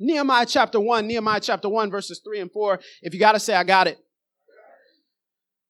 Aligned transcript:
Nehemiah 0.00 0.46
chapter 0.46 0.80
1, 0.80 1.06
Nehemiah 1.06 1.40
chapter 1.40 1.68
1, 1.68 1.90
verses 1.90 2.20
3 2.24 2.40
and 2.40 2.50
4. 2.50 2.80
If 3.02 3.12
you 3.12 3.20
got 3.20 3.32
to 3.32 3.40
say, 3.40 3.54
I 3.54 3.64
got 3.64 3.86
it. 3.86 3.98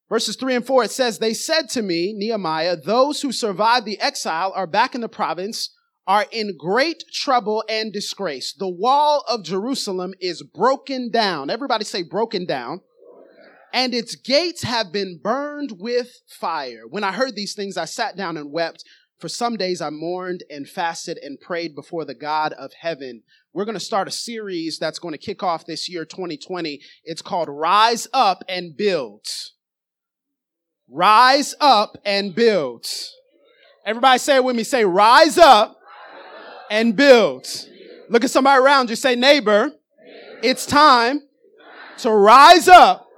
Verses 0.08 0.36
3 0.36 0.56
and 0.56 0.66
4, 0.66 0.84
it 0.84 0.90
says, 0.90 1.18
They 1.18 1.34
said 1.34 1.68
to 1.70 1.82
me, 1.82 2.14
Nehemiah, 2.16 2.76
those 2.76 3.22
who 3.22 3.32
survived 3.32 3.86
the 3.86 4.00
exile 4.00 4.52
are 4.54 4.66
back 4.66 4.94
in 4.94 5.00
the 5.00 5.08
province, 5.08 5.74
are 6.06 6.26
in 6.32 6.56
great 6.56 7.04
trouble 7.12 7.62
and 7.68 7.92
disgrace. 7.92 8.52
The 8.52 8.68
wall 8.68 9.24
of 9.28 9.44
Jerusalem 9.44 10.14
is 10.20 10.42
broken 10.42 11.10
down. 11.10 11.50
Everybody 11.50 11.84
say 11.84 12.02
broken 12.02 12.46
down. 12.46 12.80
And 13.72 13.94
its 13.94 14.16
gates 14.16 14.64
have 14.64 14.92
been 14.92 15.20
burned 15.22 15.76
with 15.78 16.22
fire. 16.26 16.82
When 16.88 17.04
I 17.04 17.12
heard 17.12 17.36
these 17.36 17.54
things, 17.54 17.76
I 17.76 17.84
sat 17.84 18.16
down 18.16 18.36
and 18.36 18.50
wept. 18.50 18.84
For 19.20 19.28
some 19.28 19.56
days 19.56 19.80
I 19.80 19.90
mourned 19.90 20.42
and 20.50 20.68
fasted 20.68 21.18
and 21.18 21.38
prayed 21.38 21.76
before 21.76 22.04
the 22.04 22.14
God 22.14 22.52
of 22.54 22.72
heaven. 22.80 23.22
We're 23.52 23.64
going 23.64 23.76
to 23.76 23.84
start 23.84 24.06
a 24.06 24.12
series 24.12 24.78
that's 24.78 24.98
going 24.98 25.12
to 25.12 25.18
kick 25.18 25.42
off 25.42 25.66
this 25.66 25.88
year, 25.88 26.04
2020. 26.04 26.80
It's 27.04 27.22
called 27.22 27.48
Rise 27.48 28.06
Up 28.12 28.44
and 28.48 28.76
Build. 28.76 29.26
Rise 30.88 31.54
Up 31.60 31.96
and 32.04 32.34
Build. 32.34 32.86
Everybody 33.84 34.18
say 34.18 34.36
it 34.36 34.44
with 34.44 34.54
me. 34.54 34.62
Say, 34.62 34.84
Rise 34.84 35.36
Up 35.36 35.80
and 36.70 36.94
Build. 36.94 37.46
Look 38.08 38.24
at 38.24 38.30
somebody 38.30 38.60
around 38.60 38.90
you. 38.90 38.96
Say, 38.96 39.16
Neighbor, 39.16 39.72
it's 40.42 40.66
time 40.66 41.22
to 41.98 42.10
rise 42.10 42.66
up 42.68 43.08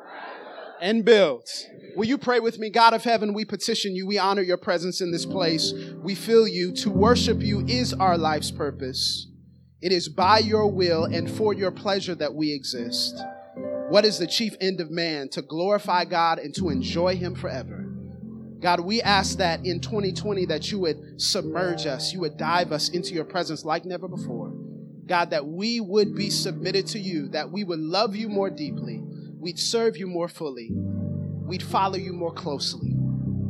and 0.81 1.05
build. 1.05 1.49
Will 1.97 2.05
you 2.07 2.19
pray 2.19 2.41
with 2.41 2.59
me? 2.59 2.69
God 2.69 2.95
of 2.95 3.05
heaven, 3.05 3.33
we 3.33 3.45
petition 3.45 3.95
you. 3.95 4.07
We 4.07 4.19
honor 4.19 4.43
your 4.43 4.57
presence 4.57 5.01
in 5.01 5.13
this 5.13 5.25
place. 5.25 5.73
We 6.03 6.15
feel 6.15 6.49
you. 6.49 6.73
To 6.73 6.91
worship 6.91 7.41
you 7.41 7.65
is 7.67 7.95
our 7.95 8.19
life's 8.19 8.51
purpose. 8.51 9.29
It 9.83 9.91
is 9.91 10.09
by 10.09 10.39
your 10.39 10.69
will 10.69 11.05
and 11.05 11.29
for 11.29 11.53
your 11.53 11.73
pleasure 11.73 12.15
that 12.15 12.33
we 12.33 12.53
exist. 12.53 13.21
What 13.89 14.05
is 14.05 14.17
the 14.17 14.29
chief 14.29 14.55
end 14.61 14.81
of 14.81 14.93
man? 14.93 15.29
To 15.31 15.43
glorify 15.43 16.05
God 16.05 16.39
and 16.39 16.55
to 16.55 16.71
enjoy 16.71 17.17
him 17.17 17.35
forever. 17.35 17.93
God, 18.61 18.79
we 18.79 19.03
ask 19.03 19.39
that 19.39 19.67
in 19.67 19.81
2020 19.81 20.47
that 20.47 20.71
you 20.71 20.79
would 20.79 21.21
submerge 21.21 21.85
us, 21.85 22.13
you 22.13 22.21
would 22.21 22.37
dive 22.37 22.71
us 22.71 22.91
into 22.91 23.13
your 23.13 23.25
presence 23.25 23.65
like 23.65 23.85
never 23.85 24.07
before. 24.07 24.53
God, 25.07 25.31
that 25.31 25.49
we 25.49 25.81
would 25.81 26.15
be 26.15 26.31
submitted 26.31 26.87
to 26.89 27.01
you, 27.01 27.29
that 27.31 27.51
we 27.51 27.65
would 27.65 27.81
love 27.81 28.15
you 28.15 28.29
more 28.29 28.51
deeply, 28.51 29.03
we'd 29.37 29.59
serve 29.59 29.97
you 29.97 30.07
more 30.07 30.29
fully, 30.29 30.71
we'd 30.71 31.63
follow 31.63 31.97
you 31.97 32.13
more 32.13 32.33
closely. 32.33 32.95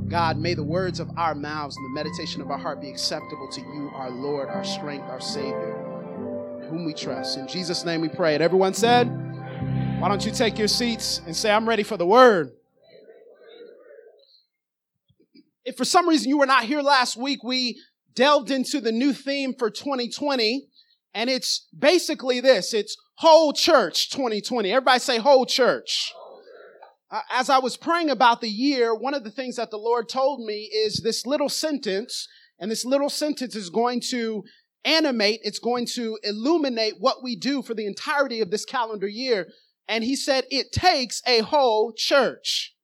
God, 0.08 0.38
may 0.38 0.54
the 0.54 0.64
words 0.64 0.98
of 0.98 1.10
our 1.18 1.34
mouths 1.34 1.76
and 1.76 1.84
the 1.86 2.02
meditation 2.02 2.40
of 2.40 2.50
our 2.50 2.58
heart 2.58 2.80
be 2.80 2.88
acceptable 2.88 3.48
to 3.52 3.60
you, 3.60 3.90
our 3.94 4.10
Lord, 4.10 4.48
our 4.48 4.64
strength, 4.64 5.04
our 5.04 5.20
Savior, 5.20 5.81
whom 6.72 6.86
we 6.86 6.94
trust. 6.94 7.36
In 7.36 7.46
Jesus' 7.46 7.84
name 7.84 8.00
we 8.00 8.08
pray. 8.08 8.32
And 8.32 8.42
everyone 8.42 8.72
said, 8.72 9.04
Why 10.00 10.08
don't 10.08 10.24
you 10.24 10.32
take 10.32 10.58
your 10.58 10.68
seats 10.68 11.20
and 11.26 11.36
say, 11.36 11.50
I'm 11.50 11.68
ready 11.68 11.82
for 11.82 11.98
the 11.98 12.06
word? 12.06 12.50
If 15.66 15.76
for 15.76 15.84
some 15.84 16.08
reason 16.08 16.30
you 16.30 16.38
were 16.38 16.46
not 16.46 16.64
here 16.64 16.80
last 16.80 17.16
week, 17.16 17.44
we 17.44 17.78
delved 18.14 18.50
into 18.50 18.80
the 18.80 18.90
new 18.90 19.12
theme 19.12 19.54
for 19.56 19.70
2020, 19.70 20.66
and 21.12 21.28
it's 21.28 21.68
basically 21.78 22.40
this 22.40 22.72
it's 22.72 22.96
whole 23.16 23.52
church 23.52 24.10
2020. 24.10 24.72
Everybody 24.72 24.98
say 24.98 25.18
whole 25.18 25.44
church. 25.44 26.10
Uh, 27.10 27.20
as 27.30 27.50
I 27.50 27.58
was 27.58 27.76
praying 27.76 28.08
about 28.08 28.40
the 28.40 28.48
year, 28.48 28.94
one 28.94 29.12
of 29.12 29.24
the 29.24 29.30
things 29.30 29.56
that 29.56 29.70
the 29.70 29.76
Lord 29.76 30.08
told 30.08 30.40
me 30.40 30.70
is 30.74 31.02
this 31.04 31.26
little 31.26 31.50
sentence, 31.50 32.26
and 32.58 32.70
this 32.70 32.86
little 32.86 33.10
sentence 33.10 33.54
is 33.54 33.68
going 33.68 34.00
to 34.08 34.42
animate, 34.84 35.40
it's 35.42 35.58
going 35.58 35.86
to 35.86 36.18
illuminate 36.22 36.94
what 36.98 37.22
we 37.22 37.36
do 37.36 37.62
for 37.62 37.74
the 37.74 37.86
entirety 37.86 38.40
of 38.40 38.50
this 38.50 38.64
calendar 38.64 39.08
year. 39.08 39.48
And 39.88 40.04
he 40.04 40.16
said, 40.16 40.44
it 40.50 40.72
takes 40.72 41.22
a 41.26 41.40
whole 41.40 41.92
church. 41.96 42.74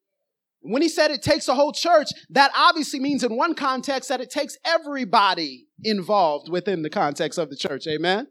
When 0.61 0.83
he 0.83 0.89
said 0.89 1.11
it 1.11 1.23
takes 1.23 1.49
a 1.49 1.55
whole 1.55 1.73
church, 1.73 2.09
that 2.31 2.51
obviously 2.57 3.01
means 3.01 3.23
in 3.23 3.37
one 3.37 3.55
context 3.55 4.09
that 4.09 4.21
it 4.21 4.31
takes 4.31 4.59
everybody 4.65 5.67
involved 5.85 6.51
within 6.51 6.83
the 6.83 6.91
context 6.91 7.39
of 7.39 7.49
the 7.49 7.57
church. 7.57 7.87
Amen. 7.87 8.27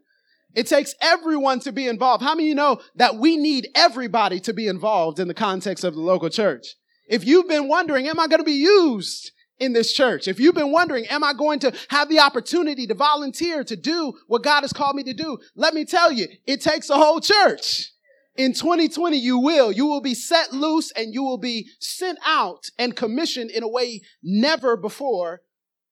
It 0.54 0.66
takes 0.66 0.94
everyone 1.00 1.60
to 1.60 1.72
be 1.72 1.86
involved. 1.86 2.22
How 2.22 2.34
many 2.34 2.44
of 2.44 2.48
you 2.48 2.54
know 2.54 2.80
that 2.96 3.16
we 3.16 3.36
need 3.36 3.68
everybody 3.74 4.40
to 4.40 4.52
be 4.52 4.66
involved 4.66 5.18
in 5.18 5.28
the 5.28 5.34
context 5.34 5.84
of 5.84 5.94
the 5.94 6.00
local 6.00 6.30
church? 6.30 6.76
If 7.06 7.26
you've 7.26 7.48
been 7.48 7.68
wondering, 7.68 8.08
am 8.08 8.20
I 8.20 8.26
going 8.28 8.40
to 8.40 8.44
be 8.44 8.52
used 8.52 9.32
in 9.58 9.72
this 9.72 9.92
church? 9.92 10.28
If 10.28 10.40
you've 10.40 10.54
been 10.54 10.72
wondering, 10.72 11.06
am 11.06 11.24
I 11.24 11.32
going 11.32 11.58
to 11.60 11.72
have 11.88 12.08
the 12.08 12.20
opportunity 12.20 12.86
to 12.86 12.94
volunteer 12.94 13.64
to 13.64 13.76
do 13.76 14.14
what 14.26 14.42
God 14.42 14.62
has 14.62 14.72
called 14.72 14.96
me 14.96 15.02
to 15.04 15.14
do? 15.14 15.38
Let 15.54 15.74
me 15.74 15.84
tell 15.84 16.12
you, 16.12 16.28
it 16.46 16.60
takes 16.60 16.90
a 16.90 16.96
whole 16.96 17.20
church. 17.20 17.92
In 18.36 18.52
2020, 18.52 19.16
you 19.16 19.38
will. 19.38 19.72
You 19.72 19.86
will 19.86 20.00
be 20.00 20.14
set 20.14 20.52
loose 20.52 20.92
and 20.92 21.12
you 21.12 21.24
will 21.24 21.38
be 21.38 21.68
sent 21.80 22.18
out 22.24 22.66
and 22.78 22.94
commissioned 22.94 23.50
in 23.50 23.64
a 23.64 23.68
way 23.68 24.00
never 24.22 24.76
before 24.76 25.40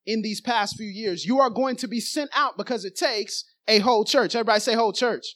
in 0.05 0.21
these 0.21 0.39
past 0.39 0.77
few 0.77 0.87
years. 0.87 1.25
You 1.25 1.39
are 1.39 1.49
going 1.49 1.75
to 1.77 1.87
be 1.87 1.99
sent 1.99 2.29
out 2.33 2.55
because 2.57 2.85
it 2.85 2.95
takes 2.95 3.43
a 3.67 3.79
whole 3.79 4.05
church. 4.05 4.33
Everybody 4.33 4.61
say 4.61 4.75
whole 4.75 4.93
church. 4.93 5.35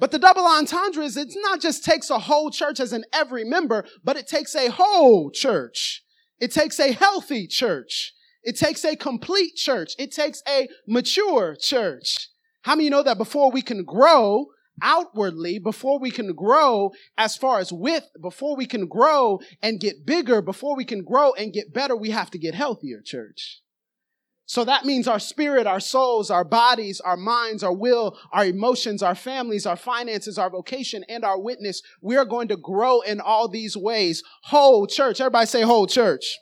But 0.00 0.10
the 0.10 0.18
double 0.18 0.44
entendre 0.44 1.04
is 1.04 1.16
it's 1.16 1.36
not 1.36 1.60
just 1.60 1.84
takes 1.84 2.10
a 2.10 2.18
whole 2.18 2.50
church 2.50 2.80
as 2.80 2.92
in 2.92 3.04
every 3.12 3.44
member, 3.44 3.84
but 4.02 4.16
it 4.16 4.26
takes 4.26 4.56
a 4.56 4.70
whole 4.70 5.30
church. 5.30 6.02
It 6.40 6.52
takes 6.52 6.80
a 6.80 6.92
healthy 6.92 7.46
church. 7.46 8.14
It 8.42 8.56
takes 8.56 8.84
a 8.84 8.96
complete 8.96 9.54
church. 9.56 9.92
It 9.98 10.12
takes 10.12 10.42
a 10.48 10.68
mature 10.88 11.54
church. 11.60 12.28
How 12.62 12.74
many 12.74 12.88
know 12.90 13.02
that 13.02 13.18
before 13.18 13.50
we 13.50 13.62
can 13.62 13.84
grow 13.84 14.46
outwardly, 14.82 15.58
before 15.58 15.98
we 15.98 16.10
can 16.10 16.34
grow 16.34 16.92
as 17.18 17.36
far 17.36 17.58
as 17.58 17.72
width, 17.72 18.08
before 18.20 18.56
we 18.56 18.66
can 18.66 18.86
grow 18.86 19.40
and 19.62 19.80
get 19.80 20.06
bigger, 20.06 20.40
before 20.40 20.74
we 20.74 20.84
can 20.84 21.04
grow 21.04 21.32
and 21.34 21.52
get 21.52 21.72
better, 21.72 21.94
we 21.94 22.10
have 22.10 22.30
to 22.30 22.38
get 22.38 22.54
healthier, 22.54 23.02
church. 23.04 23.60
So 24.50 24.64
that 24.64 24.84
means 24.84 25.06
our 25.06 25.20
spirit, 25.20 25.68
our 25.68 25.78
souls, 25.78 26.28
our 26.28 26.42
bodies, 26.42 27.00
our 27.00 27.16
minds, 27.16 27.62
our 27.62 27.72
will, 27.72 28.18
our 28.32 28.44
emotions, 28.44 29.00
our 29.00 29.14
families, 29.14 29.64
our 29.64 29.76
finances, 29.76 30.38
our 30.38 30.50
vocation, 30.50 31.04
and 31.08 31.24
our 31.24 31.40
witness. 31.40 31.82
We 32.02 32.16
are 32.16 32.24
going 32.24 32.48
to 32.48 32.56
grow 32.56 33.00
in 33.02 33.20
all 33.20 33.46
these 33.46 33.76
ways. 33.76 34.24
Whole 34.42 34.88
church. 34.88 35.20
Everybody 35.20 35.46
say 35.46 35.62
whole 35.62 35.86
church. 35.86 36.36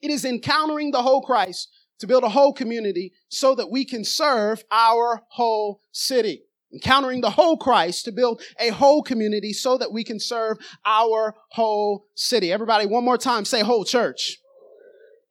It 0.00 0.10
is 0.10 0.24
encountering 0.24 0.90
the 0.90 1.02
whole 1.02 1.22
Christ 1.22 1.68
to 2.00 2.08
build 2.08 2.24
a 2.24 2.28
whole 2.28 2.52
community 2.52 3.12
so 3.28 3.54
that 3.54 3.70
we 3.70 3.84
can 3.84 4.02
serve 4.02 4.64
our 4.72 5.22
whole 5.28 5.80
city. 5.92 6.42
Encountering 6.72 7.20
the 7.20 7.30
whole 7.30 7.56
Christ 7.56 8.04
to 8.06 8.10
build 8.10 8.42
a 8.58 8.70
whole 8.70 9.00
community 9.00 9.52
so 9.52 9.78
that 9.78 9.92
we 9.92 10.02
can 10.02 10.18
serve 10.18 10.58
our 10.84 11.36
whole 11.50 12.06
city. 12.16 12.50
Everybody, 12.50 12.86
one 12.86 13.04
more 13.04 13.16
time, 13.16 13.44
say 13.44 13.60
whole 13.60 13.84
church. 13.84 14.38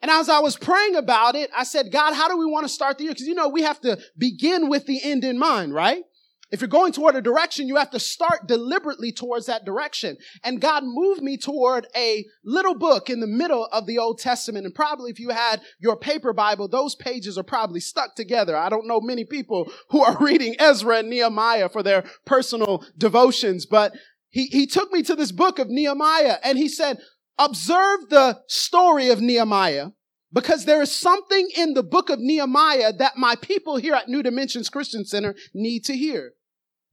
And 0.01 0.09
as 0.09 0.29
I 0.29 0.39
was 0.39 0.57
praying 0.57 0.95
about 0.95 1.35
it, 1.35 1.49
I 1.55 1.63
said, 1.63 1.91
God, 1.91 2.13
how 2.13 2.27
do 2.27 2.37
we 2.37 2.45
want 2.45 2.65
to 2.65 2.69
start 2.69 2.97
the 2.97 3.03
year? 3.03 3.13
Because 3.13 3.27
you 3.27 3.35
know, 3.35 3.49
we 3.49 3.61
have 3.61 3.79
to 3.81 3.99
begin 4.17 4.67
with 4.69 4.85
the 4.85 5.01
end 5.03 5.23
in 5.23 5.37
mind, 5.37 5.73
right? 5.73 6.03
If 6.51 6.59
you're 6.59 6.67
going 6.67 6.91
toward 6.91 7.15
a 7.15 7.21
direction, 7.21 7.69
you 7.69 7.77
have 7.77 7.91
to 7.91 7.99
start 7.99 8.45
deliberately 8.45 9.13
towards 9.13 9.45
that 9.45 9.63
direction. 9.63 10.17
And 10.43 10.59
God 10.59 10.83
moved 10.83 11.21
me 11.21 11.37
toward 11.37 11.87
a 11.95 12.25
little 12.43 12.75
book 12.75 13.09
in 13.09 13.21
the 13.21 13.27
middle 13.27 13.69
of 13.71 13.85
the 13.85 13.99
Old 13.99 14.19
Testament. 14.19 14.65
And 14.65 14.75
probably 14.75 15.11
if 15.11 15.19
you 15.19 15.29
had 15.29 15.61
your 15.79 15.95
paper 15.95 16.33
Bible, 16.33 16.67
those 16.67 16.93
pages 16.93 17.37
are 17.37 17.43
probably 17.43 17.79
stuck 17.79 18.15
together. 18.15 18.57
I 18.57 18.67
don't 18.67 18.87
know 18.87 18.99
many 18.99 19.23
people 19.23 19.71
who 19.91 20.03
are 20.03 20.17
reading 20.19 20.55
Ezra 20.59 20.97
and 20.97 21.09
Nehemiah 21.09 21.69
for 21.69 21.83
their 21.83 22.03
personal 22.25 22.85
devotions, 22.97 23.65
but 23.65 23.93
he, 24.29 24.47
he 24.47 24.67
took 24.67 24.91
me 24.91 25.03
to 25.03 25.15
this 25.15 25.31
book 25.31 25.57
of 25.57 25.69
Nehemiah 25.69 26.37
and 26.43 26.57
he 26.57 26.67
said, 26.67 26.99
observe 27.37 28.09
the 28.09 28.41
story 28.47 29.09
of 29.09 29.21
Nehemiah 29.21 29.89
because 30.33 30.65
there 30.65 30.81
is 30.81 30.95
something 30.95 31.49
in 31.55 31.73
the 31.73 31.83
book 31.83 32.09
of 32.09 32.19
Nehemiah 32.19 32.93
that 32.93 33.17
my 33.17 33.35
people 33.35 33.77
here 33.77 33.93
at 33.93 34.07
New 34.07 34.23
Dimensions 34.23 34.69
Christian 34.69 35.05
Center 35.05 35.35
need 35.53 35.83
to 35.85 35.95
hear. 35.95 36.33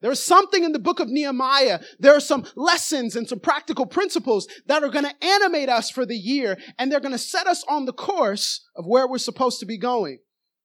There's 0.00 0.22
something 0.22 0.62
in 0.62 0.72
the 0.72 0.78
book 0.78 1.00
of 1.00 1.08
Nehemiah. 1.08 1.80
There 1.98 2.14
are 2.14 2.20
some 2.20 2.46
lessons 2.54 3.16
and 3.16 3.28
some 3.28 3.40
practical 3.40 3.84
principles 3.84 4.46
that 4.66 4.84
are 4.84 4.90
going 4.90 5.04
to 5.04 5.24
animate 5.24 5.68
us 5.68 5.90
for 5.90 6.06
the 6.06 6.16
year 6.16 6.56
and 6.78 6.90
they're 6.90 7.00
going 7.00 7.12
to 7.12 7.18
set 7.18 7.46
us 7.46 7.64
on 7.68 7.84
the 7.84 7.92
course 7.92 8.66
of 8.76 8.86
where 8.86 9.08
we're 9.08 9.18
supposed 9.18 9.58
to 9.60 9.66
be 9.66 9.76
going. 9.76 10.18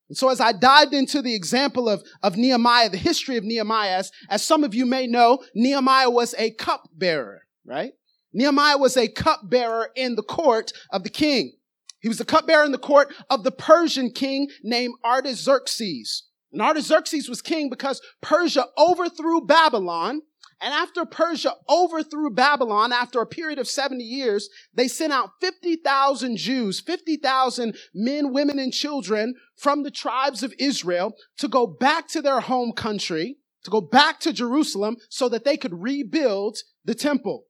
And 0.09 0.17
so 0.17 0.29
as 0.29 0.39
I 0.39 0.51
dived 0.51 0.93
into 0.93 1.21
the 1.21 1.33
example 1.33 1.89
of, 1.89 2.03
of 2.21 2.37
Nehemiah, 2.37 2.89
the 2.89 2.97
history 2.97 3.37
of 3.37 3.43
Nehemiah, 3.43 3.97
as, 3.97 4.11
as 4.29 4.43
some 4.43 4.63
of 4.63 4.75
you 4.75 4.85
may 4.85 5.07
know, 5.07 5.43
Nehemiah 5.55 6.11
was 6.11 6.35
a 6.37 6.51
cupbearer, 6.51 7.47
right? 7.65 7.93
Nehemiah 8.33 8.77
was 8.77 8.97
a 8.97 9.07
cupbearer 9.07 9.89
in 9.95 10.15
the 10.15 10.23
court 10.23 10.73
of 10.91 11.03
the 11.03 11.09
king. 11.09 11.53
He 12.01 12.07
was 12.07 12.17
the 12.17 12.25
cupbearer 12.25 12.65
in 12.65 12.71
the 12.71 12.77
court 12.77 13.13
of 13.29 13.43
the 13.43 13.51
Persian 13.51 14.11
king 14.11 14.49
named 14.61 14.95
Artaxerxes. 15.05 16.23
And 16.51 16.61
Artaxerxes 16.61 17.29
was 17.29 17.41
king 17.41 17.69
because 17.69 18.01
Persia 18.21 18.65
overthrew 18.77 19.41
Babylon. 19.41 20.21
And 20.61 20.73
after 20.73 21.05
Persia 21.05 21.53
overthrew 21.69 22.29
Babylon, 22.29 22.93
after 22.93 23.19
a 23.19 23.25
period 23.25 23.59
of 23.59 23.67
70 23.67 24.03
years, 24.03 24.49
they 24.73 24.87
sent 24.87 25.11
out 25.11 25.31
50,000 25.41 26.37
Jews, 26.37 26.79
50,000 26.79 27.75
men, 27.93 28.31
women, 28.33 28.59
and 28.59 28.71
children 28.71 29.35
from 29.57 29.83
the 29.83 29.91
tribes 29.91 30.43
of 30.43 30.53
Israel 30.59 31.15
to 31.37 31.47
go 31.47 31.67
back 31.67 32.07
to 32.09 32.21
their 32.21 32.39
home 32.39 32.71
country 32.71 33.37
to 33.63 33.71
go 33.71 33.81
back 33.81 34.19
to 34.21 34.33
Jerusalem 34.33 34.97
so 35.09 35.29
that 35.29 35.45
they 35.45 35.57
could 35.57 35.81
rebuild 35.81 36.57
the 36.85 36.95
temple. 36.95 37.45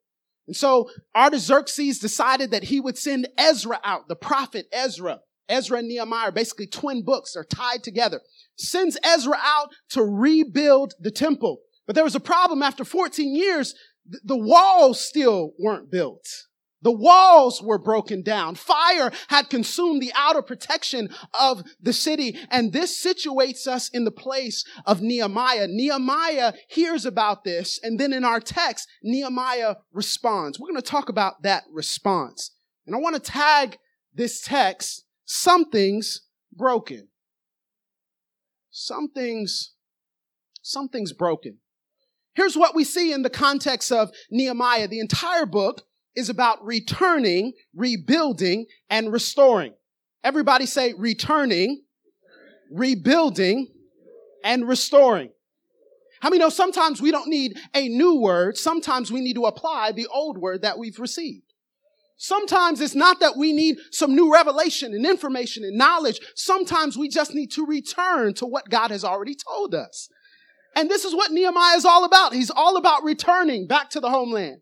And 0.47 0.55
so 0.55 0.89
Artaxerxes 1.15 1.99
decided 1.99 2.51
that 2.51 2.65
he 2.65 2.79
would 2.79 2.97
send 2.97 3.27
Ezra 3.37 3.79
out, 3.83 4.07
the 4.07 4.15
prophet 4.15 4.67
Ezra. 4.71 5.19
Ezra 5.49 5.79
and 5.79 5.87
Nehemiah 5.87 6.31
basically 6.31 6.67
twin 6.67 7.03
books, 7.03 7.35
are 7.35 7.43
tied 7.43 7.83
together. 7.83 8.21
Sends 8.57 8.97
Ezra 9.03 9.37
out 9.41 9.69
to 9.89 10.03
rebuild 10.03 10.93
the 10.99 11.11
temple. 11.11 11.59
But 11.85 11.95
there 11.95 12.03
was 12.03 12.15
a 12.15 12.19
problem 12.19 12.63
after 12.63 12.85
14 12.85 13.35
years, 13.35 13.75
the 14.23 14.37
walls 14.37 15.01
still 15.01 15.51
weren't 15.59 15.91
built. 15.91 16.25
The 16.83 16.91
walls 16.91 17.61
were 17.61 17.79
broken 17.79 18.21
down. 18.21 18.55
Fire 18.55 19.11
had 19.29 19.49
consumed 19.49 20.01
the 20.01 20.11
outer 20.15 20.41
protection 20.41 21.09
of 21.39 21.63
the 21.81 21.93
city. 21.93 22.37
And 22.51 22.73
this 22.73 23.03
situates 23.03 23.67
us 23.67 23.89
in 23.89 24.03
the 24.03 24.11
place 24.11 24.65
of 24.85 25.01
Nehemiah. 25.01 25.67
Nehemiah 25.69 26.53
hears 26.69 27.05
about 27.05 27.43
this. 27.43 27.79
And 27.81 27.99
then 27.99 28.13
in 28.13 28.25
our 28.25 28.39
text, 28.39 28.87
Nehemiah 29.01 29.75
responds. 29.93 30.59
We're 30.59 30.69
going 30.69 30.81
to 30.81 30.87
talk 30.87 31.09
about 31.09 31.41
that 31.43 31.63
response. 31.71 32.51
And 32.85 32.95
I 32.95 32.99
want 32.99 33.15
to 33.15 33.21
tag 33.21 33.77
this 34.13 34.41
text, 34.41 35.05
something's 35.25 36.21
broken. 36.51 37.07
Something's, 38.69 39.73
something's 40.61 41.13
broken. 41.13 41.59
Here's 42.35 42.57
what 42.57 42.75
we 42.75 42.83
see 42.83 43.13
in 43.13 43.21
the 43.21 43.29
context 43.29 43.91
of 43.91 44.11
Nehemiah. 44.29 44.87
The 44.87 44.99
entire 44.99 45.45
book 45.45 45.83
is 46.15 46.29
about 46.29 46.63
returning, 46.65 47.53
rebuilding, 47.75 48.65
and 48.89 49.11
restoring. 49.11 49.73
Everybody 50.23 50.65
say 50.65 50.93
returning, 50.97 51.83
rebuilding, 52.71 53.67
and 54.43 54.67
restoring. 54.67 55.31
How 56.21 56.29
many 56.29 56.39
know 56.39 56.49
sometimes 56.49 57.01
we 57.01 57.11
don't 57.11 57.27
need 57.27 57.57
a 57.75 57.89
new 57.89 58.15
word? 58.15 58.57
Sometimes 58.57 59.11
we 59.11 59.19
need 59.19 59.33
to 59.33 59.45
apply 59.45 59.91
the 59.91 60.07
old 60.07 60.37
word 60.37 60.61
that 60.61 60.77
we've 60.77 60.99
received. 60.99 61.53
Sometimes 62.15 62.79
it's 62.79 62.95
not 62.95 63.19
that 63.19 63.35
we 63.35 63.51
need 63.51 63.77
some 63.91 64.15
new 64.15 64.31
revelation 64.31 64.93
and 64.93 65.05
information 65.05 65.65
and 65.65 65.77
knowledge. 65.77 66.21
Sometimes 66.35 66.97
we 66.97 67.09
just 67.09 67.33
need 67.33 67.51
to 67.51 67.65
return 67.65 68.33
to 68.35 68.45
what 68.45 68.69
God 68.69 68.91
has 68.91 69.03
already 69.03 69.35
told 69.35 69.75
us. 69.75 70.07
And 70.75 70.89
this 70.89 71.03
is 71.03 71.13
what 71.13 71.31
Nehemiah 71.31 71.75
is 71.75 71.85
all 71.85 72.05
about. 72.05 72.33
He's 72.33 72.49
all 72.49 72.77
about 72.77 73.03
returning 73.03 73.67
back 73.67 73.89
to 73.89 73.99
the 73.99 74.09
homeland 74.09 74.61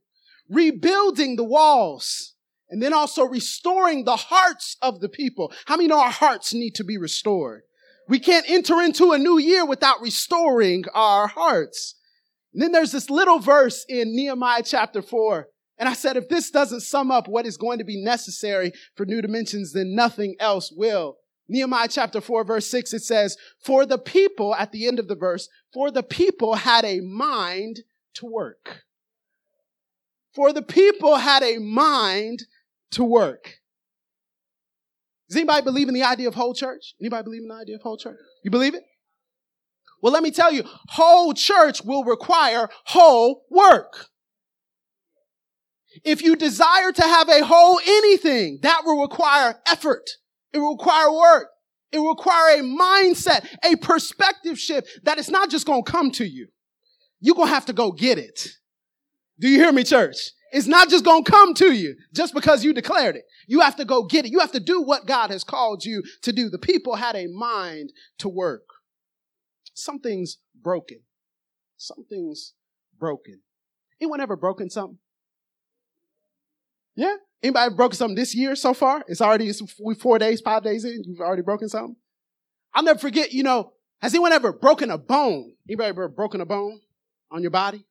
rebuilding 0.52 1.38
the 1.38 1.44
walls, 1.44 2.36
and 2.70 2.82
then 2.82 2.94
also 2.94 3.24
restoring 3.24 4.04
the 4.04 4.16
hearts 4.16 4.78
of 4.82 5.00
the 5.00 5.10
people. 5.10 5.52
How 5.66 5.78
many 5.78 5.88
know 5.88 6.00
our 6.00 6.12
hearts 6.12 6.54
need 6.54 6.76
to 6.76 6.84
be 6.84 6.98
restored? 6.98 7.64
We 8.08 8.20
can't 8.20 8.50
enter 8.50 8.82
into 8.82 9.12
a 9.12 9.18
new 9.18 9.38
year 9.38 9.66
without 9.66 10.02
restoring 10.02 10.84
our 10.94 11.28
hearts. 11.28 11.96
And 12.54 12.62
then 12.62 12.72
there's 12.72 12.92
this 12.92 13.10
little 13.10 13.40
verse 13.40 13.86
in 13.88 14.16
Nehemiah 14.16 14.64
chapter 14.64 15.02
4. 15.02 15.48
And 15.78 15.88
I 15.88 15.94
said, 15.94 16.18
if 16.18 16.30
this 16.30 16.52
doesn't 16.52 16.82
sum 16.82 17.10
up 17.10 17.28
what 17.28 17.46
is 17.46 17.58
going 17.58 17.80
to 17.80 17.86
be 17.86 18.04
necessary 18.04 18.74
for 18.96 19.06
new 19.06 19.22
dimensions, 19.22 19.74
then 19.74 19.96
nothing 19.96 20.36
else 20.40 20.72
will. 20.76 21.18
Nehemiah 21.48 21.88
chapter 21.90 22.22
4, 22.22 22.44
verse 22.44 22.68
6, 22.68 22.94
it 22.94 23.04
says, 23.04 23.36
For 23.64 23.86
the 23.86 23.98
people, 23.98 24.54
at 24.56 24.72
the 24.72 24.88
end 24.88 25.00
of 25.00 25.08
the 25.08 25.16
verse, 25.16 25.50
for 25.74 25.92
the 25.92 26.04
people 26.04 26.56
had 26.56 26.86
a 26.86 27.00
mind 27.00 27.82
to 28.16 28.26
work. 28.26 28.84
For 30.34 30.54
the 30.54 30.62
people 30.62 31.18
had 31.18 31.44
a 31.44 31.58
mind 31.58 32.44
to 32.92 33.04
work. 33.04 33.56
Does 35.30 35.38
anybody 35.38 35.64
believe 35.64 35.88
in 35.88 35.94
the 35.94 36.04
idea 36.04 36.28
of 36.28 36.36
whole 36.36 36.54
church? 36.54 36.94
Anybody 37.00 37.24
believe 37.24 37.42
in 37.42 37.48
the 37.48 37.56
idea 37.56 37.76
of 37.76 37.82
whole 37.82 37.98
church? 37.98 38.20
You 38.44 38.52
believe 38.52 38.76
it? 38.76 38.84
Well, 40.02 40.12
let 40.12 40.24
me 40.24 40.32
tell 40.32 40.52
you, 40.52 40.64
whole 40.90 41.34
church 41.34 41.84
will 41.84 42.04
require 42.04 42.70
whole 42.86 43.46
work. 43.50 44.08
If 46.04 46.22
you 46.22 46.36
desire 46.36 46.92
to 46.92 47.02
have 47.02 47.30
a 47.30 47.46
whole 47.46 47.80
anything, 47.86 48.60
that 48.64 48.82
will 48.86 49.02
require 49.02 49.60
effort. 49.68 50.10
It 50.54 50.60
will 50.60 50.74
require 50.74 51.12
work. 51.12 51.48
It 51.92 52.00
will 52.00 52.10
require 52.10 52.60
a 52.60 52.64
mindset, 52.64 53.46
a 53.64 53.76
perspective 53.76 54.58
shift 54.58 54.88
that 55.04 55.18
it's 55.18 55.30
not 55.30 55.50
just 55.50 55.66
going 55.66 55.84
to 55.84 55.92
come 55.92 56.12
to 56.12 56.26
you. 56.26 56.48
You're 57.20 57.36
going 57.36 57.50
to 57.50 57.54
have 57.54 57.66
to 57.68 57.74
go 57.74 57.92
get 57.92 58.18
it. 58.18 58.50
Do 59.42 59.50
you 59.50 59.58
hear 59.58 59.72
me, 59.72 59.84
church? 59.84 60.32
It's 60.52 60.68
not 60.68 60.90
just 60.90 61.04
going 61.04 61.24
to 61.24 61.32
come 61.32 61.56
to 61.56 61.74
you 61.74 61.96
just 62.14 62.34
because 62.34 62.64
you 62.64 62.74
declared 62.74 63.16
it. 63.16 63.24
You 63.48 63.62
have 63.62 63.76
to 63.78 63.86
go 63.86 64.04
get 64.04 64.26
it. 64.26 64.32
You 64.32 64.40
have 64.40 64.52
to 64.52 64.60
do 64.60 64.82
what 64.82 65.08
God 65.08 65.32
has 65.32 65.44
called 65.44 65.84
you 65.84 66.04
to 66.22 66.32
do. 66.32 66.50
The 66.50 66.60
people 66.60 66.96
had 66.96 67.16
a 67.16 67.28
mind 67.28 67.92
to 68.20 68.30
work. 68.30 68.66
Something's 69.74 70.38
broken. 70.62 71.00
Something's 71.76 72.54
broken. 73.00 73.42
Anyone 74.00 74.22
ever 74.22 74.36
broken 74.36 74.70
something? 74.70 75.00
Yeah? 76.96 77.16
Anybody 77.42 77.74
broken 77.74 77.98
something 77.98 78.16
this 78.16 78.36
year 78.36 78.56
so 78.56 78.76
far? 78.76 79.04
It's 79.08 79.22
already 79.22 79.48
it's 79.48 79.64
we 79.84 79.96
four 79.96 80.20
days, 80.20 80.42
five 80.42 80.64
days 80.64 80.86
in. 80.86 81.02
You've 81.04 81.20
already 81.20 81.42
broken 81.42 81.68
something. 81.68 81.96
I'll 82.76 82.84
never 82.84 83.00
forget. 83.00 83.32
You 83.32 83.42
know, 83.42 83.74
has 84.02 84.14
anyone 84.14 84.34
ever 84.34 84.54
broken 84.54 84.92
a 84.92 85.00
bone? 85.00 85.54
Anybody 85.68 85.90
ever 85.90 86.10
broken 86.10 86.42
a 86.42 86.46
bone 86.46 86.82
on 87.32 87.42
your 87.42 87.50
body? 87.50 87.86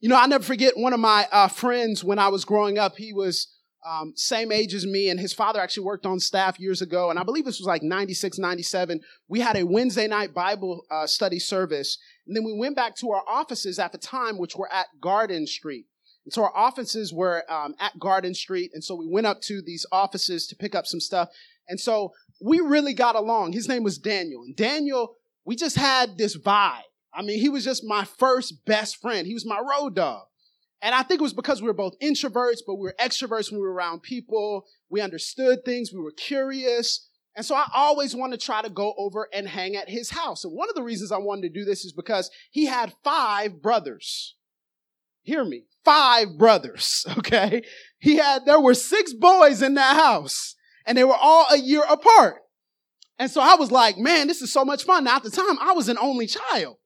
You 0.00 0.08
know, 0.08 0.16
I 0.16 0.26
never 0.26 0.44
forget 0.44 0.76
one 0.76 0.92
of 0.92 1.00
my 1.00 1.26
uh, 1.32 1.48
friends 1.48 2.04
when 2.04 2.18
I 2.18 2.28
was 2.28 2.44
growing 2.44 2.78
up. 2.78 2.96
He 2.96 3.12
was 3.12 3.48
um, 3.86 4.12
same 4.16 4.52
age 4.52 4.74
as 4.74 4.86
me, 4.86 5.08
and 5.08 5.18
his 5.18 5.32
father 5.32 5.60
actually 5.60 5.84
worked 5.84 6.06
on 6.06 6.20
staff 6.20 6.60
years 6.60 6.82
ago. 6.82 7.10
And 7.10 7.18
I 7.18 7.22
believe 7.22 7.44
this 7.44 7.58
was 7.58 7.66
like 7.66 7.82
96, 7.82 8.38
97. 8.38 9.00
We 9.28 9.40
had 9.40 9.56
a 9.56 9.64
Wednesday 9.64 10.06
night 10.06 10.34
Bible 10.34 10.84
uh, 10.90 11.06
study 11.06 11.38
service. 11.38 11.98
And 12.26 12.36
then 12.36 12.44
we 12.44 12.56
went 12.56 12.76
back 12.76 12.94
to 12.96 13.10
our 13.10 13.22
offices 13.26 13.78
at 13.78 13.92
the 13.92 13.98
time, 13.98 14.38
which 14.38 14.56
were 14.56 14.72
at 14.72 14.86
Garden 15.00 15.46
Street. 15.46 15.86
And 16.24 16.32
so 16.32 16.42
our 16.42 16.56
offices 16.56 17.12
were 17.12 17.44
um, 17.50 17.74
at 17.80 17.98
Garden 17.98 18.34
Street. 18.34 18.70
And 18.74 18.84
so 18.84 18.94
we 18.94 19.08
went 19.08 19.26
up 19.26 19.40
to 19.42 19.62
these 19.62 19.86
offices 19.90 20.46
to 20.48 20.56
pick 20.56 20.74
up 20.74 20.86
some 20.86 21.00
stuff. 21.00 21.30
And 21.68 21.80
so 21.80 22.12
we 22.40 22.60
really 22.60 22.94
got 22.94 23.16
along. 23.16 23.52
His 23.52 23.68
name 23.68 23.82
was 23.82 23.98
Daniel. 23.98 24.42
And 24.42 24.54
Daniel, 24.54 25.16
we 25.44 25.56
just 25.56 25.76
had 25.76 26.18
this 26.18 26.36
vibe. 26.36 26.82
I 27.12 27.22
mean, 27.22 27.40
he 27.40 27.48
was 27.48 27.64
just 27.64 27.84
my 27.84 28.04
first 28.04 28.64
best 28.64 29.00
friend. 29.00 29.26
He 29.26 29.34
was 29.34 29.46
my 29.46 29.60
road 29.60 29.94
dog. 29.96 30.26
And 30.82 30.94
I 30.94 31.02
think 31.02 31.20
it 31.20 31.24
was 31.24 31.34
because 31.34 31.60
we 31.60 31.68
were 31.68 31.74
both 31.74 31.98
introverts, 32.00 32.60
but 32.66 32.76
we 32.76 32.84
were 32.84 32.94
extroverts 32.98 33.50
when 33.50 33.60
we 33.60 33.66
were 33.66 33.72
around 33.72 34.02
people. 34.02 34.64
We 34.88 35.00
understood 35.00 35.64
things. 35.64 35.92
We 35.92 36.00
were 36.00 36.12
curious. 36.12 37.06
And 37.36 37.44
so 37.44 37.54
I 37.54 37.66
always 37.74 38.16
wanted 38.16 38.40
to 38.40 38.46
try 38.46 38.62
to 38.62 38.70
go 38.70 38.94
over 38.96 39.28
and 39.32 39.46
hang 39.48 39.76
at 39.76 39.88
his 39.88 40.10
house. 40.10 40.44
And 40.44 40.54
one 40.54 40.68
of 40.68 40.74
the 40.74 40.82
reasons 40.82 41.12
I 41.12 41.18
wanted 41.18 41.42
to 41.42 41.60
do 41.60 41.64
this 41.64 41.84
is 41.84 41.92
because 41.92 42.30
he 42.50 42.66
had 42.66 42.94
five 43.04 43.60
brothers. 43.60 44.36
Hear 45.22 45.44
me. 45.44 45.64
Five 45.84 46.38
brothers. 46.38 47.06
Okay. 47.18 47.62
He 47.98 48.16
had, 48.16 48.46
there 48.46 48.60
were 48.60 48.72
six 48.72 49.12
boys 49.12 49.60
in 49.60 49.74
that 49.74 49.94
house 49.94 50.54
and 50.86 50.96
they 50.96 51.04
were 51.04 51.14
all 51.14 51.46
a 51.50 51.58
year 51.58 51.82
apart. 51.88 52.36
And 53.18 53.30
so 53.30 53.42
I 53.42 53.56
was 53.56 53.70
like, 53.70 53.98
man, 53.98 54.26
this 54.26 54.40
is 54.40 54.50
so 54.50 54.64
much 54.64 54.84
fun. 54.84 55.04
Now 55.04 55.16
at 55.16 55.22
the 55.22 55.30
time, 55.30 55.58
I 55.60 55.72
was 55.72 55.88
an 55.90 55.98
only 55.98 56.26
child. 56.26 56.76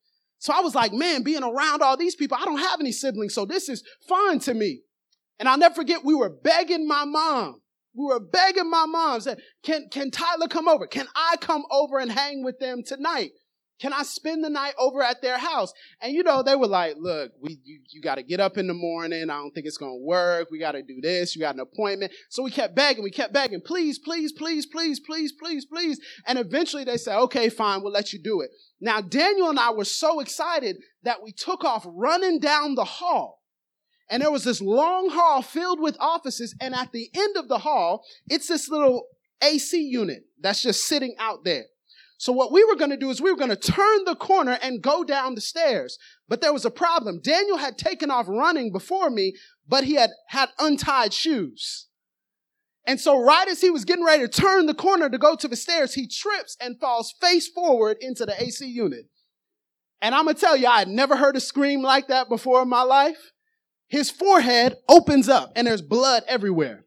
So 0.45 0.53
I 0.53 0.61
was 0.61 0.75
like, 0.75 0.93
man, 0.93 1.23
being 1.23 1.43
around 1.43 1.81
all 1.81 1.97
these 1.97 2.15
people, 2.15 2.37
I 2.39 2.45
don't 2.45 2.59
have 2.59 2.79
any 2.79 2.93
siblings, 2.93 3.33
so 3.33 3.47
this 3.47 3.71
is 3.71 3.83
fun 4.07 4.41
to 4.41 4.53
me. 4.53 4.83
And 5.39 5.49
I'll 5.49 5.57
never 5.57 5.75
forget, 5.75 6.05
we 6.05 6.15
were 6.15 6.29
begging 6.29 6.87
my 6.87 7.07
mom. 7.07 7.63
We 7.97 8.05
were 8.05 8.21
begging 8.21 8.69
my 8.69 8.85
mom, 8.85 9.23
said, 9.23 9.39
can, 9.63 9.89
can 9.91 10.11
Tyler 10.11 10.47
come 10.47 10.69
over? 10.69 10.87
Can 10.87 11.07
I 11.17 11.37
come 11.41 11.65
over 11.71 11.99
and 11.99 12.13
hang 12.13 12.45
with 12.45 12.59
them 12.59 12.83
tonight? 12.85 13.31
Can 13.81 13.93
I 13.93 14.05
spend 14.05 14.45
the 14.45 14.51
night 14.51 14.75
over 14.79 15.03
at 15.03 15.21
their 15.21 15.37
house? 15.37 15.73
And 16.01 16.13
you 16.13 16.23
know, 16.23 16.43
they 16.43 16.55
were 16.55 16.69
like, 16.69 16.95
look, 16.97 17.33
we, 17.41 17.59
you, 17.65 17.81
you 17.91 18.01
got 18.01 18.17
to 18.17 18.23
get 18.23 18.39
up 18.39 18.57
in 18.57 18.69
the 18.69 18.75
morning. 18.75 19.31
I 19.31 19.35
don't 19.35 19.51
think 19.51 19.67
it's 19.67 19.79
to 19.79 20.01
work. 20.01 20.49
We 20.51 20.61
got 20.61 20.73
to 20.73 20.83
do 20.83 21.01
this. 21.03 21.35
You 21.35 21.41
got 21.41 21.55
an 21.55 21.61
appointment. 21.61 22.13
So 22.31 22.45
we 22.45 22.53
kept 22.53 22.77
begging. 22.77 23.03
We 23.03 23.11
kept 23.11 23.33
begging. 23.33 23.61
Please, 23.61 23.99
please, 23.99 24.33
please, 24.33 24.65
please, 24.67 25.01
please, 25.01 25.33
please, 25.33 25.65
please. 25.65 26.01
And 26.27 26.39
eventually 26.39 26.85
they 26.85 26.97
said, 26.97 27.19
okay, 27.23 27.49
fine. 27.49 27.83
We'll 27.83 27.93
let 27.93 28.13
you 28.13 28.23
do 28.23 28.41
it. 28.43 28.51
Now, 28.81 29.01
Daniel 29.01 29.51
and 29.51 29.59
I 29.59 29.73
were 29.73 29.85
so 29.85 30.21
excited 30.21 30.77
that 31.03 31.23
we 31.23 31.33
took 31.33 31.65
off 31.65 31.85
running 31.87 32.39
down 32.39 32.77
the 32.77 32.85
hall. 32.85 33.43
And 34.09 34.23
there 34.23 34.31
was 34.31 34.45
this 34.45 34.61
long 34.61 35.11
hall 35.11 35.43
filled 35.43 35.81
with 35.81 35.97
offices. 35.99 36.55
And 36.61 36.75
at 36.75 36.93
the 36.93 37.09
end 37.13 37.37
of 37.37 37.49
the 37.49 37.59
hall, 37.59 38.05
it's 38.29 38.47
this 38.47 38.69
little 38.69 39.07
AC 39.43 39.81
unit 39.81 40.23
that's 40.41 40.63
just 40.63 40.85
sitting 40.85 41.17
out 41.19 41.45
there. 41.45 41.65
So 42.17 42.33
what 42.33 42.53
we 42.53 42.65
were 42.65 42.77
going 42.77 42.91
to 42.91 42.97
do 42.97 43.11
is 43.11 43.21
we 43.21 43.31
were 43.31 43.39
going 43.39 43.51
to 43.51 43.57
turn 43.57 44.05
the 44.05 44.15
corner 44.15 44.59
and 44.63 44.83
go 44.83 45.05
down 45.05 45.35
the 45.35 45.41
stairs. 45.41 45.99
But 46.29 46.41
there 46.41 46.53
was 46.53 46.65
a 46.65 46.71
problem. 46.71 47.21
Daniel 47.23 47.59
had 47.59 47.77
taken 47.77 48.11
off 48.11 48.27
running 48.29 48.73
before 48.73 49.11
me, 49.11 49.35
but 49.67 49.85
he 49.85 49.95
had 49.95 50.11
had 50.29 50.51
untied 50.59 51.13
shoes. 51.13 51.89
And 52.87 53.01
so 53.01 53.19
right 53.21 53.49
as 53.49 53.61
he 53.61 53.71
was 53.71 53.85
getting 53.85 54.05
ready 54.05 54.23
to 54.23 54.29
turn 54.29 54.67
the 54.67 54.75
corner 54.75 55.09
to 55.09 55.19
go 55.19 55.35
to 55.37 55.49
the 55.49 55.57
stairs, 55.57 55.95
he 55.95 56.07
trips 56.07 56.57
and 56.61 56.79
falls 56.79 57.15
face 57.21 57.49
forward 57.49 57.97
into 58.01 58.27
the 58.27 58.41
AC 58.41 58.67
unit. 58.67 59.07
And 60.03 60.15
I'm 60.15 60.25
going 60.25 60.35
to 60.35 60.41
tell 60.41 60.57
you, 60.57 60.67
I 60.67 60.81
had 60.81 60.89
never 60.89 61.17
heard 61.17 61.37
a 61.37 61.41
scream 61.41 61.81
like 61.81 62.09
that 62.09 62.29
before 62.29 62.63
in 62.63 62.69
my 62.69 62.83
life. 62.83 63.33
His 63.89 64.11
forehead 64.11 64.77
opens 64.89 65.29
up 65.29 65.53
and 65.57 65.67
there's 65.67 65.81
blood 65.81 66.25
everywhere. 66.27 66.85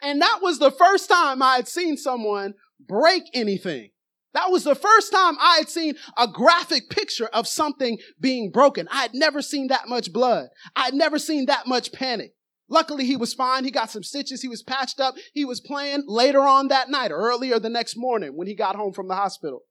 And 0.00 0.22
that 0.22 0.38
was 0.40 0.60
the 0.60 0.70
first 0.70 1.08
time 1.08 1.42
I 1.42 1.56
had 1.56 1.66
seen 1.66 1.96
someone 1.96 2.54
break 2.78 3.24
anything. 3.34 3.90
That 4.34 4.50
was 4.50 4.64
the 4.64 4.74
first 4.74 5.10
time 5.10 5.36
I 5.40 5.56
had 5.58 5.68
seen 5.68 5.94
a 6.16 6.28
graphic 6.28 6.90
picture 6.90 7.28
of 7.28 7.48
something 7.48 7.98
being 8.20 8.50
broken. 8.50 8.86
I 8.90 9.02
had 9.02 9.14
never 9.14 9.40
seen 9.40 9.68
that 9.68 9.88
much 9.88 10.12
blood. 10.12 10.48
I 10.76 10.84
had 10.84 10.94
never 10.94 11.18
seen 11.18 11.46
that 11.46 11.66
much 11.66 11.92
panic. 11.92 12.32
Luckily, 12.68 13.06
he 13.06 13.16
was 13.16 13.32
fine. 13.32 13.64
He 13.64 13.70
got 13.70 13.90
some 13.90 14.02
stitches. 14.02 14.42
He 14.42 14.48
was 14.48 14.62
patched 14.62 15.00
up. 15.00 15.14
He 15.32 15.44
was 15.44 15.60
playing 15.60 16.04
later 16.06 16.40
on 16.40 16.68
that 16.68 16.90
night 16.90 17.10
or 17.10 17.16
earlier 17.16 17.58
the 17.58 17.70
next 17.70 17.96
morning 17.96 18.32
when 18.36 18.46
he 18.46 18.54
got 18.54 18.76
home 18.76 18.92
from 18.92 19.08
the 19.08 19.14
hospital. 19.14 19.62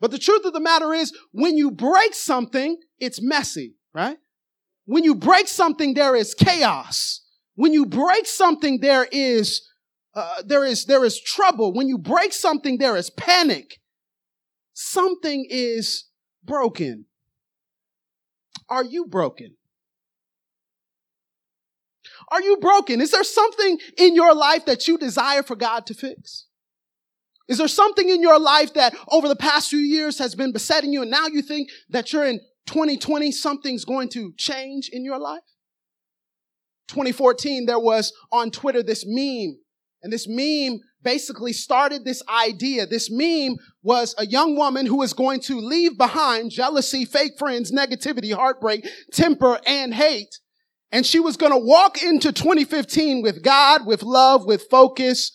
But 0.00 0.12
the 0.12 0.18
truth 0.18 0.44
of 0.46 0.54
the 0.54 0.60
matter 0.60 0.94
is, 0.94 1.12
when 1.32 1.58
you 1.58 1.70
break 1.70 2.14
something, 2.14 2.78
it's 2.98 3.20
messy, 3.20 3.74
right? 3.94 4.16
When 4.86 5.04
you 5.04 5.14
break 5.14 5.48
something, 5.48 5.92
there 5.92 6.16
is 6.16 6.34
chaos. 6.34 7.22
When 7.56 7.74
you 7.74 7.84
break 7.84 8.26
something, 8.26 8.80
there 8.80 9.06
is, 9.12 9.68
uh, 10.14 10.42
there 10.46 10.64
is, 10.64 10.86
there 10.86 11.04
is 11.04 11.20
trouble. 11.20 11.74
When 11.74 11.88
you 11.88 11.98
break 11.98 12.32
something, 12.32 12.78
there 12.78 12.96
is 12.96 13.10
panic. 13.10 13.80
Something 14.80 15.44
is 15.50 16.04
broken. 16.44 17.06
Are 18.68 18.84
you 18.84 19.06
broken? 19.06 19.56
Are 22.28 22.40
you 22.40 22.58
broken? 22.58 23.00
Is 23.00 23.10
there 23.10 23.24
something 23.24 23.80
in 23.96 24.14
your 24.14 24.36
life 24.36 24.66
that 24.66 24.86
you 24.86 24.96
desire 24.96 25.42
for 25.42 25.56
God 25.56 25.84
to 25.86 25.94
fix? 25.94 26.46
Is 27.48 27.58
there 27.58 27.66
something 27.66 28.08
in 28.08 28.22
your 28.22 28.38
life 28.38 28.74
that 28.74 28.94
over 29.10 29.26
the 29.26 29.34
past 29.34 29.68
few 29.68 29.80
years 29.80 30.16
has 30.20 30.36
been 30.36 30.52
besetting 30.52 30.92
you 30.92 31.02
and 31.02 31.10
now 31.10 31.26
you 31.26 31.42
think 31.42 31.70
that 31.88 32.12
you're 32.12 32.26
in 32.26 32.38
2020, 32.66 33.32
something's 33.32 33.84
going 33.84 34.08
to 34.10 34.32
change 34.36 34.90
in 34.92 35.04
your 35.04 35.18
life? 35.18 35.42
2014, 36.86 37.66
there 37.66 37.80
was 37.80 38.12
on 38.30 38.52
Twitter 38.52 38.84
this 38.84 39.04
meme 39.04 39.58
and 40.04 40.12
this 40.12 40.28
meme 40.28 40.78
basically 41.02 41.52
started 41.52 42.04
this 42.04 42.22
idea. 42.28 42.86
This 42.86 43.10
meme 43.10 43.56
was 43.82 44.14
a 44.18 44.26
young 44.26 44.56
woman 44.56 44.86
who 44.86 44.98
was 44.98 45.12
going 45.12 45.40
to 45.40 45.60
leave 45.60 45.96
behind 45.96 46.50
jealousy, 46.50 47.04
fake 47.04 47.32
friends, 47.38 47.72
negativity, 47.72 48.32
heartbreak, 48.32 48.86
temper, 49.12 49.58
and 49.66 49.94
hate. 49.94 50.38
And 50.90 51.04
she 51.04 51.20
was 51.20 51.36
going 51.36 51.52
to 51.52 51.58
walk 51.58 52.02
into 52.02 52.32
2015 52.32 53.22
with 53.22 53.42
God, 53.42 53.86
with 53.86 54.02
love, 54.02 54.46
with 54.46 54.66
focus, 54.70 55.32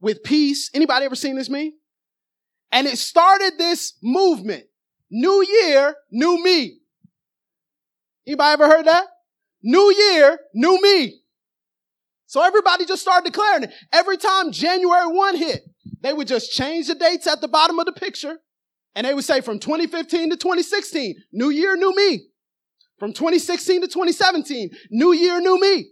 with 0.00 0.22
peace. 0.22 0.70
Anybody 0.74 1.04
ever 1.04 1.14
seen 1.14 1.36
this 1.36 1.50
meme? 1.50 1.72
And 2.72 2.86
it 2.86 2.98
started 2.98 3.54
this 3.58 3.94
movement. 4.02 4.64
New 5.10 5.44
year, 5.46 5.94
new 6.10 6.42
me. 6.42 6.80
Anybody 8.26 8.52
ever 8.52 8.68
heard 8.68 8.86
that? 8.86 9.06
New 9.62 9.92
year, 9.92 10.38
new 10.54 10.80
me. 10.80 11.17
So 12.28 12.42
everybody 12.42 12.84
just 12.84 13.00
started 13.00 13.24
declaring 13.24 13.64
it. 13.64 13.72
Every 13.90 14.18
time 14.18 14.52
January 14.52 15.06
1 15.06 15.36
hit, 15.36 15.62
they 16.02 16.12
would 16.12 16.28
just 16.28 16.52
change 16.52 16.86
the 16.86 16.94
dates 16.94 17.26
at 17.26 17.40
the 17.40 17.48
bottom 17.48 17.78
of 17.78 17.86
the 17.86 17.92
picture. 17.92 18.38
And 18.94 19.06
they 19.06 19.14
would 19.14 19.24
say 19.24 19.40
from 19.40 19.58
2015 19.58 20.30
to 20.30 20.36
2016, 20.36 21.14
new 21.32 21.48
year, 21.48 21.74
new 21.74 21.96
me. 21.96 22.26
From 22.98 23.14
2016 23.14 23.80
to 23.80 23.86
2017, 23.86 24.70
new 24.90 25.12
year, 25.12 25.40
new 25.40 25.58
me. 25.58 25.88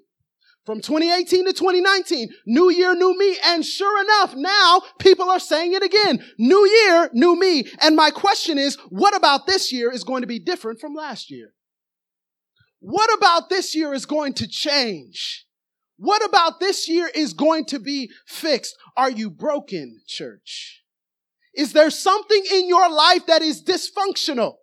From 0.67 0.83
2018 0.83 1.47
to 1.47 1.53
2019, 1.55 2.29
new 2.47 2.71
year, 2.71 2.95
new 2.95 3.17
me. 3.17 3.39
And 3.47 3.65
sure 3.65 3.99
enough, 4.03 4.35
now 4.37 4.83
people 4.99 5.31
are 5.31 5.41
saying 5.41 5.73
it 5.73 5.83
again. 5.83 6.23
New 6.39 6.67
year, 6.67 7.09
new 7.15 7.39
me. 7.39 7.65
And 7.81 7.97
my 7.97 8.11
question 8.11 8.59
is, 8.59 8.77
what 8.91 9.17
about 9.17 9.47
this 9.47 9.73
year 9.73 9.91
is 9.91 10.05
going 10.05 10.21
to 10.21 10.27
be 10.27 10.39
different 10.39 10.81
from 10.81 10.93
last 10.93 11.31
year? 11.31 11.55
What 12.81 13.17
about 13.17 13.49
this 13.49 13.75
year 13.75 13.95
is 13.95 14.05
going 14.05 14.35
to 14.35 14.47
change? 14.47 15.46
What 15.97 16.25
about 16.25 16.61
this 16.61 16.89
year 16.89 17.11
is 17.15 17.33
going 17.33 17.65
to 17.67 17.79
be 17.79 18.11
fixed? 18.27 18.77
Are 18.97 19.11
you 19.11 19.31
broken, 19.31 20.01
church? 20.07 20.83
Is 21.55 21.73
there 21.73 21.91
something 21.91 22.43
in 22.53 22.69
your 22.69 22.91
life 22.91 23.27
that 23.27 23.43
is 23.43 23.65
dysfunctional? 23.65 24.57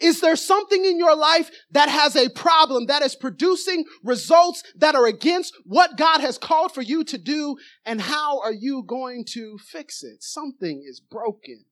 Is 0.00 0.20
there 0.20 0.36
something 0.36 0.84
in 0.84 0.98
your 0.98 1.14
life 1.14 1.50
that 1.70 1.88
has 1.88 2.16
a 2.16 2.30
problem 2.30 2.86
that 2.86 3.02
is 3.02 3.14
producing 3.14 3.84
results 4.02 4.62
that 4.76 4.94
are 4.94 5.06
against 5.06 5.54
what 5.64 5.96
God 5.96 6.20
has 6.20 6.38
called 6.38 6.72
for 6.72 6.82
you 6.82 7.04
to 7.04 7.18
do? 7.18 7.56
And 7.84 8.00
how 8.00 8.40
are 8.40 8.52
you 8.52 8.82
going 8.82 9.24
to 9.32 9.58
fix 9.58 10.02
it? 10.02 10.22
Something 10.22 10.84
is 10.88 11.00
broken. 11.00 11.66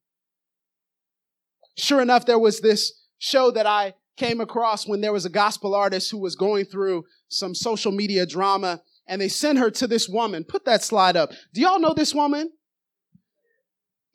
Sure 1.76 2.02
enough, 2.02 2.26
there 2.26 2.38
was 2.38 2.60
this 2.60 2.92
show 3.18 3.50
that 3.50 3.66
I 3.66 3.94
came 4.16 4.40
across 4.40 4.86
when 4.86 5.00
there 5.00 5.12
was 5.12 5.24
a 5.24 5.30
gospel 5.30 5.74
artist 5.74 6.10
who 6.10 6.18
was 6.18 6.36
going 6.36 6.66
through 6.66 7.04
some 7.28 7.54
social 7.54 7.92
media 7.92 8.26
drama 8.26 8.82
and 9.12 9.20
they 9.20 9.28
sent 9.28 9.58
her 9.58 9.70
to 9.70 9.86
this 9.86 10.08
woman. 10.08 10.42
Put 10.42 10.64
that 10.64 10.82
slide 10.82 11.18
up. 11.18 11.32
Do 11.52 11.60
y'all 11.60 11.78
know 11.78 11.92
this 11.92 12.14
woman? 12.14 12.50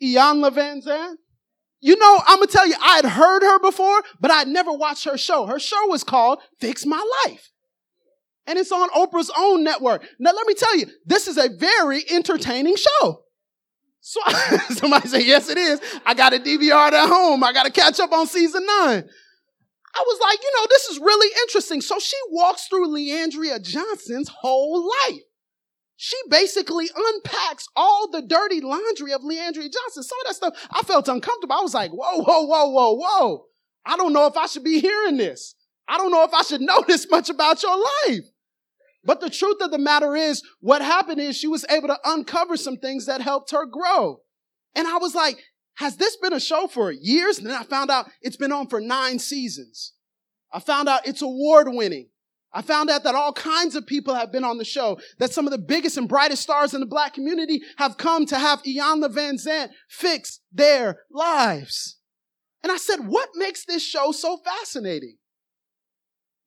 Iyanla 0.02 0.50
Vanzant? 0.50 1.18
You 1.80 1.96
know, 1.98 2.20
I'm 2.26 2.40
gonna 2.40 2.48
tell 2.48 2.68
you, 2.68 2.74
I 2.82 2.96
had 2.96 3.06
heard 3.06 3.44
her 3.44 3.60
before, 3.60 4.02
but 4.20 4.32
I'd 4.32 4.48
never 4.48 4.74
watched 4.74 5.06
her 5.06 5.16
show. 5.16 5.46
Her 5.46 5.60
show 5.60 5.86
was 5.86 6.04
called 6.04 6.40
Fix 6.60 6.84
My 6.84 7.06
Life. 7.28 7.52
And 8.48 8.58
it's 8.58 8.72
on 8.72 8.90
Oprah's 8.90 9.30
own 9.38 9.64
network. 9.64 10.04
Now, 10.18 10.32
let 10.32 10.48
me 10.48 10.56
tell 10.56 10.76
you, 10.76 10.88
this 11.06 11.28
is 11.28 11.38
a 11.38 11.50
very 11.56 12.02
entertaining 12.10 12.76
show. 12.76 13.22
So 14.02 14.20
somebody 14.70 15.10
say, 15.10 15.24
yes, 15.24 15.48
it 15.48 15.60
is. 15.60 15.80
I 16.08 16.16
got 16.16 16.34
a 16.34 16.40
DVR 16.40 16.92
at 16.92 17.08
home. 17.08 17.44
I 17.44 17.54
got 17.54 17.68
to 17.68 17.72
catch 17.72 18.00
up 18.00 18.12
on 18.12 18.26
season 18.26 18.66
nine. 18.66 19.08
I 19.98 20.04
was 20.06 20.20
like, 20.22 20.40
you 20.44 20.52
know, 20.56 20.68
this 20.70 20.86
is 20.86 21.00
really 21.00 21.30
interesting. 21.44 21.82
So 21.82 22.00
she 22.00 22.18
walks 22.30 22.68
through 22.68 22.88
Le'Andria 22.88 23.62
Johnson's 23.62 24.30
whole 24.30 24.88
life 25.06 25.22
she 25.98 26.16
basically 26.30 26.90
unpacks 26.96 27.68
all 27.76 28.10
the 28.10 28.22
dirty 28.22 28.62
laundry 28.62 29.12
of 29.12 29.22
Le'Andria 29.22 29.72
Johnson. 29.74 30.04
Some 30.04 30.20
of 30.22 30.28
that 30.28 30.36
stuff, 30.36 30.68
I 30.72 30.84
felt 30.84 31.08
uncomfortable. 31.10 31.56
I 31.56 31.62
was 31.62 31.74
like, 31.74 31.92
whoa, 31.92 32.22
whoa, 32.22 32.44
whoa, 32.44 32.70
whoa, 32.70 32.94
whoa. 32.94 33.46
I 33.84 33.98
don't 33.98 34.14
know 34.14 34.28
if 34.28 34.38
I 34.38 34.46
should 34.46 34.64
be 34.64 34.80
hearing 34.80 35.18
this. 35.18 35.56
I 35.88 35.98
don't 35.98 36.12
know 36.12 36.24
if 36.24 36.34
I 36.34 36.44
should 36.44 36.62
know 36.62 36.84
this 36.88 37.10
much 37.10 37.30
about 37.30 37.64
your 37.64 37.78
life. 37.78 38.26
But 39.04 39.22
the 39.22 39.30
truth 39.30 39.58
of 39.62 39.72
the 39.72 39.80
matter 39.80 40.16
is, 40.16 40.44
what 40.60 40.84
happened 40.84 41.20
is 41.20 41.36
she 41.36 41.48
was 41.48 41.66
able 41.70 41.88
to 41.88 41.98
uncover 42.06 42.58
some 42.58 42.78
things 42.78 43.08
that 43.08 43.22
helped 43.22 43.52
her 43.52 43.66
grow. 43.66 44.20
And 44.76 44.88
I 44.88 44.98
was 44.98 45.16
like, 45.16 45.42
has 45.78 45.98
this 45.98 46.18
been 46.18 46.34
a 46.34 46.40
show 46.40 46.68
for 46.68 46.92
years? 46.92 47.38
And 47.38 47.48
then 47.48 47.56
I 47.56 47.64
found 47.64 47.92
out 47.92 48.10
it's 48.22 48.36
been 48.36 48.52
on 48.52 48.68
for 48.68 48.82
nine 48.82 49.20
seasons. 49.20 49.94
I 50.52 50.60
found 50.60 50.90
out 50.90 51.08
it's 51.08 51.22
award 51.22 51.68
winning. 51.70 52.10
I 52.52 52.64
found 52.64 52.90
out 52.90 53.04
that 53.04 53.14
all 53.14 53.32
kinds 53.32 53.76
of 53.76 53.86
people 53.86 54.16
have 54.16 54.32
been 54.32 54.44
on 54.44 54.58
the 54.58 54.66
show, 54.66 54.98
that 55.20 55.32
some 55.32 55.46
of 55.46 55.52
the 55.52 55.60
biggest 55.60 55.96
and 55.96 56.10
brightest 56.10 56.42
stars 56.42 56.74
in 56.74 56.80
the 56.80 56.88
black 56.88 57.14
community 57.14 57.62
have 57.78 57.98
come 57.98 58.26
to 58.26 58.40
have 58.40 58.64
Iyanla 58.64 59.14
Vanzant 59.14 59.70
fix 59.88 60.40
their 60.52 61.02
lives. 61.12 62.00
And 62.64 62.72
I 62.72 62.78
said, 62.78 63.02
what 63.08 63.30
makes 63.36 63.64
this 63.64 63.86
show 63.86 64.12
so 64.12 64.38
fascinating? 64.38 65.18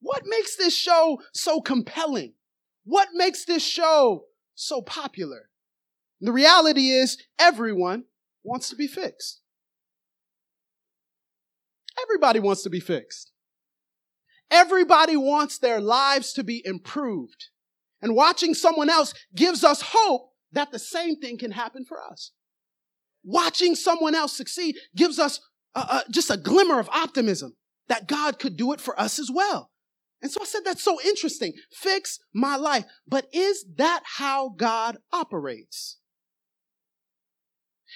What 0.01 0.23
makes 0.25 0.57
this 0.57 0.75
show 0.75 1.21
so 1.33 1.61
compelling? 1.61 2.33
What 2.83 3.09
makes 3.13 3.45
this 3.45 3.63
show 3.63 4.25
so 4.55 4.81
popular? 4.81 5.49
The 6.19 6.33
reality 6.33 6.89
is 6.89 7.17
everyone 7.39 8.05
wants 8.43 8.69
to 8.69 8.75
be 8.75 8.87
fixed. 8.87 9.41
Everybody 12.01 12.39
wants 12.39 12.63
to 12.63 12.69
be 12.69 12.79
fixed. 12.79 13.31
Everybody 14.49 15.15
wants 15.15 15.57
their 15.57 15.79
lives 15.79 16.33
to 16.33 16.43
be 16.43 16.61
improved. 16.65 17.49
And 18.01 18.15
watching 18.15 18.53
someone 18.53 18.89
else 18.89 19.13
gives 19.35 19.63
us 19.63 19.81
hope 19.93 20.31
that 20.51 20.71
the 20.71 20.79
same 20.79 21.17
thing 21.17 21.37
can 21.37 21.51
happen 21.51 21.85
for 21.85 22.01
us. 22.01 22.31
Watching 23.23 23.75
someone 23.75 24.15
else 24.15 24.35
succeed 24.35 24.75
gives 24.95 25.19
us 25.19 25.39
just 26.09 26.31
a 26.31 26.37
glimmer 26.37 26.79
of 26.79 26.89
optimism 26.89 27.55
that 27.87 28.07
God 28.07 28.39
could 28.39 28.57
do 28.57 28.73
it 28.73 28.81
for 28.81 28.99
us 28.99 29.19
as 29.19 29.29
well. 29.31 29.69
And 30.21 30.31
so 30.31 30.41
I 30.41 30.45
said, 30.45 30.61
that's 30.65 30.83
so 30.83 30.99
interesting. 31.01 31.53
Fix 31.71 32.19
my 32.33 32.55
life. 32.55 32.85
But 33.07 33.27
is 33.31 33.65
that 33.77 34.03
how 34.17 34.49
God 34.49 34.97
operates? 35.13 35.97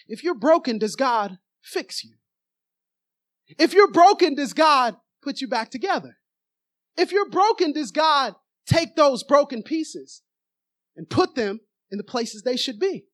If 0.08 0.24
you're 0.24 0.36
broken, 0.36 0.78
does 0.78 0.96
God 0.96 1.38
fix 1.62 2.04
you? 2.04 2.16
If 3.60 3.74
you're 3.74 3.92
broken, 3.92 4.36
does 4.36 4.54
God 4.54 4.96
put 5.22 5.42
you 5.42 5.48
back 5.48 5.70
together? 5.70 6.18
If 6.98 7.12
you're 7.12 7.30
broken, 7.30 7.74
does 7.74 7.92
God 7.92 8.36
take 8.66 8.96
those 8.96 9.24
broken 9.24 9.64
pieces 9.64 10.22
and 10.96 11.10
put 11.10 11.36
them 11.36 11.60
in 11.92 11.98
the 11.98 12.04
places 12.04 12.42
they 12.42 12.58
should 12.58 12.80
be? 12.80 13.06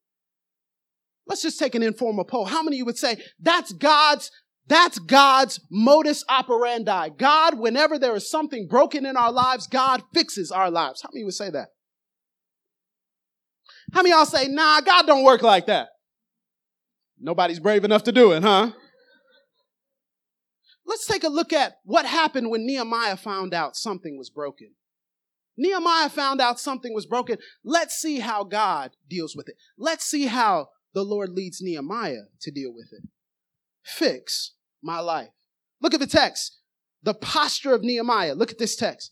Let's 1.27 1.41
just 1.41 1.59
take 1.59 1.75
an 1.75 1.83
informal 1.83 2.25
poll. 2.25 2.45
How 2.45 2.63
many 2.63 2.77
of 2.77 2.79
you 2.79 2.85
would 2.85 2.97
say 2.97 3.17
that's 3.39 3.73
God's 3.73 4.31
that's 4.67 4.99
God's 4.99 5.59
modus 5.69 6.23
operandi. 6.29 7.09
God, 7.17 7.59
whenever 7.59 7.99
there 7.99 8.15
is 8.15 8.29
something 8.29 8.67
broken 8.69 9.05
in 9.05 9.17
our 9.17 9.31
lives, 9.31 9.67
God 9.67 10.01
fixes 10.13 10.51
our 10.51 10.71
lives. 10.71 11.01
How 11.01 11.09
many 11.13 11.25
would 11.25 11.33
say 11.33 11.49
that? 11.49 11.69
How 13.91 14.01
many 14.01 14.11
y'all 14.11 14.25
say, 14.25 14.47
nah, 14.47 14.79
God 14.79 15.07
don't 15.07 15.25
work 15.25 15.41
like 15.41 15.65
that? 15.65 15.89
Nobody's 17.21 17.59
brave 17.59 17.83
enough 17.83 18.03
to 18.03 18.11
do 18.11 18.31
it, 18.31 18.43
huh? 18.43 18.71
Let's 20.85 21.05
take 21.05 21.23
a 21.23 21.29
look 21.29 21.53
at 21.53 21.77
what 21.83 22.05
happened 22.05 22.49
when 22.49 22.65
Nehemiah 22.65 23.15
found 23.15 23.53
out 23.53 23.75
something 23.75 24.17
was 24.17 24.29
broken. 24.29 24.71
Nehemiah 25.55 26.09
found 26.09 26.41
out 26.41 26.59
something 26.59 26.93
was 26.93 27.05
broken. 27.05 27.37
Let's 27.63 27.95
see 27.95 28.19
how 28.19 28.43
God 28.43 28.91
deals 29.07 29.35
with 29.35 29.47
it. 29.47 29.55
Let's 29.77 30.05
see 30.05 30.25
how 30.25 30.69
the 30.93 31.03
Lord 31.03 31.29
leads 31.29 31.61
Nehemiah 31.61 32.23
to 32.41 32.51
deal 32.51 32.73
with 32.73 32.91
it. 32.91 33.07
fix 33.83 34.53
my 34.81 34.99
life. 34.99 35.29
Look 35.81 35.93
at 35.93 35.99
the 35.99 36.07
text. 36.07 36.59
The 37.03 37.13
posture 37.13 37.73
of 37.73 37.83
Nehemiah. 37.83 38.33
Look 38.33 38.51
at 38.51 38.57
this 38.57 38.75
text. 38.75 39.11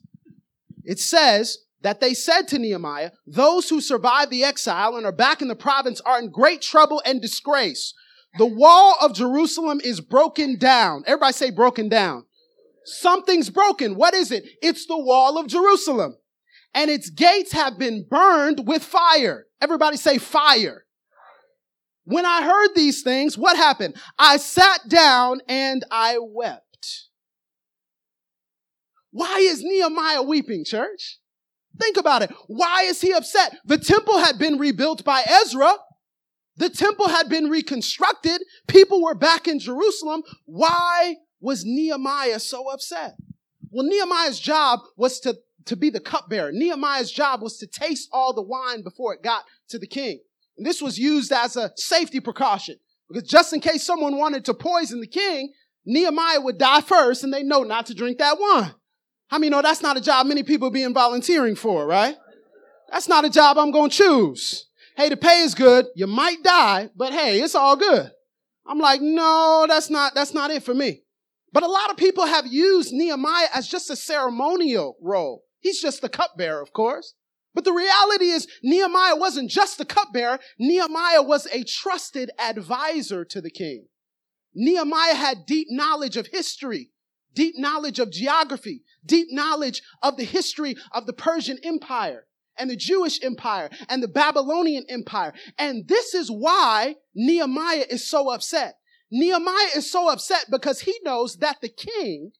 It 0.83 0.99
says 0.99 1.59
that 1.81 2.01
they 2.01 2.13
said 2.13 2.47
to 2.49 2.59
Nehemiah, 2.59 3.11
those 3.25 3.69
who 3.69 3.81
survived 3.81 4.31
the 4.31 4.43
exile 4.43 4.95
and 4.95 5.05
are 5.05 5.11
back 5.11 5.41
in 5.41 5.47
the 5.47 5.55
province 5.55 6.01
are 6.01 6.19
in 6.19 6.29
great 6.29 6.61
trouble 6.61 7.01
and 7.05 7.21
disgrace. 7.21 7.93
The 8.37 8.45
wall 8.45 8.95
of 9.01 9.13
Jerusalem 9.13 9.79
is 9.83 10.01
broken 10.01 10.57
down. 10.57 11.03
Everybody 11.07 11.33
say 11.33 11.51
broken 11.51 11.89
down. 11.89 12.25
Something's 12.85 13.49
broken. 13.49 13.95
What 13.95 14.13
is 14.13 14.31
it? 14.31 14.43
It's 14.61 14.85
the 14.85 14.97
wall 14.97 15.37
of 15.37 15.47
Jerusalem. 15.47 16.17
And 16.73 16.91
its 16.91 17.09
gates 17.09 17.51
have 17.53 17.79
been 17.79 18.05
burned 18.07 18.67
with 18.67 18.83
fire. 18.83 19.45
Everybody 19.61 19.97
say 19.97 20.17
fire. 20.17 20.85
When 22.03 22.25
I 22.25 22.43
heard 22.43 22.69
these 22.75 23.01
things, 23.03 23.37
what 23.37 23.57
happened? 23.57 23.95
I 24.17 24.37
sat 24.37 24.87
down 24.87 25.41
and 25.47 25.83
I 25.91 26.17
wept. 26.19 27.07
Why 29.11 29.39
is 29.39 29.63
Nehemiah 29.63 30.23
weeping, 30.23 30.65
church? 30.65 31.19
Think 31.79 31.97
about 31.97 32.21
it. 32.23 32.31
Why 32.47 32.83
is 32.83 33.01
he 33.01 33.13
upset? 33.13 33.57
The 33.65 33.77
temple 33.77 34.19
had 34.19 34.37
been 34.37 34.57
rebuilt 34.57 35.03
by 35.03 35.23
Ezra. 35.25 35.73
The 36.57 36.69
temple 36.69 37.07
had 37.07 37.29
been 37.29 37.49
reconstructed. 37.49 38.41
People 38.67 39.01
were 39.01 39.15
back 39.15 39.47
in 39.47 39.59
Jerusalem. 39.59 40.23
Why 40.45 41.15
was 41.39 41.63
Nehemiah 41.65 42.39
so 42.39 42.69
upset? 42.69 43.15
Well, 43.71 43.87
Nehemiah's 43.87 44.39
job 44.39 44.79
was 44.97 45.19
to, 45.21 45.37
to 45.65 45.77
be 45.77 45.89
the 45.89 46.01
cupbearer. 46.01 46.51
Nehemiah's 46.51 47.11
job 47.11 47.41
was 47.41 47.57
to 47.59 47.67
taste 47.67 48.09
all 48.11 48.33
the 48.33 48.41
wine 48.41 48.83
before 48.83 49.13
it 49.13 49.23
got 49.23 49.45
to 49.69 49.79
the 49.79 49.87
king. 49.87 50.19
And 50.57 50.65
this 50.65 50.81
was 50.81 50.99
used 50.99 51.31
as 51.31 51.55
a 51.55 51.71
safety 51.77 52.19
precaution 52.19 52.75
because 53.07 53.23
just 53.23 53.53
in 53.53 53.61
case 53.61 53.85
someone 53.85 54.17
wanted 54.17 54.43
to 54.45 54.53
poison 54.53 54.99
the 54.99 55.07
king, 55.07 55.53
Nehemiah 55.85 56.41
would 56.41 56.57
die 56.57 56.81
first 56.81 57.23
and 57.23 57.33
they 57.33 57.43
know 57.43 57.63
not 57.63 57.85
to 57.85 57.93
drink 57.93 58.17
that 58.17 58.37
wine. 58.37 58.73
How 59.29 59.37
many 59.37 59.49
know 59.49 59.61
that's 59.61 59.81
not 59.81 59.97
a 59.97 60.01
job 60.01 60.25
many 60.25 60.43
people 60.43 60.71
being 60.71 60.93
volunteering 60.93 61.55
for, 61.55 61.85
right? 61.85 62.17
That's 62.91 63.07
not 63.07 63.25
a 63.25 63.29
job 63.29 63.57
I'm 63.57 63.71
going 63.71 63.91
to 63.91 63.95
choose. 63.95 64.65
Hey, 64.97 65.09
the 65.09 65.17
pay 65.17 65.41
is 65.41 65.55
good. 65.55 65.85
You 65.95 66.07
might 66.07 66.43
die, 66.43 66.89
but 66.95 67.13
hey, 67.13 67.39
it's 67.39 67.55
all 67.55 67.75
good. 67.75 68.11
I'm 68.65 68.79
like, 68.79 69.01
no, 69.01 69.65
that's 69.67 69.89
not, 69.89 70.15
that's 70.15 70.33
not 70.33 70.51
it 70.51 70.63
for 70.63 70.73
me. 70.73 71.03
But 71.53 71.63
a 71.63 71.67
lot 71.67 71.89
of 71.89 71.97
people 71.97 72.25
have 72.25 72.47
used 72.47 72.91
Nehemiah 72.91 73.47
as 73.53 73.67
just 73.67 73.89
a 73.89 73.95
ceremonial 73.95 74.97
role. 75.01 75.43
He's 75.59 75.81
just 75.81 76.01
the 76.01 76.09
cupbearer, 76.09 76.61
of 76.61 76.73
course. 76.73 77.13
But 77.53 77.65
the 77.65 77.73
reality 77.73 78.25
is, 78.25 78.47
Nehemiah 78.63 79.15
wasn't 79.15 79.49
just 79.49 79.77
the 79.77 79.85
cupbearer. 79.85 80.39
Nehemiah 80.59 81.23
was 81.23 81.47
a 81.47 81.63
trusted 81.63 82.31
advisor 82.39 83.25
to 83.25 83.41
the 83.41 83.49
king. 83.49 83.87
Nehemiah 84.53 85.15
had 85.15 85.45
deep 85.45 85.67
knowledge 85.69 86.17
of 86.17 86.27
history, 86.27 86.91
deep 87.33 87.55
knowledge 87.57 87.99
of 87.99 88.11
geography, 88.11 88.83
deep 89.05 89.27
knowledge 89.31 89.81
of 90.01 90.17
the 90.17 90.23
history 90.23 90.75
of 90.91 91.05
the 91.05 91.13
Persian 91.13 91.57
Empire 91.63 92.25
and 92.57 92.69
the 92.69 92.75
Jewish 92.75 93.23
Empire 93.23 93.69
and 93.87 94.03
the 94.03 94.07
Babylonian 94.07 94.85
Empire. 94.89 95.33
And 95.57 95.87
this 95.87 96.13
is 96.13 96.29
why 96.29 96.95
Nehemiah 97.15 97.85
is 97.89 98.07
so 98.07 98.29
upset. 98.29 98.75
Nehemiah 99.11 99.69
is 99.75 99.89
so 99.89 100.09
upset 100.09 100.45
because 100.51 100.81
he 100.81 100.95
knows 101.03 101.37
that 101.37 101.57
the 101.61 101.69
king 101.69 102.31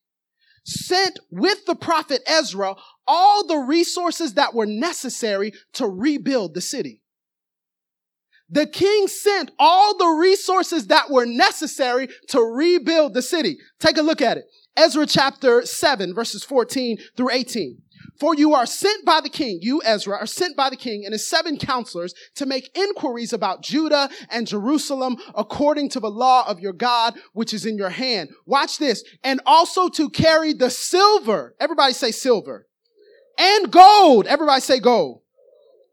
sent 0.64 1.18
with 1.30 1.64
the 1.66 1.74
prophet 1.74 2.22
Ezra 2.26 2.76
all 3.06 3.46
the 3.46 3.56
resources 3.56 4.34
that 4.34 4.54
were 4.54 4.66
necessary 4.66 5.52
to 5.72 5.86
rebuild 5.88 6.54
the 6.54 6.60
city. 6.60 7.02
The 8.50 8.66
king 8.66 9.06
sent 9.06 9.52
all 9.58 9.96
the 9.96 10.18
resources 10.20 10.88
that 10.88 11.10
were 11.10 11.26
necessary 11.26 12.08
to 12.28 12.40
rebuild 12.40 13.14
the 13.14 13.22
city. 13.22 13.58
Take 13.78 13.96
a 13.96 14.02
look 14.02 14.20
at 14.20 14.38
it. 14.38 14.44
Ezra 14.76 15.06
chapter 15.06 15.64
7 15.64 16.14
verses 16.14 16.44
14 16.44 16.98
through 17.16 17.30
18. 17.30 17.82
For 18.18 18.34
you 18.34 18.54
are 18.54 18.66
sent 18.66 19.06
by 19.06 19.20
the 19.22 19.30
king, 19.30 19.60
you 19.62 19.80
Ezra 19.82 20.18
are 20.18 20.26
sent 20.26 20.54
by 20.54 20.68
the 20.68 20.76
king 20.76 21.04
and 21.04 21.12
his 21.12 21.26
seven 21.26 21.56
counselors 21.56 22.14
to 22.34 22.44
make 22.44 22.76
inquiries 22.76 23.32
about 23.32 23.62
Judah 23.62 24.10
and 24.28 24.46
Jerusalem 24.46 25.16
according 25.34 25.88
to 25.90 26.00
the 26.00 26.10
law 26.10 26.46
of 26.46 26.60
your 26.60 26.74
God, 26.74 27.14
which 27.32 27.54
is 27.54 27.64
in 27.64 27.78
your 27.78 27.88
hand. 27.88 28.28
Watch 28.44 28.76
this. 28.76 29.02
And 29.24 29.40
also 29.46 29.88
to 29.88 30.10
carry 30.10 30.52
the 30.52 30.68
silver. 30.68 31.54
Everybody 31.58 31.94
say 31.94 32.10
silver. 32.10 32.66
And 33.38 33.72
gold. 33.72 34.26
Everybody 34.26 34.60
say 34.60 34.80
gold. 34.80 35.22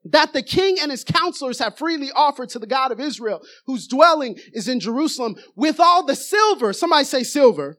That 0.04 0.34
the 0.34 0.44
king 0.44 0.78
and 0.82 0.92
his 0.92 1.06
counselors 1.06 1.60
have 1.60 1.78
freely 1.78 2.12
offered 2.14 2.50
to 2.50 2.60
the 2.60 2.68
God 2.68 2.92
of 2.92 3.00
Israel, 3.00 3.42
whose 3.66 3.88
dwelling 3.88 4.38
is 4.52 4.68
in 4.68 4.82
Jerusalem, 4.82 5.36
with 5.56 5.80
all 5.80 6.06
the 6.06 6.16
silver. 6.16 6.74
Somebody 6.74 7.06
say 7.06 7.24
silver. 7.24 7.78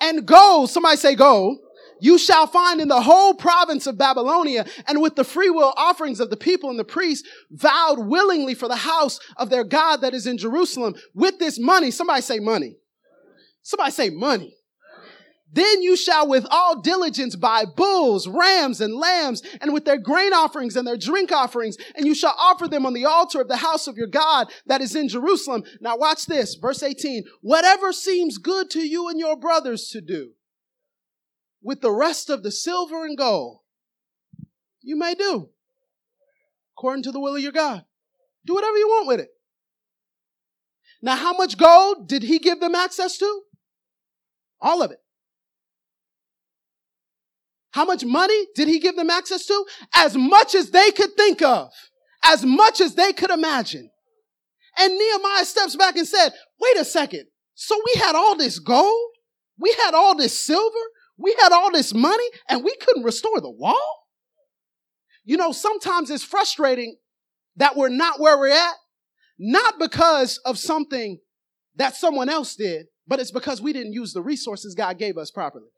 And 0.00 0.26
go, 0.26 0.66
Somebody 0.66 0.96
say 0.96 1.14
go, 1.14 1.58
you 2.00 2.18
shall 2.18 2.46
find 2.46 2.80
in 2.80 2.88
the 2.88 3.00
whole 3.00 3.34
province 3.34 3.86
of 3.86 3.98
Babylonia 3.98 4.66
and 4.86 5.00
with 5.00 5.16
the 5.16 5.24
freewill 5.24 5.72
offerings 5.76 6.20
of 6.20 6.30
the 6.30 6.36
people 6.36 6.70
and 6.70 6.78
the 6.78 6.84
priests 6.84 7.26
vowed 7.50 8.00
willingly 8.00 8.54
for 8.54 8.68
the 8.68 8.76
house 8.76 9.18
of 9.36 9.50
their 9.50 9.64
God 9.64 10.02
that 10.02 10.14
is 10.14 10.26
in 10.26 10.38
Jerusalem. 10.38 10.94
With 11.14 11.38
this 11.38 11.58
money, 11.58 11.90
somebody 11.90 12.20
say 12.20 12.38
money. 12.38 12.76
Somebody 13.62 13.92
say 13.92 14.10
money. 14.10 14.54
Then 15.56 15.80
you 15.80 15.96
shall 15.96 16.28
with 16.28 16.46
all 16.50 16.82
diligence 16.82 17.34
buy 17.34 17.64
bulls, 17.64 18.28
rams, 18.28 18.82
and 18.82 18.94
lambs, 18.94 19.42
and 19.62 19.72
with 19.72 19.86
their 19.86 19.96
grain 19.96 20.34
offerings 20.34 20.76
and 20.76 20.86
their 20.86 20.98
drink 20.98 21.32
offerings, 21.32 21.78
and 21.94 22.04
you 22.04 22.14
shall 22.14 22.36
offer 22.38 22.68
them 22.68 22.84
on 22.84 22.92
the 22.92 23.06
altar 23.06 23.40
of 23.40 23.48
the 23.48 23.56
house 23.56 23.86
of 23.86 23.96
your 23.96 24.06
God 24.06 24.52
that 24.66 24.82
is 24.82 24.94
in 24.94 25.08
Jerusalem. 25.08 25.64
Now 25.80 25.96
watch 25.96 26.26
this, 26.26 26.56
verse 26.56 26.82
18. 26.82 27.24
Whatever 27.40 27.94
seems 27.94 28.36
good 28.36 28.68
to 28.72 28.80
you 28.80 29.08
and 29.08 29.18
your 29.18 29.34
brothers 29.34 29.88
to 29.92 30.02
do 30.02 30.32
with 31.62 31.80
the 31.80 31.90
rest 31.90 32.28
of 32.28 32.42
the 32.42 32.50
silver 32.50 33.06
and 33.06 33.16
gold, 33.16 33.60
you 34.82 34.94
may 34.94 35.14
do 35.14 35.48
according 36.76 37.04
to 37.04 37.12
the 37.12 37.20
will 37.20 37.34
of 37.34 37.42
your 37.42 37.52
God. 37.52 37.82
Do 38.44 38.52
whatever 38.52 38.76
you 38.76 38.88
want 38.88 39.08
with 39.08 39.20
it. 39.20 39.30
Now, 41.00 41.16
how 41.16 41.32
much 41.32 41.56
gold 41.56 42.10
did 42.10 42.24
he 42.24 42.38
give 42.38 42.60
them 42.60 42.74
access 42.74 43.16
to? 43.16 43.40
All 44.60 44.82
of 44.82 44.90
it. 44.90 44.98
How 47.76 47.84
much 47.84 48.06
money 48.06 48.46
did 48.54 48.68
he 48.68 48.78
give 48.78 48.96
them 48.96 49.10
access 49.10 49.44
to? 49.44 49.66
As 49.94 50.16
much 50.16 50.54
as 50.54 50.70
they 50.70 50.92
could 50.92 51.14
think 51.14 51.42
of, 51.42 51.68
as 52.24 52.42
much 52.42 52.80
as 52.80 52.94
they 52.94 53.12
could 53.12 53.30
imagine. 53.30 53.90
And 54.78 54.96
Nehemiah 54.96 55.44
steps 55.44 55.76
back 55.76 55.94
and 55.96 56.08
said, 56.08 56.30
wait 56.58 56.78
a 56.78 56.86
second. 56.86 57.26
So 57.54 57.78
we 57.84 58.00
had 58.00 58.14
all 58.14 58.34
this 58.34 58.60
gold? 58.60 59.10
We 59.58 59.76
had 59.84 59.92
all 59.92 60.16
this 60.16 60.42
silver? 60.42 60.74
We 61.18 61.36
had 61.38 61.52
all 61.52 61.70
this 61.70 61.92
money 61.92 62.24
and 62.48 62.64
we 62.64 62.74
couldn't 62.76 63.02
restore 63.02 63.42
the 63.42 63.50
wall. 63.50 64.06
You 65.24 65.36
know, 65.36 65.52
sometimes 65.52 66.10
it's 66.10 66.24
frustrating 66.24 66.96
that 67.56 67.76
we're 67.76 67.90
not 67.90 68.18
where 68.18 68.38
we're 68.38 68.54
at, 68.54 68.74
not 69.38 69.78
because 69.78 70.38
of 70.46 70.58
something 70.58 71.18
that 71.74 71.94
someone 71.94 72.30
else 72.30 72.56
did, 72.56 72.86
but 73.06 73.20
it's 73.20 73.32
because 73.32 73.60
we 73.60 73.74
didn't 73.74 73.92
use 73.92 74.14
the 74.14 74.22
resources 74.22 74.74
God 74.74 74.98
gave 74.98 75.18
us 75.18 75.30
properly. 75.30 75.68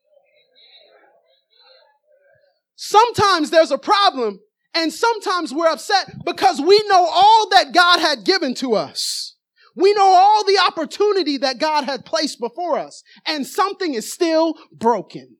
Sometimes 2.80 3.50
there's 3.50 3.72
a 3.72 3.76
problem 3.76 4.38
and 4.72 4.92
sometimes 4.92 5.52
we're 5.52 5.66
upset 5.66 6.12
because 6.24 6.60
we 6.60 6.80
know 6.86 7.08
all 7.12 7.48
that 7.50 7.74
God 7.74 7.98
had 7.98 8.24
given 8.24 8.54
to 8.54 8.74
us. 8.74 9.34
We 9.74 9.92
know 9.94 10.06
all 10.06 10.44
the 10.44 10.60
opportunity 10.64 11.38
that 11.38 11.58
God 11.58 11.84
had 11.84 12.04
placed 12.04 12.38
before 12.38 12.78
us 12.78 13.02
and 13.26 13.44
something 13.44 13.94
is 13.94 14.12
still 14.12 14.54
broken. 14.72 15.38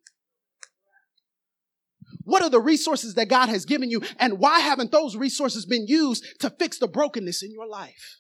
What 2.25 2.43
are 2.43 2.51
the 2.51 2.61
resources 2.61 3.15
that 3.15 3.29
God 3.29 3.49
has 3.49 3.65
given 3.65 3.89
you 3.89 4.03
and 4.19 4.41
why 4.41 4.59
haven't 4.59 4.91
those 4.91 5.15
resources 5.15 5.65
been 5.65 5.87
used 5.87 6.25
to 6.41 6.51
fix 6.51 6.81
the 6.81 6.89
brokenness 6.89 7.45
in 7.45 7.53
your 7.53 7.69
life? 7.69 8.19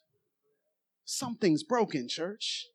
Something's 1.04 1.64
broken, 1.64 2.06
church. 2.08 2.66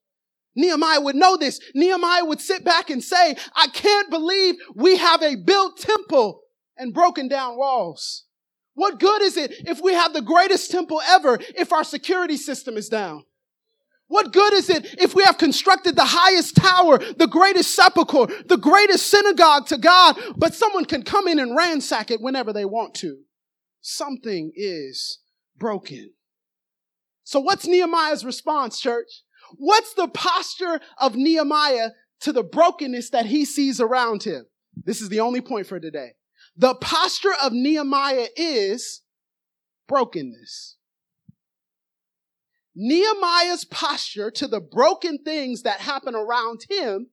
Nehemiah 0.56 1.02
would 1.02 1.16
know 1.16 1.36
this. 1.38 1.60
Nehemiah 1.74 2.26
would 2.26 2.42
sit 2.42 2.64
back 2.64 2.90
and 2.90 3.04
say, 3.04 3.36
I 3.56 3.68
can't 3.68 4.10
believe 4.10 4.56
we 4.76 4.98
have 4.98 5.22
a 5.24 5.36
built 5.36 5.78
temple 5.78 6.42
and 6.78 6.94
broken 6.94 7.28
down 7.28 7.58
walls. 7.58 8.26
What 8.76 9.00
good 9.00 9.22
is 9.22 9.38
it 9.38 9.54
if 9.68 9.82
we 9.82 9.94
have 9.94 10.14
the 10.14 10.22
greatest 10.22 10.72
temple 10.72 11.02
ever 11.08 11.40
if 11.56 11.72
our 11.72 11.84
security 11.84 12.38
system 12.38 12.78
is 12.78 12.90
down? 12.90 13.24
What 14.08 14.34
good 14.34 14.54
is 14.54 14.70
it 14.70 14.96
if 15.00 15.16
we 15.16 15.24
have 15.24 15.38
constructed 15.38 15.96
the 15.96 16.06
highest 16.06 16.56
tower, 16.56 17.00
the 17.00 17.28
greatest 17.28 17.74
sepulchre, 17.74 18.28
the 18.46 18.58
greatest 18.58 19.08
synagogue 19.08 19.68
to 19.68 19.78
God, 19.78 20.18
but 20.36 20.54
someone 20.54 20.86
can 20.86 21.04
come 21.04 21.28
in 21.28 21.40
and 21.40 21.56
ransack 21.56 22.12
it 22.12 22.22
whenever 22.22 22.54
they 22.54 22.66
want 22.66 22.94
to? 22.96 23.22
Something 23.82 24.52
is 24.56 25.20
broken. 25.58 26.12
So 27.24 27.40
what's 27.40 27.66
Nehemiah's 27.66 28.26
response, 28.26 28.80
church? 28.80 29.24
What's 29.58 29.94
the 29.94 30.08
posture 30.08 30.80
of 31.00 31.16
Nehemiah 31.16 31.90
to 32.22 32.32
the 32.32 32.44
brokenness 32.44 33.10
that 33.12 33.26
he 33.26 33.46
sees 33.46 33.80
around 33.80 34.24
him? 34.24 34.46
This 34.76 35.02
is 35.02 35.10
the 35.10 35.20
only 35.20 35.42
point 35.42 35.68
for 35.68 35.80
today. 35.80 36.12
The 36.56 36.76
posture 36.76 37.34
of 37.42 37.54
Nehemiah 37.54 38.28
is 38.36 39.02
brokenness. 39.88 40.78
Nehemiah's 42.76 43.66
posture 43.66 44.32
to 44.32 44.48
the 44.48 44.60
broken 44.60 45.20
things 45.24 45.62
that 45.62 45.80
happen 45.80 46.16
around 46.16 46.62
him 46.70 47.08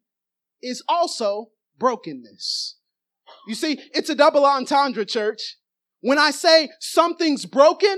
is 0.63 0.83
also 0.89 1.51
brokenness. 1.79 2.77
You 3.47 3.55
see, 3.55 3.79
it's 3.93 4.11
a 4.11 4.15
double 4.15 4.45
entendre, 4.45 5.05
church. 5.05 5.57
When 6.01 6.19
I 6.19 6.31
say 6.31 6.71
something's 6.81 7.45
broken, 7.45 7.97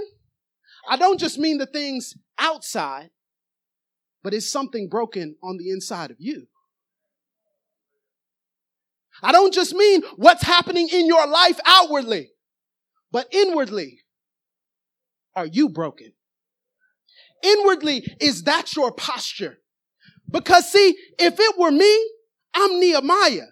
I 0.89 0.97
don't 0.97 1.21
just 1.21 1.39
mean 1.39 1.59
the 1.59 1.67
things 1.67 2.15
outside, 2.39 3.11
but 4.23 4.35
it's 4.35 4.51
something 4.51 4.89
broken 4.89 5.37
on 5.43 5.57
the 5.57 5.71
inside 5.71 6.11
of 6.11 6.17
you. 6.19 6.47
I 9.23 9.33
don't 9.33 9.55
just 9.55 9.75
mean 9.75 10.03
what's 10.17 10.43
happening 10.43 10.89
in 10.93 11.07
your 11.07 11.27
life 11.27 11.61
outwardly, 11.67 12.31
but 13.11 13.33
inwardly. 13.33 14.01
Are 15.35 15.47
you 15.47 15.69
broken? 15.69 16.13
Inwardly, 17.43 18.05
is 18.21 18.45
that 18.45 18.77
your 18.77 18.93
posture? 18.93 19.59
Because 20.31 20.71
see, 20.71 20.97
if 21.19 21.39
it 21.39 21.59
were 21.59 21.71
me, 21.71 22.11
I'm 22.55 22.81
Nehemiah. 22.81 23.49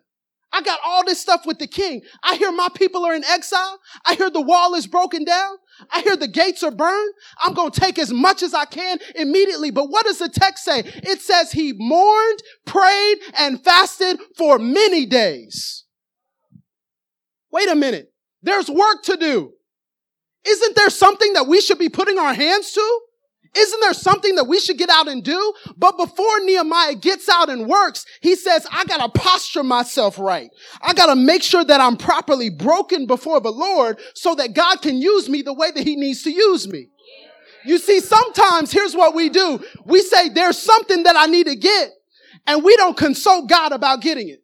I 0.52 0.62
got 0.62 0.80
all 0.84 1.04
this 1.04 1.20
stuff 1.20 1.46
with 1.46 1.58
the 1.58 1.66
king. 1.66 2.02
I 2.22 2.34
hear 2.36 2.50
my 2.50 2.68
people 2.74 3.04
are 3.04 3.14
in 3.14 3.24
exile. 3.24 3.78
I 4.04 4.14
hear 4.14 4.30
the 4.30 4.40
wall 4.40 4.74
is 4.74 4.86
broken 4.86 5.24
down. 5.24 5.56
I 5.92 6.02
hear 6.02 6.16
the 6.16 6.28
gates 6.28 6.62
are 6.62 6.70
burned. 6.70 7.14
I'm 7.42 7.54
going 7.54 7.70
to 7.70 7.80
take 7.80 7.98
as 7.98 8.12
much 8.12 8.42
as 8.42 8.54
I 8.54 8.64
can 8.64 8.98
immediately. 9.14 9.70
But 9.70 9.86
what 9.86 10.06
does 10.06 10.18
the 10.18 10.28
text 10.28 10.64
say? 10.64 10.80
It 10.84 11.20
says 11.20 11.52
he 11.52 11.72
mourned, 11.76 12.42
prayed, 12.66 13.18
and 13.38 13.62
fasted 13.64 14.18
for 14.36 14.58
many 14.58 15.06
days. 15.06 15.84
Wait 17.52 17.68
a 17.68 17.74
minute. 17.74 18.12
There's 18.42 18.70
work 18.70 19.02
to 19.04 19.16
do. 19.16 19.52
Isn't 20.46 20.76
there 20.76 20.90
something 20.90 21.34
that 21.34 21.46
we 21.46 21.60
should 21.60 21.78
be 21.78 21.88
putting 21.88 22.18
our 22.18 22.32
hands 22.32 22.72
to? 22.72 23.00
Isn't 23.56 23.80
there 23.80 23.94
something 23.94 24.36
that 24.36 24.44
we 24.44 24.60
should 24.60 24.78
get 24.78 24.90
out 24.90 25.08
and 25.08 25.24
do? 25.24 25.52
But 25.76 25.96
before 25.96 26.40
Nehemiah 26.40 26.94
gets 26.94 27.28
out 27.28 27.48
and 27.48 27.66
works, 27.66 28.06
he 28.20 28.36
says, 28.36 28.66
I 28.70 28.84
gotta 28.84 29.08
posture 29.08 29.64
myself 29.64 30.18
right. 30.18 30.50
I 30.80 30.94
gotta 30.94 31.16
make 31.16 31.42
sure 31.42 31.64
that 31.64 31.80
I'm 31.80 31.96
properly 31.96 32.48
broken 32.48 33.06
before 33.06 33.40
the 33.40 33.50
Lord 33.50 33.98
so 34.14 34.36
that 34.36 34.54
God 34.54 34.82
can 34.82 34.98
use 34.98 35.28
me 35.28 35.42
the 35.42 35.52
way 35.52 35.72
that 35.72 35.82
he 35.82 35.96
needs 35.96 36.22
to 36.22 36.30
use 36.30 36.68
me. 36.68 36.88
You 37.64 37.78
see, 37.78 38.00
sometimes 38.00 38.70
here's 38.70 38.94
what 38.94 39.14
we 39.14 39.28
do. 39.28 39.60
We 39.84 40.00
say, 40.00 40.28
there's 40.28 40.58
something 40.58 41.02
that 41.02 41.16
I 41.16 41.26
need 41.26 41.46
to 41.46 41.56
get, 41.56 41.90
and 42.46 42.62
we 42.62 42.76
don't 42.76 42.96
consult 42.96 43.48
God 43.48 43.72
about 43.72 44.00
getting 44.00 44.28
it. 44.28 44.42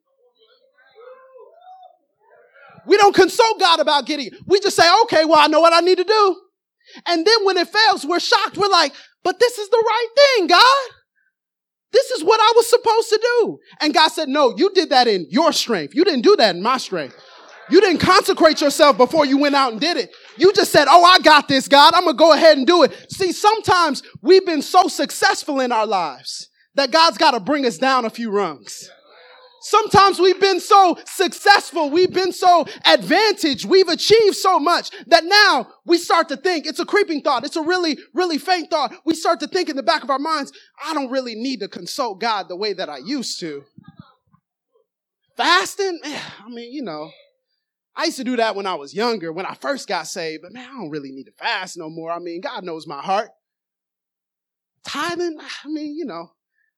We 2.86 2.96
don't 2.96 3.14
consult 3.14 3.58
God 3.60 3.80
about 3.80 4.06
getting 4.06 4.26
it. 4.26 4.34
We 4.46 4.60
just 4.60 4.76
say, 4.76 4.88
okay, 5.04 5.24
well, 5.24 5.38
I 5.38 5.46
know 5.46 5.60
what 5.60 5.72
I 5.72 5.80
need 5.80 5.98
to 5.98 6.04
do. 6.04 6.40
And 7.06 7.26
then 7.26 7.44
when 7.44 7.56
it 7.56 7.68
fails, 7.68 8.06
we're 8.06 8.20
shocked. 8.20 8.56
We're 8.56 8.68
like, 8.68 8.92
but 9.22 9.38
this 9.40 9.58
is 9.58 9.68
the 9.68 9.84
right 9.84 10.08
thing, 10.16 10.46
God. 10.46 10.90
This 11.92 12.10
is 12.10 12.24
what 12.24 12.40
I 12.40 12.52
was 12.56 12.68
supposed 12.68 13.08
to 13.10 13.20
do. 13.22 13.58
And 13.80 13.94
God 13.94 14.08
said, 14.08 14.28
no, 14.28 14.54
you 14.56 14.70
did 14.74 14.90
that 14.90 15.08
in 15.08 15.26
your 15.30 15.52
strength. 15.52 15.94
You 15.94 16.04
didn't 16.04 16.22
do 16.22 16.36
that 16.36 16.54
in 16.54 16.62
my 16.62 16.78
strength. 16.78 17.16
You 17.70 17.80
didn't 17.80 17.98
consecrate 17.98 18.60
yourself 18.60 18.96
before 18.96 19.26
you 19.26 19.38
went 19.38 19.54
out 19.54 19.72
and 19.72 19.80
did 19.80 19.96
it. 19.96 20.14
You 20.36 20.52
just 20.52 20.70
said, 20.70 20.86
Oh, 20.88 21.02
I 21.02 21.18
got 21.18 21.48
this, 21.48 21.66
God. 21.66 21.94
I'm 21.94 22.04
going 22.04 22.16
to 22.16 22.18
go 22.18 22.32
ahead 22.32 22.56
and 22.56 22.66
do 22.66 22.82
it. 22.84 23.10
See, 23.10 23.32
sometimes 23.32 24.02
we've 24.22 24.46
been 24.46 24.62
so 24.62 24.86
successful 24.86 25.60
in 25.60 25.72
our 25.72 25.86
lives 25.86 26.48
that 26.74 26.90
God's 26.92 27.18
got 27.18 27.32
to 27.32 27.40
bring 27.40 27.66
us 27.66 27.78
down 27.78 28.04
a 28.04 28.10
few 28.10 28.30
rungs. 28.30 28.88
Sometimes 29.60 30.20
we've 30.20 30.40
been 30.40 30.60
so 30.60 30.96
successful, 31.06 31.90
we've 31.90 32.12
been 32.12 32.32
so 32.32 32.66
advantaged, 32.84 33.64
we've 33.64 33.88
achieved 33.88 34.36
so 34.36 34.58
much 34.58 34.90
that 35.06 35.24
now 35.24 35.68
we 35.84 35.98
start 35.98 36.28
to 36.28 36.36
think, 36.36 36.66
it's 36.66 36.78
a 36.78 36.84
creeping 36.84 37.22
thought, 37.22 37.44
it's 37.44 37.56
a 37.56 37.62
really, 37.62 37.98
really 38.14 38.38
faint 38.38 38.70
thought. 38.70 38.94
We 39.04 39.14
start 39.14 39.40
to 39.40 39.48
think 39.48 39.68
in 39.68 39.76
the 39.76 39.82
back 39.82 40.04
of 40.04 40.10
our 40.10 40.18
minds, 40.18 40.52
I 40.84 40.94
don't 40.94 41.10
really 41.10 41.34
need 41.34 41.60
to 41.60 41.68
consult 41.68 42.20
God 42.20 42.48
the 42.48 42.56
way 42.56 42.74
that 42.74 42.88
I 42.88 42.98
used 42.98 43.40
to. 43.40 43.64
Fasting, 45.36 46.00
I 46.04 46.48
mean, 46.48 46.72
you 46.72 46.82
know, 46.82 47.10
I 47.94 48.04
used 48.04 48.18
to 48.18 48.24
do 48.24 48.36
that 48.36 48.54
when 48.54 48.66
I 48.66 48.74
was 48.74 48.94
younger, 48.94 49.32
when 49.32 49.46
I 49.46 49.54
first 49.54 49.88
got 49.88 50.06
saved, 50.06 50.42
but 50.42 50.52
man, 50.52 50.68
I 50.68 50.72
don't 50.74 50.90
really 50.90 51.12
need 51.12 51.24
to 51.24 51.32
fast 51.32 51.76
no 51.76 51.88
more. 51.88 52.12
I 52.12 52.18
mean, 52.18 52.40
God 52.40 52.62
knows 52.62 52.86
my 52.86 53.00
heart. 53.00 53.30
Tithing, 54.84 55.38
I 55.40 55.68
mean, 55.68 55.96
you 55.96 56.04
know, 56.04 56.30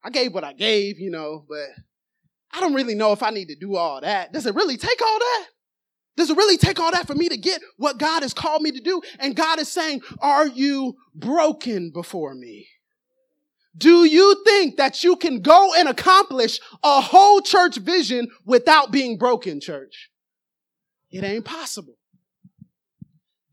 I 0.03 0.11
gave 0.11 0.33
what 0.33 0.45
I 0.45 0.53
gave, 0.53 0.99
you 0.99 1.11
know, 1.11 1.45
but 1.49 1.67
I 2.53 2.61
don't 2.61 2.75
really 2.75 2.95
know 2.95 3.13
if 3.13 3.23
I 3.23 3.31
need 3.31 3.49
to 3.49 3.57
do 3.57 3.77
all 3.77 4.01
that. 4.01 4.33
Does 4.33 4.47
it 4.47 4.55
really 4.55 4.77
take 4.77 5.01
all 5.03 5.19
that? 5.19 5.47
Does 6.17 6.31
it 6.31 6.37
really 6.37 6.57
take 6.57 6.81
all 6.81 6.91
that 6.91 7.07
for 7.07 7.15
me 7.15 7.29
to 7.29 7.37
get 7.37 7.61
what 7.77 7.99
God 7.99 8.23
has 8.23 8.35
called 8.35 8.63
me 8.63 8.73
to 8.73 8.81
do? 8.81 9.01
And 9.21 9.37
God 9.37 9.61
is 9.61 9.71
saying, 9.71 10.01
Are 10.21 10.47
you 10.49 10.97
broken 11.15 11.91
before 11.93 12.35
me? 12.35 12.67
Do 13.77 14.05
you 14.05 14.43
think 14.45 14.77
that 14.79 15.05
you 15.05 15.15
can 15.15 15.41
go 15.41 15.73
and 15.77 15.89
accomplish 15.89 16.59
a 16.83 17.01
whole 17.01 17.41
church 17.41 17.77
vision 17.77 18.29
without 18.45 18.91
being 18.91 19.17
broken, 19.17 19.61
church? 19.61 20.11
It 21.11 21.23
ain't 21.23 21.45
possible. 21.45 21.95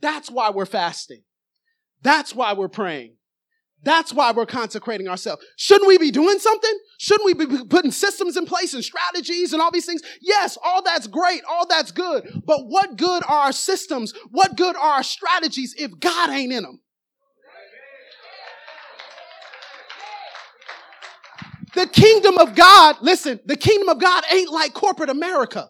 That's 0.01 0.31
why 0.31 0.49
we're 0.49 0.65
fasting. 0.65 1.21
That's 2.01 2.34
why 2.34 2.53
we're 2.53 2.67
praying. 2.67 3.15
That's 3.83 4.11
why 4.11 4.31
we're 4.31 4.47
consecrating 4.47 5.07
ourselves. 5.07 5.45
Shouldn't 5.57 5.88
we 5.88 5.99
be 5.99 6.09
doing 6.09 6.39
something? 6.39 6.71
Shouldn't 6.97 7.25
we 7.25 7.45
be 7.45 7.65
putting 7.65 7.91
systems 7.91 8.35
in 8.35 8.45
place 8.45 8.73
and 8.73 8.83
strategies 8.83 9.53
and 9.53 9.61
all 9.61 9.71
these 9.71 9.85
things? 9.85 10.01
Yes, 10.21 10.57
all 10.63 10.81
that's 10.81 11.05
great. 11.05 11.43
All 11.47 11.67
that's 11.67 11.91
good. 11.91 12.41
But 12.45 12.65
what 12.65 12.97
good 12.97 13.23
are 13.23 13.45
our 13.45 13.51
systems? 13.51 14.13
What 14.31 14.57
good 14.57 14.75
are 14.75 14.95
our 14.95 15.03
strategies 15.03 15.75
if 15.77 15.99
God 15.99 16.31
ain't 16.31 16.51
in 16.51 16.63
them? 16.63 16.79
The 21.75 21.88
kingdom 21.88 22.38
of 22.38 22.55
God, 22.55 22.95
listen, 23.01 23.39
the 23.45 23.57
kingdom 23.57 23.89
of 23.89 23.99
God 23.99 24.23
ain't 24.31 24.49
like 24.49 24.73
corporate 24.73 25.09
America. 25.09 25.69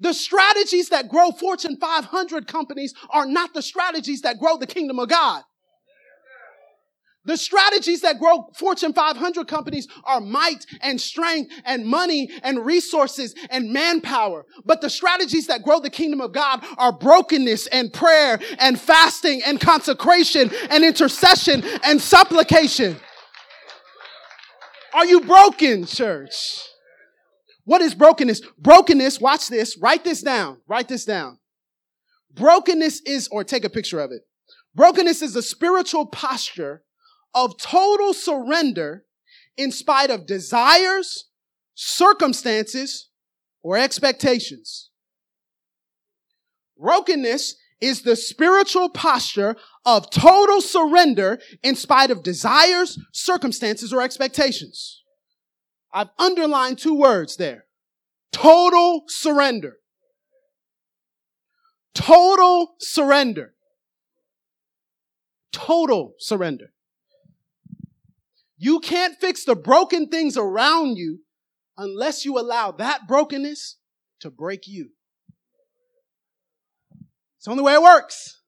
The 0.00 0.12
strategies 0.12 0.90
that 0.90 1.08
grow 1.08 1.30
Fortune 1.30 1.78
500 1.80 2.46
companies 2.46 2.92
are 3.08 3.24
not 3.24 3.54
the 3.54 3.62
strategies 3.62 4.20
that 4.20 4.38
grow 4.38 4.58
the 4.58 4.66
kingdom 4.66 4.98
of 4.98 5.08
God. 5.08 5.42
The 7.26 7.36
strategies 7.36 8.02
that 8.02 8.20
grow 8.20 8.48
Fortune 8.54 8.92
500 8.92 9.48
companies 9.48 9.88
are 10.04 10.20
might 10.20 10.64
and 10.80 11.00
strength 11.00 11.52
and 11.64 11.84
money 11.84 12.30
and 12.44 12.64
resources 12.64 13.34
and 13.50 13.72
manpower. 13.72 14.46
But 14.64 14.80
the 14.80 14.88
strategies 14.88 15.48
that 15.48 15.64
grow 15.64 15.80
the 15.80 15.90
kingdom 15.90 16.20
of 16.20 16.32
God 16.32 16.64
are 16.78 16.92
brokenness 16.92 17.66
and 17.66 17.92
prayer 17.92 18.38
and 18.60 18.80
fasting 18.80 19.42
and 19.44 19.60
consecration 19.60 20.52
and 20.70 20.84
intercession 20.84 21.64
and 21.82 22.00
supplication. 22.00 22.96
Are 24.94 25.04
you 25.04 25.20
broken, 25.22 25.84
church? 25.84 26.32
What 27.64 27.82
is 27.82 27.92
brokenness? 27.92 28.40
Brokenness, 28.56 29.20
watch 29.20 29.48
this, 29.48 29.76
write 29.76 30.04
this 30.04 30.22
down, 30.22 30.58
write 30.68 30.86
this 30.86 31.04
down. 31.04 31.38
Brokenness 32.32 33.00
is, 33.04 33.28
or 33.32 33.42
take 33.42 33.64
a 33.64 33.70
picture 33.70 33.98
of 33.98 34.12
it. 34.12 34.22
Brokenness 34.76 35.22
is 35.22 35.34
a 35.34 35.42
spiritual 35.42 36.06
posture 36.06 36.82
of 37.36 37.58
total 37.58 38.14
surrender 38.14 39.04
in 39.58 39.70
spite 39.70 40.10
of 40.10 40.26
desires, 40.26 41.26
circumstances, 41.74 43.10
or 43.62 43.76
expectations. 43.76 44.90
Brokenness 46.78 47.56
is 47.78 48.02
the 48.02 48.16
spiritual 48.16 48.88
posture 48.88 49.54
of 49.84 50.10
total 50.10 50.62
surrender 50.62 51.38
in 51.62 51.76
spite 51.76 52.10
of 52.10 52.22
desires, 52.22 52.98
circumstances, 53.12 53.92
or 53.92 54.00
expectations. 54.00 55.02
I've 55.92 56.08
underlined 56.18 56.78
two 56.78 56.94
words 56.94 57.36
there. 57.36 57.66
Total 58.32 59.04
surrender. 59.08 59.76
Total 61.94 62.74
surrender. 62.78 63.54
Total 65.52 66.14
surrender. 66.18 66.72
You 68.58 68.80
can't 68.80 69.16
fix 69.20 69.44
the 69.44 69.54
broken 69.54 70.08
things 70.08 70.36
around 70.36 70.96
you 70.96 71.20
unless 71.76 72.24
you 72.24 72.38
allow 72.38 72.72
that 72.72 73.06
brokenness 73.06 73.76
to 74.20 74.30
break 74.30 74.66
you. 74.66 74.90
It's 77.36 77.44
the 77.44 77.50
only 77.50 77.62
way 77.62 77.74
it 77.74 77.82
works. 77.82 78.40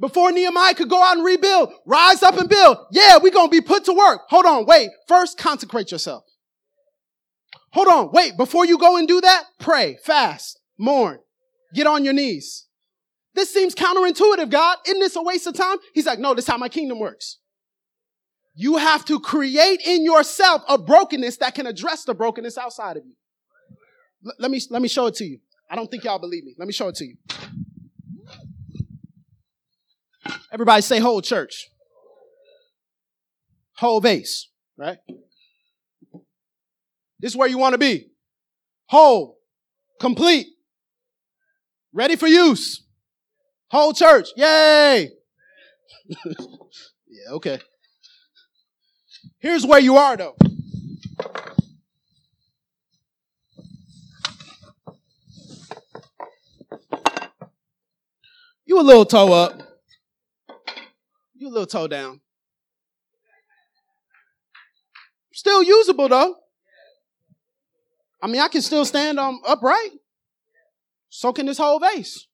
Before 0.00 0.30
Nehemiah 0.30 0.74
could 0.74 0.88
go 0.88 1.02
out 1.02 1.16
and 1.16 1.24
rebuild, 1.24 1.72
rise 1.84 2.22
up 2.22 2.38
and 2.38 2.48
build. 2.48 2.78
Yeah, 2.92 3.18
we're 3.20 3.32
going 3.32 3.48
to 3.48 3.60
be 3.60 3.60
put 3.60 3.84
to 3.86 3.92
work. 3.92 4.22
Hold 4.28 4.46
on, 4.46 4.64
wait. 4.64 4.90
First, 5.08 5.36
consecrate 5.36 5.90
yourself. 5.90 6.22
Hold 7.72 7.88
on, 7.88 8.10
wait. 8.12 8.36
Before 8.36 8.64
you 8.64 8.78
go 8.78 8.96
and 8.96 9.08
do 9.08 9.20
that, 9.20 9.44
pray, 9.58 9.98
fast, 10.04 10.60
mourn, 10.78 11.18
get 11.74 11.88
on 11.88 12.04
your 12.04 12.14
knees. 12.14 12.66
This 13.34 13.52
seems 13.52 13.74
counterintuitive, 13.74 14.50
God. 14.50 14.78
Isn't 14.86 15.00
this 15.00 15.16
a 15.16 15.22
waste 15.22 15.48
of 15.48 15.54
time? 15.54 15.78
He's 15.92 16.06
like, 16.06 16.20
no, 16.20 16.34
this 16.34 16.44
is 16.44 16.50
how 16.50 16.58
my 16.58 16.68
kingdom 16.68 17.00
works. 17.00 17.38
You 18.60 18.76
have 18.78 19.04
to 19.04 19.20
create 19.20 19.82
in 19.86 20.02
yourself 20.02 20.64
a 20.68 20.76
brokenness 20.76 21.36
that 21.36 21.54
can 21.54 21.68
address 21.68 22.02
the 22.02 22.12
brokenness 22.12 22.58
outside 22.58 22.96
of 22.96 23.04
you. 23.06 23.12
L- 24.26 24.32
let 24.40 24.50
me, 24.50 24.60
let 24.70 24.82
me 24.82 24.88
show 24.88 25.06
it 25.06 25.14
to 25.14 25.24
you. 25.24 25.38
I 25.70 25.76
don't 25.76 25.88
think 25.88 26.02
y'all 26.02 26.18
believe 26.18 26.42
me. 26.42 26.56
Let 26.58 26.66
me 26.66 26.72
show 26.72 26.88
it 26.88 26.96
to 26.96 27.04
you. 27.04 27.14
Everybody 30.52 30.82
say 30.82 30.98
whole 30.98 31.22
church. 31.22 31.68
whole 33.76 34.00
base, 34.00 34.48
right? 34.76 34.98
This 37.20 37.30
is 37.30 37.36
where 37.36 37.46
you 37.48 37.58
want 37.58 37.74
to 37.74 37.78
be. 37.78 38.10
Whole, 38.86 39.38
complete, 40.00 40.48
ready 41.92 42.16
for 42.16 42.26
use. 42.26 42.84
Whole 43.70 43.92
church, 43.92 44.30
yay! 44.36 45.10
yeah, 46.26 47.30
okay. 47.30 47.60
Here's 49.38 49.66
where 49.66 49.80
you 49.80 49.96
are 49.96 50.16
though. 50.16 50.36
You 58.66 58.80
a 58.80 58.82
little 58.82 59.06
toe 59.06 59.32
up. 59.32 59.62
You 61.34 61.48
a 61.48 61.50
little 61.50 61.66
toe 61.66 61.88
down. 61.88 62.20
Still 65.32 65.62
usable 65.62 66.08
though. 66.08 66.36
I 68.20 68.26
mean, 68.26 68.40
I 68.40 68.48
can 68.48 68.62
still 68.62 68.84
stand 68.84 69.18
um, 69.18 69.40
upright. 69.46 69.90
So 71.08 71.32
can 71.32 71.46
this 71.46 71.58
whole 71.58 71.78
vase. 71.78 72.26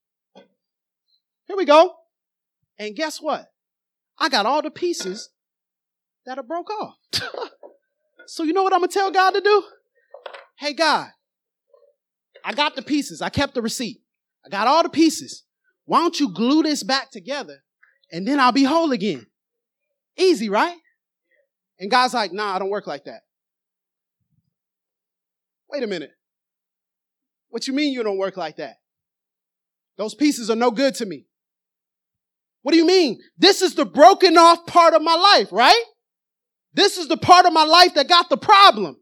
Here 1.46 1.56
we 1.56 1.64
go. 1.64 1.94
And 2.78 2.96
guess 2.96 3.20
what? 3.20 3.52
I 4.18 4.28
got 4.28 4.46
all 4.46 4.62
the 4.62 4.70
pieces 4.70 5.30
that 6.26 6.38
are 6.38 6.42
broke 6.42 6.70
off. 6.70 6.96
so 8.26 8.42
you 8.42 8.52
know 8.52 8.62
what 8.62 8.72
I'm 8.72 8.80
gonna 8.80 8.92
tell 8.92 9.10
God 9.10 9.32
to 9.32 9.40
do? 9.40 9.64
Hey 10.58 10.72
God, 10.72 11.08
I 12.44 12.52
got 12.52 12.76
the 12.76 12.82
pieces. 12.82 13.22
I 13.22 13.28
kept 13.28 13.54
the 13.54 13.62
receipt. 13.62 14.00
I 14.44 14.48
got 14.48 14.66
all 14.66 14.82
the 14.82 14.88
pieces. 14.88 15.44
Why 15.86 16.00
don't 16.00 16.18
you 16.18 16.32
glue 16.32 16.62
this 16.62 16.82
back 16.82 17.10
together 17.10 17.58
and 18.10 18.26
then 18.26 18.40
I'll 18.40 18.52
be 18.52 18.64
whole 18.64 18.92
again? 18.92 19.26
Easy, 20.16 20.48
right? 20.48 20.76
And 21.78 21.90
God's 21.90 22.14
like, 22.14 22.32
nah, 22.32 22.54
I 22.54 22.58
don't 22.58 22.70
work 22.70 22.86
like 22.86 23.04
that. 23.04 23.22
Wait 25.70 25.82
a 25.82 25.86
minute. 25.86 26.12
What 27.48 27.66
you 27.66 27.72
mean 27.72 27.92
you 27.92 28.02
don't 28.02 28.18
work 28.18 28.36
like 28.36 28.56
that? 28.56 28.76
Those 29.96 30.14
pieces 30.14 30.50
are 30.50 30.56
no 30.56 30.70
good 30.70 30.94
to 30.96 31.06
me. 31.06 31.26
What 32.62 32.72
do 32.72 32.78
you 32.78 32.86
mean? 32.86 33.20
This 33.36 33.60
is 33.60 33.74
the 33.74 33.84
broken 33.84 34.38
off 34.38 34.66
part 34.66 34.94
of 34.94 35.02
my 35.02 35.14
life, 35.14 35.52
right? 35.52 35.84
This 36.74 36.98
is 36.98 37.08
the 37.08 37.16
part 37.16 37.46
of 37.46 37.52
my 37.52 37.64
life 37.64 37.94
that 37.94 38.08
got 38.08 38.28
the 38.28 38.36
problem. 38.36 38.96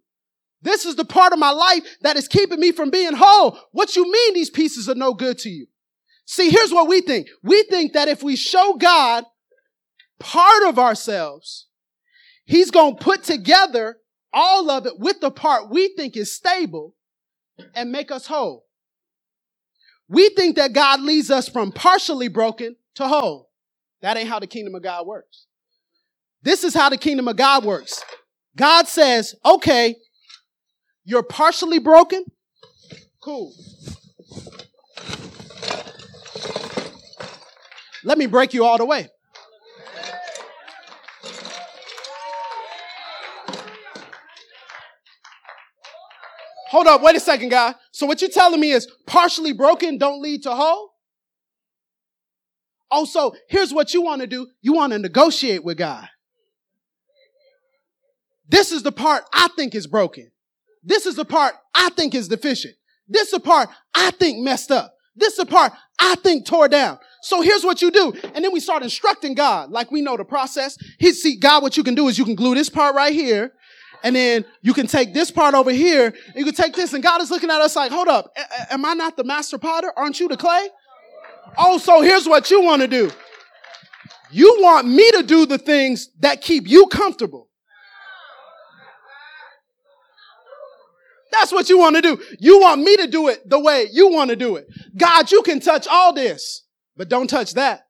This 0.60 0.84
is 0.86 0.94
the 0.94 1.04
part 1.04 1.32
of 1.32 1.38
my 1.38 1.50
life 1.50 1.82
that 2.02 2.16
is 2.16 2.28
keeping 2.28 2.60
me 2.60 2.70
from 2.70 2.90
being 2.90 3.14
whole. 3.14 3.58
What 3.72 3.96
you 3.96 4.10
mean 4.10 4.34
these 4.34 4.50
pieces 4.50 4.88
are 4.88 4.94
no 4.94 5.12
good 5.12 5.38
to 5.38 5.48
you? 5.48 5.66
See, 6.24 6.50
here's 6.50 6.72
what 6.72 6.88
we 6.88 7.00
think. 7.00 7.28
We 7.42 7.64
think 7.64 7.94
that 7.94 8.08
if 8.08 8.22
we 8.22 8.36
show 8.36 8.74
God 8.74 9.24
part 10.20 10.62
of 10.64 10.78
ourselves, 10.78 11.66
He's 12.44 12.70
going 12.70 12.96
to 12.96 13.04
put 13.04 13.24
together 13.24 13.98
all 14.32 14.70
of 14.70 14.86
it 14.86 14.98
with 14.98 15.20
the 15.20 15.30
part 15.30 15.70
we 15.70 15.94
think 15.96 16.16
is 16.16 16.32
stable 16.32 16.94
and 17.74 17.92
make 17.92 18.10
us 18.10 18.26
whole. 18.26 18.66
We 20.08 20.28
think 20.30 20.56
that 20.56 20.72
God 20.72 21.00
leads 21.00 21.30
us 21.30 21.48
from 21.48 21.72
partially 21.72 22.28
broken 22.28 22.76
to 22.96 23.08
whole. 23.08 23.50
That 24.00 24.16
ain't 24.16 24.28
how 24.28 24.38
the 24.38 24.46
kingdom 24.46 24.74
of 24.74 24.82
God 24.82 25.06
works. 25.06 25.46
This 26.42 26.64
is 26.64 26.74
how 26.74 26.88
the 26.88 26.96
kingdom 26.96 27.28
of 27.28 27.36
God 27.36 27.64
works. 27.64 28.02
God 28.56 28.88
says, 28.88 29.34
okay, 29.44 29.96
you're 31.04 31.22
partially 31.22 31.78
broken. 31.78 32.24
Cool. 33.22 33.52
Let 38.04 38.18
me 38.18 38.26
break 38.26 38.52
you 38.52 38.64
all 38.64 38.78
the 38.78 38.84
way. 38.84 39.08
Hold 46.70 46.86
up, 46.86 47.02
wait 47.02 47.14
a 47.14 47.20
second, 47.20 47.50
guy. 47.50 47.74
So 47.92 48.06
what 48.06 48.22
you're 48.22 48.30
telling 48.30 48.58
me 48.58 48.72
is 48.72 48.88
partially 49.06 49.52
broken 49.52 49.98
don't 49.98 50.22
lead 50.22 50.42
to 50.44 50.54
whole? 50.54 50.90
Oh, 52.90 53.04
so 53.04 53.34
here's 53.48 53.74
what 53.74 53.92
you 53.92 54.00
want 54.02 54.22
to 54.22 54.26
do. 54.26 54.48
You 54.62 54.72
want 54.72 54.92
to 54.92 54.98
negotiate 54.98 55.64
with 55.64 55.76
God. 55.76 56.08
This 58.52 58.70
is 58.70 58.82
the 58.82 58.92
part 58.92 59.24
I 59.32 59.48
think 59.56 59.74
is 59.74 59.86
broken. 59.86 60.30
This 60.84 61.06
is 61.06 61.16
the 61.16 61.24
part 61.24 61.54
I 61.74 61.88
think 61.88 62.14
is 62.14 62.28
deficient. 62.28 62.74
This 63.08 63.28
is 63.28 63.30
the 63.32 63.40
part 63.40 63.70
I 63.94 64.10
think 64.10 64.44
messed 64.44 64.70
up. 64.70 64.94
This 65.16 65.32
is 65.32 65.38
the 65.38 65.46
part 65.46 65.72
I 65.98 66.16
think 66.16 66.44
tore 66.44 66.68
down. 66.68 66.98
So 67.22 67.40
here's 67.40 67.64
what 67.64 67.80
you 67.80 67.90
do. 67.90 68.12
And 68.34 68.44
then 68.44 68.52
we 68.52 68.60
start 68.60 68.82
instructing 68.82 69.34
God, 69.34 69.70
like 69.70 69.90
we 69.90 70.02
know 70.02 70.18
the 70.18 70.26
process. 70.26 70.76
He 70.98 71.12
see, 71.12 71.38
God, 71.38 71.62
what 71.62 71.78
you 71.78 71.82
can 71.82 71.94
do 71.94 72.08
is 72.08 72.18
you 72.18 72.26
can 72.26 72.34
glue 72.34 72.54
this 72.54 72.68
part 72.68 72.94
right 72.94 73.14
here 73.14 73.52
and 74.04 74.14
then 74.14 74.44
you 74.60 74.74
can 74.74 74.86
take 74.86 75.14
this 75.14 75.30
part 75.30 75.54
over 75.54 75.70
here, 75.70 76.12
you 76.36 76.44
can 76.44 76.54
take 76.54 76.74
this, 76.74 76.92
and 76.92 77.02
God 77.02 77.22
is 77.22 77.30
looking 77.30 77.50
at 77.50 77.60
us 77.62 77.74
like, 77.74 77.90
hold 77.90 78.08
up, 78.08 78.32
a- 78.36 78.72
am 78.74 78.84
I 78.84 78.92
not 78.92 79.16
the 79.16 79.24
master 79.24 79.56
potter? 79.56 79.90
Aren't 79.96 80.20
you 80.20 80.28
the 80.28 80.36
clay? 80.36 80.68
Oh, 81.56 81.78
so 81.78 82.02
here's 82.02 82.26
what 82.26 82.50
you 82.50 82.60
want 82.60 82.82
to 82.82 82.88
do. 82.88 83.10
You 84.30 84.58
want 84.60 84.88
me 84.88 85.10
to 85.12 85.22
do 85.22 85.46
the 85.46 85.56
things 85.58 86.10
that 86.20 86.42
keep 86.42 86.68
you 86.68 86.86
comfortable. 86.88 87.48
That's 91.32 91.50
what 91.50 91.68
you 91.70 91.78
want 91.78 91.96
to 91.96 92.02
do. 92.02 92.22
You 92.38 92.60
want 92.60 92.82
me 92.82 92.96
to 92.98 93.06
do 93.06 93.28
it 93.28 93.48
the 93.48 93.58
way 93.58 93.88
you 93.90 94.12
want 94.12 94.30
to 94.30 94.36
do 94.36 94.56
it. 94.56 94.66
God, 94.96 95.32
you 95.32 95.42
can 95.42 95.60
touch 95.60 95.88
all 95.88 96.12
this, 96.12 96.64
but 96.96 97.08
don't 97.08 97.28
touch 97.28 97.54
that. 97.54 97.86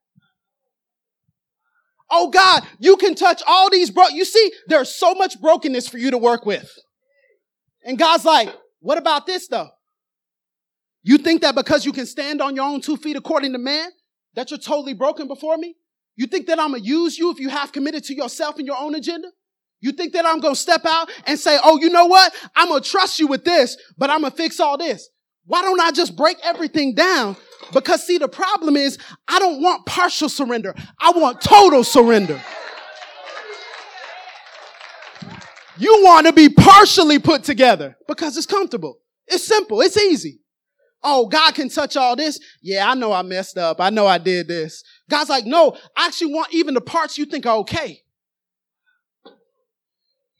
Oh 2.08 2.30
God, 2.30 2.62
you 2.78 2.96
can 2.96 3.14
touch 3.14 3.42
all 3.46 3.68
these 3.68 3.90
bro. 3.90 4.06
You 4.08 4.24
see, 4.24 4.52
there's 4.68 4.94
so 4.94 5.14
much 5.14 5.40
brokenness 5.40 5.88
for 5.88 5.98
you 5.98 6.12
to 6.12 6.18
work 6.18 6.46
with. 6.46 6.70
And 7.84 7.98
God's 7.98 8.24
like, 8.24 8.48
what 8.80 8.96
about 8.96 9.26
this 9.26 9.48
though? 9.48 9.70
You 11.02 11.18
think 11.18 11.42
that 11.42 11.56
because 11.56 11.84
you 11.84 11.92
can 11.92 12.06
stand 12.06 12.40
on 12.40 12.54
your 12.54 12.64
own 12.64 12.80
two 12.80 12.96
feet 12.96 13.16
according 13.16 13.52
to 13.52 13.58
man, 13.58 13.90
that 14.34 14.50
you're 14.50 14.58
totally 14.58 14.94
broken 14.94 15.26
before 15.26 15.56
me? 15.56 15.74
You 16.14 16.26
think 16.26 16.46
that 16.46 16.60
I'm 16.60 16.72
gonna 16.72 16.84
use 16.84 17.18
you 17.18 17.32
if 17.32 17.40
you 17.40 17.48
have 17.48 17.72
committed 17.72 18.04
to 18.04 18.14
yourself 18.14 18.58
and 18.58 18.66
your 18.66 18.78
own 18.78 18.94
agenda? 18.94 19.28
You 19.82 19.92
think 19.92 20.14
that 20.14 20.24
I'm 20.24 20.40
gonna 20.40 20.56
step 20.56 20.86
out 20.86 21.10
and 21.26 21.38
say, 21.38 21.58
oh, 21.62 21.78
you 21.78 21.90
know 21.90 22.06
what? 22.06 22.32
I'm 22.56 22.68
gonna 22.68 22.80
trust 22.80 23.18
you 23.18 23.26
with 23.26 23.44
this, 23.44 23.76
but 23.98 24.08
I'm 24.08 24.22
gonna 24.22 24.30
fix 24.30 24.60
all 24.60 24.78
this. 24.78 25.10
Why 25.44 25.60
don't 25.60 25.80
I 25.80 25.90
just 25.90 26.16
break 26.16 26.38
everything 26.44 26.94
down 26.94 27.36
because 27.72 28.06
see, 28.06 28.18
the 28.18 28.28
problem 28.28 28.76
is 28.76 28.96
I 29.26 29.38
don't 29.40 29.60
want 29.60 29.84
partial 29.86 30.28
surrender. 30.28 30.74
I 31.00 31.10
want 31.10 31.40
total 31.40 31.84
surrender. 31.84 32.40
You 35.78 36.02
want 36.04 36.26
to 36.26 36.32
be 36.32 36.48
partially 36.48 37.18
put 37.18 37.42
together 37.42 37.96
because 38.06 38.36
it's 38.36 38.46
comfortable. 38.46 38.98
It's 39.26 39.44
simple. 39.44 39.80
It's 39.80 39.96
easy. 39.96 40.40
Oh, 41.02 41.26
God 41.26 41.54
can 41.54 41.68
touch 41.68 41.96
all 41.96 42.14
this. 42.14 42.38
Yeah, 42.60 42.88
I 42.88 42.94
know 42.94 43.12
I 43.12 43.22
messed 43.22 43.58
up. 43.58 43.80
I 43.80 43.90
know 43.90 44.06
I 44.06 44.18
did 44.18 44.46
this. 44.46 44.84
God's 45.10 45.30
like, 45.30 45.44
no, 45.44 45.76
I 45.96 46.06
actually 46.06 46.32
want 46.32 46.54
even 46.54 46.74
the 46.74 46.80
parts 46.80 47.18
you 47.18 47.24
think 47.24 47.46
are 47.46 47.56
okay. 47.58 48.01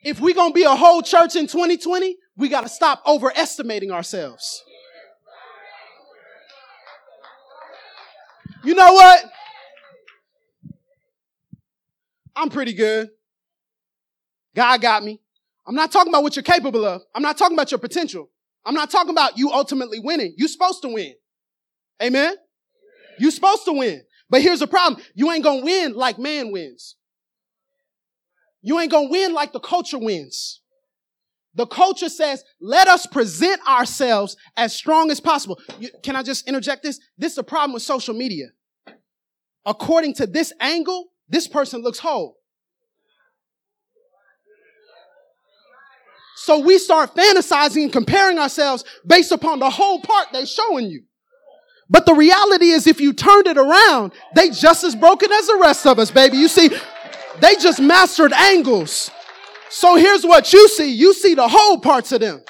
If 0.03 0.21
we're 0.21 0.35
going 0.35 0.51
to 0.51 0.55
be 0.55 0.65
a 0.65 0.75
whole 0.75 1.03
church 1.03 1.37
in 1.37 1.47
2020, 1.47 2.17
we 2.37 2.49
got 2.49 2.63
to 2.63 2.69
stop 2.69 3.03
overestimating 3.07 3.91
ourselves. 3.91 4.63
You 8.65 8.75
know 8.75 8.93
what? 8.93 9.25
I'm 12.35 12.49
pretty 12.49 12.73
good. 12.73 13.11
God 14.55 14.81
got 14.81 15.03
me. 15.03 15.21
I'm 15.67 15.75
not 15.75 15.93
talking 15.93 16.13
about 16.13 16.23
what 16.23 16.37
you're 16.37 16.43
capable 16.43 16.85
of. 16.85 17.03
I'm 17.15 17.23
not 17.23 17.39
talking 17.39 17.57
about 17.57 17.71
your 17.71 17.79
potential. 17.79 18.29
I'm 18.65 18.75
not 18.75 18.91
talking 18.91 19.11
about 19.11 19.39
you 19.39 19.51
ultimately 19.53 20.01
winning. 20.01 20.35
You're 20.37 20.49
supposed 20.49 20.83
to 20.83 20.89
win. 20.89 21.15
Amen? 22.03 22.35
You're 23.19 23.31
supposed 23.31 23.65
to 23.67 23.73
win. 23.73 24.03
But 24.31 24.43
here's 24.43 24.61
the 24.61 24.67
problem. 24.67 25.03
You 25.15 25.31
ain't 25.31 25.45
gonna 25.45 25.65
win 25.65 25.95
like 25.95 26.19
man 26.19 26.53
wins. 26.53 26.97
You 28.63 28.79
ain't 28.79 28.91
gonna 28.91 29.09
win 29.09 29.35
like 29.35 29.53
the 29.53 29.61
culture 29.61 29.99
wins. 29.99 30.61
The 31.55 31.67
culture 31.67 32.09
says, 32.09 32.43
let 32.61 32.89
us 32.89 33.05
present 33.07 33.61
ourselves 33.69 34.37
as 34.57 34.75
strong 34.75 35.11
as 35.11 35.21
possible. 35.21 35.61
You, 35.79 35.91
can 36.03 36.17
I 36.17 36.23
just 36.23 36.49
interject 36.49 36.83
this? 36.83 36.99
This 37.19 37.33
is 37.33 37.39
a 37.39 37.43
problem 37.43 37.75
with 37.75 37.83
social 37.83 38.15
media. 38.15 38.47
According 39.67 40.15
to 40.15 40.27
this 40.27 40.53
angle, 40.61 41.09
this 41.29 41.47
person 41.47 41.83
looks 41.83 41.99
whole. 41.99 42.39
So 46.37 46.59
we 46.59 46.79
start 46.79 47.15
fantasizing 47.15 47.85
and 47.85 47.93
comparing 47.93 48.39
ourselves 48.39 48.85
based 49.07 49.31
upon 49.31 49.59
the 49.59 49.71
whole 49.71 50.01
part 50.01 50.29
they're 50.33 50.47
showing 50.47 50.87
you. 50.87 51.05
But 51.89 52.07
the 52.07 52.15
reality 52.15 52.71
is 52.71 52.87
if 52.87 53.01
you 53.01 53.13
turned 53.13 53.47
it 53.47 53.59
around, 53.59 54.13
they 54.35 54.51
just 54.51 54.83
as 54.83 54.97
broken 54.97 55.31
as 55.31 55.47
the 55.47 55.59
rest 55.63 55.87
of 55.87 55.99
us, 55.99 56.11
baby. 56.11 56.39
You 56.39 56.49
see, 56.49 56.71
they 57.41 57.57
just 57.57 57.81
mastered 57.81 58.33
angles. 58.33 59.11
So 59.71 59.97
here's 59.97 60.25
what 60.25 60.53
you 60.53 60.69
see. 60.69 60.93
You 60.93 61.15
see 61.15 61.35
the 61.35 61.49
whole 61.49 61.79
parts 61.79 62.13
of 62.13 62.21
them. 62.21 62.43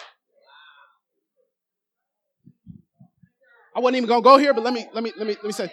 I 3.74 3.80
wasn't 3.80 3.96
even 3.98 4.08
gonna 4.08 4.22
go 4.22 4.36
here, 4.38 4.52
but 4.52 4.64
let 4.64 4.74
me 4.74 4.86
let 4.92 5.02
me 5.02 5.12
let 5.16 5.26
me 5.26 5.34
let 5.34 5.44
me 5.44 5.52
say, 5.52 5.70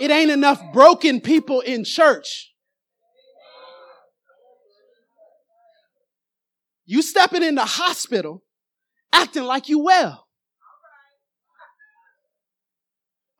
it 0.00 0.10
ain't 0.10 0.30
enough 0.30 0.60
broken 0.72 1.20
people 1.20 1.60
in 1.60 1.84
church. 1.84 2.52
You 6.86 7.02
stepping 7.02 7.42
in 7.42 7.54
the 7.54 7.64
hospital 7.64 8.42
acting 9.12 9.44
like 9.44 9.68
you 9.68 9.78
well. 9.78 10.26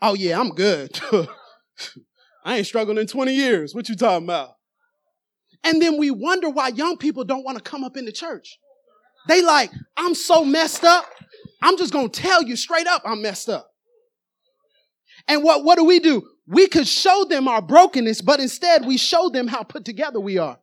Oh 0.01 0.15
yeah, 0.15 0.39
I'm 0.39 0.51
good. 0.51 0.99
I 2.45 2.59
ain't 2.59 2.67
struggled 2.67 2.99
in 2.99 3.07
20 3.07 3.33
years. 3.33 3.75
What 3.75 3.89
you 3.89 3.97
talking 3.97 4.27
about? 4.27 4.51
And 5.65 5.81
then 5.81 5.99
we 5.99 6.11
wonder 6.11 6.51
why 6.51 6.69
young 6.69 6.97
people 6.97 7.25
don't 7.25 7.45
want 7.45 7.57
to 7.57 7.63
come 7.63 7.85
up 7.85 7.97
in 7.97 8.05
the 8.05 8.13
church. 8.13 8.59
They 9.29 9.43
like, 9.43 9.71
I'm 9.97 10.15
so 10.15 10.45
messed 10.45 10.85
up. 10.85 11.07
I'm 11.63 11.79
just 11.79 11.93
going 11.93 12.11
to 12.11 12.21
tell 12.21 12.43
you 12.43 12.57
straight 12.57 12.87
up 12.87 13.03
I'm 13.05 13.23
messed 13.23 13.49
up. 13.49 13.71
And 15.27 15.43
what, 15.43 15.65
what 15.65 15.79
do 15.79 15.85
we 15.85 16.01
do? 16.01 16.29
We 16.47 16.69
could 16.69 16.87
show 16.87 17.25
them 17.25 17.49
our 17.49 17.63
brokenness, 17.63 18.21
but 18.21 18.41
instead 18.41 18.85
we 18.85 18.99
show 18.99 19.31
them 19.31 19.49
how 19.49 19.63
put 19.63 19.87
together 19.87 20.21
we 20.21 20.37
are. 20.37 20.59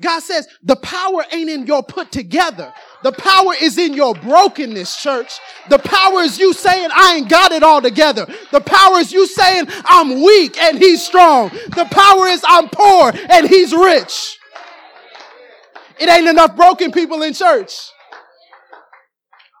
God 0.00 0.20
says 0.20 0.48
the 0.62 0.74
power 0.74 1.24
ain't 1.30 1.48
in 1.48 1.66
your 1.66 1.84
put 1.84 2.10
together. 2.10 2.74
The 3.04 3.12
power 3.12 3.52
is 3.60 3.76
in 3.76 3.92
your 3.92 4.14
brokenness, 4.14 4.96
church. 4.96 5.38
The 5.68 5.78
power 5.78 6.20
is 6.20 6.38
you 6.38 6.54
saying, 6.54 6.88
I 6.90 7.16
ain't 7.16 7.28
got 7.28 7.52
it 7.52 7.62
all 7.62 7.82
together. 7.82 8.26
The 8.50 8.62
power 8.62 8.96
is 8.96 9.12
you 9.12 9.26
saying, 9.26 9.66
I'm 9.84 10.22
weak 10.22 10.56
and 10.56 10.78
he's 10.78 11.04
strong. 11.04 11.50
The 11.50 11.86
power 11.90 12.28
is 12.28 12.42
I'm 12.48 12.70
poor 12.72 13.12
and 13.28 13.46
he's 13.46 13.74
rich. 13.74 14.38
It 16.00 16.08
ain't 16.08 16.28
enough 16.28 16.56
broken 16.56 16.92
people 16.92 17.22
in 17.22 17.34
church. 17.34 17.74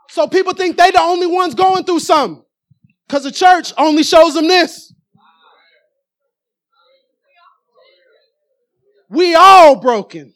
So 0.08 0.26
people 0.26 0.54
think 0.54 0.78
they 0.78 0.90
the 0.90 1.02
only 1.02 1.26
ones 1.26 1.54
going 1.54 1.84
through 1.84 2.00
something. 2.00 2.42
Cause 3.10 3.24
the 3.24 3.30
church 3.30 3.74
only 3.76 4.04
shows 4.04 4.32
them 4.32 4.48
this. 4.48 4.90
We 9.10 9.34
all 9.34 9.76
broken. 9.76 10.32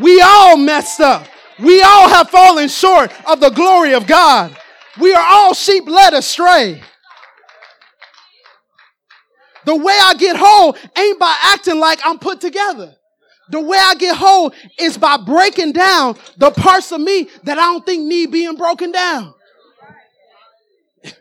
We 0.00 0.22
all 0.22 0.56
messed 0.56 1.00
up. 1.00 1.26
We 1.62 1.82
all 1.82 2.08
have 2.08 2.30
fallen 2.30 2.68
short 2.68 3.12
of 3.26 3.40
the 3.40 3.50
glory 3.50 3.94
of 3.94 4.06
God. 4.06 4.56
We 5.00 5.14
are 5.14 5.26
all 5.28 5.54
sheep 5.54 5.86
led 5.86 6.14
astray. 6.14 6.82
The 9.66 9.76
way 9.76 9.98
I 10.02 10.14
get 10.14 10.36
whole 10.36 10.76
ain't 10.96 11.18
by 11.18 11.36
acting 11.42 11.78
like 11.78 12.00
I'm 12.04 12.18
put 12.18 12.40
together. 12.40 12.94
The 13.50 13.60
way 13.60 13.76
I 13.78 13.94
get 13.96 14.16
whole 14.16 14.52
is 14.78 14.96
by 14.96 15.16
breaking 15.18 15.72
down 15.72 16.16
the 16.36 16.50
parts 16.50 16.92
of 16.92 17.00
me 17.00 17.28
that 17.44 17.58
I 17.58 17.62
don't 17.62 17.84
think 17.84 18.04
need 18.04 18.30
being 18.30 18.56
broken 18.56 18.92
down. 18.92 19.34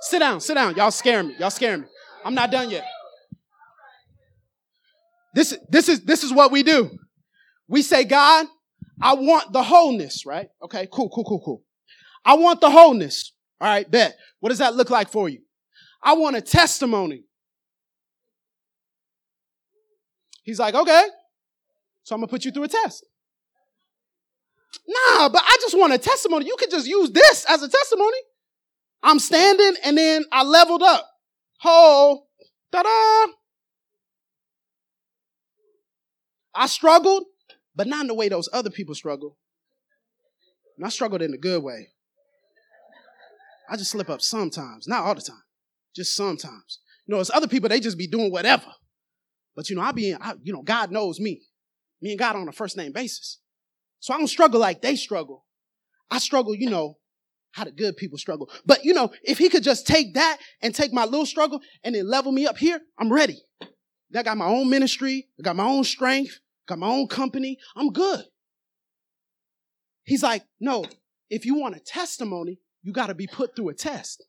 sit 0.00 0.20
down, 0.20 0.40
sit 0.40 0.54
down. 0.54 0.74
Y'all 0.76 0.90
scare 0.90 1.22
me. 1.22 1.34
Y'all 1.38 1.50
scare 1.50 1.78
me. 1.78 1.84
I'm 2.24 2.34
not 2.34 2.50
done 2.50 2.70
yet. 2.70 2.86
This, 5.34 5.56
this 5.68 5.88
is, 5.88 6.00
this 6.02 6.22
is 6.22 6.32
what 6.32 6.52
we 6.52 6.62
do. 6.62 6.90
We 7.68 7.82
say, 7.82 8.04
God, 8.04 8.46
I 9.02 9.14
want 9.14 9.52
the 9.52 9.62
wholeness, 9.62 10.24
right? 10.24 10.48
Okay, 10.62 10.86
cool, 10.92 11.08
cool, 11.08 11.24
cool, 11.24 11.42
cool. 11.44 11.62
I 12.24 12.34
want 12.34 12.60
the 12.60 12.70
wholeness. 12.70 13.32
All 13.60 13.68
right, 13.68 13.90
bet. 13.90 14.16
What 14.40 14.50
does 14.50 14.58
that 14.58 14.76
look 14.76 14.90
like 14.90 15.10
for 15.10 15.28
you? 15.28 15.40
I 16.02 16.14
want 16.14 16.36
a 16.36 16.40
testimony. 16.40 17.24
He's 20.44 20.58
like, 20.58 20.74
okay, 20.74 21.04
so 22.02 22.14
I'm 22.14 22.20
gonna 22.20 22.28
put 22.28 22.44
you 22.44 22.50
through 22.50 22.64
a 22.64 22.68
test. 22.68 23.04
Nah, 24.86 25.28
but 25.28 25.42
I 25.44 25.56
just 25.60 25.78
want 25.78 25.92
a 25.92 25.98
testimony. 25.98 26.46
You 26.46 26.56
could 26.58 26.70
just 26.70 26.86
use 26.86 27.10
this 27.10 27.44
as 27.48 27.62
a 27.62 27.68
testimony. 27.68 28.18
I'm 29.02 29.18
standing 29.18 29.74
and 29.84 29.98
then 29.98 30.24
I 30.32 30.42
leveled 30.44 30.82
up. 30.82 31.08
Ho, 31.60 32.24
da 32.72 32.82
da. 32.82 33.32
I 36.54 36.66
struggled, 36.66 37.24
but 37.74 37.86
not 37.86 38.02
in 38.02 38.06
the 38.08 38.14
way 38.14 38.28
those 38.28 38.48
other 38.52 38.70
people 38.70 38.94
struggle. 38.94 39.36
And 40.76 40.86
I 40.86 40.88
struggled 40.88 41.22
in 41.22 41.34
a 41.34 41.38
good 41.38 41.62
way. 41.62 41.88
I 43.68 43.76
just 43.76 43.90
slip 43.90 44.10
up 44.10 44.20
sometimes, 44.20 44.86
not 44.86 45.04
all 45.04 45.14
the 45.14 45.20
time, 45.20 45.42
just 45.94 46.14
sometimes. 46.14 46.80
You 47.06 47.14
know, 47.14 47.20
it's 47.20 47.30
other 47.30 47.48
people, 47.48 47.68
they 47.68 47.80
just 47.80 47.98
be 47.98 48.06
doing 48.06 48.30
whatever. 48.30 48.66
But 49.54 49.68
you 49.70 49.76
know, 49.76 49.82
I 49.82 49.92
be, 49.92 50.10
in, 50.10 50.18
I, 50.20 50.34
you 50.42 50.52
know, 50.52 50.62
God 50.62 50.90
knows 50.90 51.20
me. 51.20 51.42
Me 52.00 52.10
and 52.10 52.18
God 52.18 52.36
on 52.36 52.48
a 52.48 52.52
first 52.52 52.76
name 52.76 52.92
basis. 52.92 53.38
So 54.00 54.12
I 54.12 54.18
don't 54.18 54.26
struggle 54.26 54.60
like 54.60 54.82
they 54.82 54.96
struggle. 54.96 55.44
I 56.10 56.18
struggle, 56.18 56.54
you 56.54 56.68
know, 56.68 56.98
how 57.52 57.64
the 57.64 57.70
good 57.70 57.96
people 57.96 58.18
struggle. 58.18 58.50
But 58.66 58.84
you 58.84 58.92
know, 58.92 59.12
if 59.22 59.38
he 59.38 59.48
could 59.48 59.62
just 59.62 59.86
take 59.86 60.14
that 60.14 60.38
and 60.60 60.74
take 60.74 60.92
my 60.92 61.04
little 61.04 61.26
struggle 61.26 61.60
and 61.84 61.94
then 61.94 62.08
level 62.08 62.32
me 62.32 62.46
up 62.46 62.58
here, 62.58 62.80
I'm 62.98 63.12
ready. 63.12 63.40
I 64.14 64.22
got 64.22 64.36
my 64.36 64.46
own 64.46 64.68
ministry. 64.68 65.28
I 65.38 65.42
got 65.42 65.56
my 65.56 65.64
own 65.64 65.84
strength. 65.84 66.40
Got 66.66 66.78
my 66.78 66.88
own 66.88 67.08
company. 67.08 67.58
I'm 67.76 67.92
good. 67.92 68.24
He's 70.04 70.22
like, 70.22 70.44
no, 70.60 70.84
if 71.30 71.44
you 71.46 71.54
want 71.54 71.76
a 71.76 71.80
testimony, 71.80 72.58
you 72.82 72.92
got 72.92 73.06
to 73.06 73.14
be 73.14 73.26
put 73.26 73.54
through 73.54 73.70
a 73.70 73.74
test. 73.74 74.24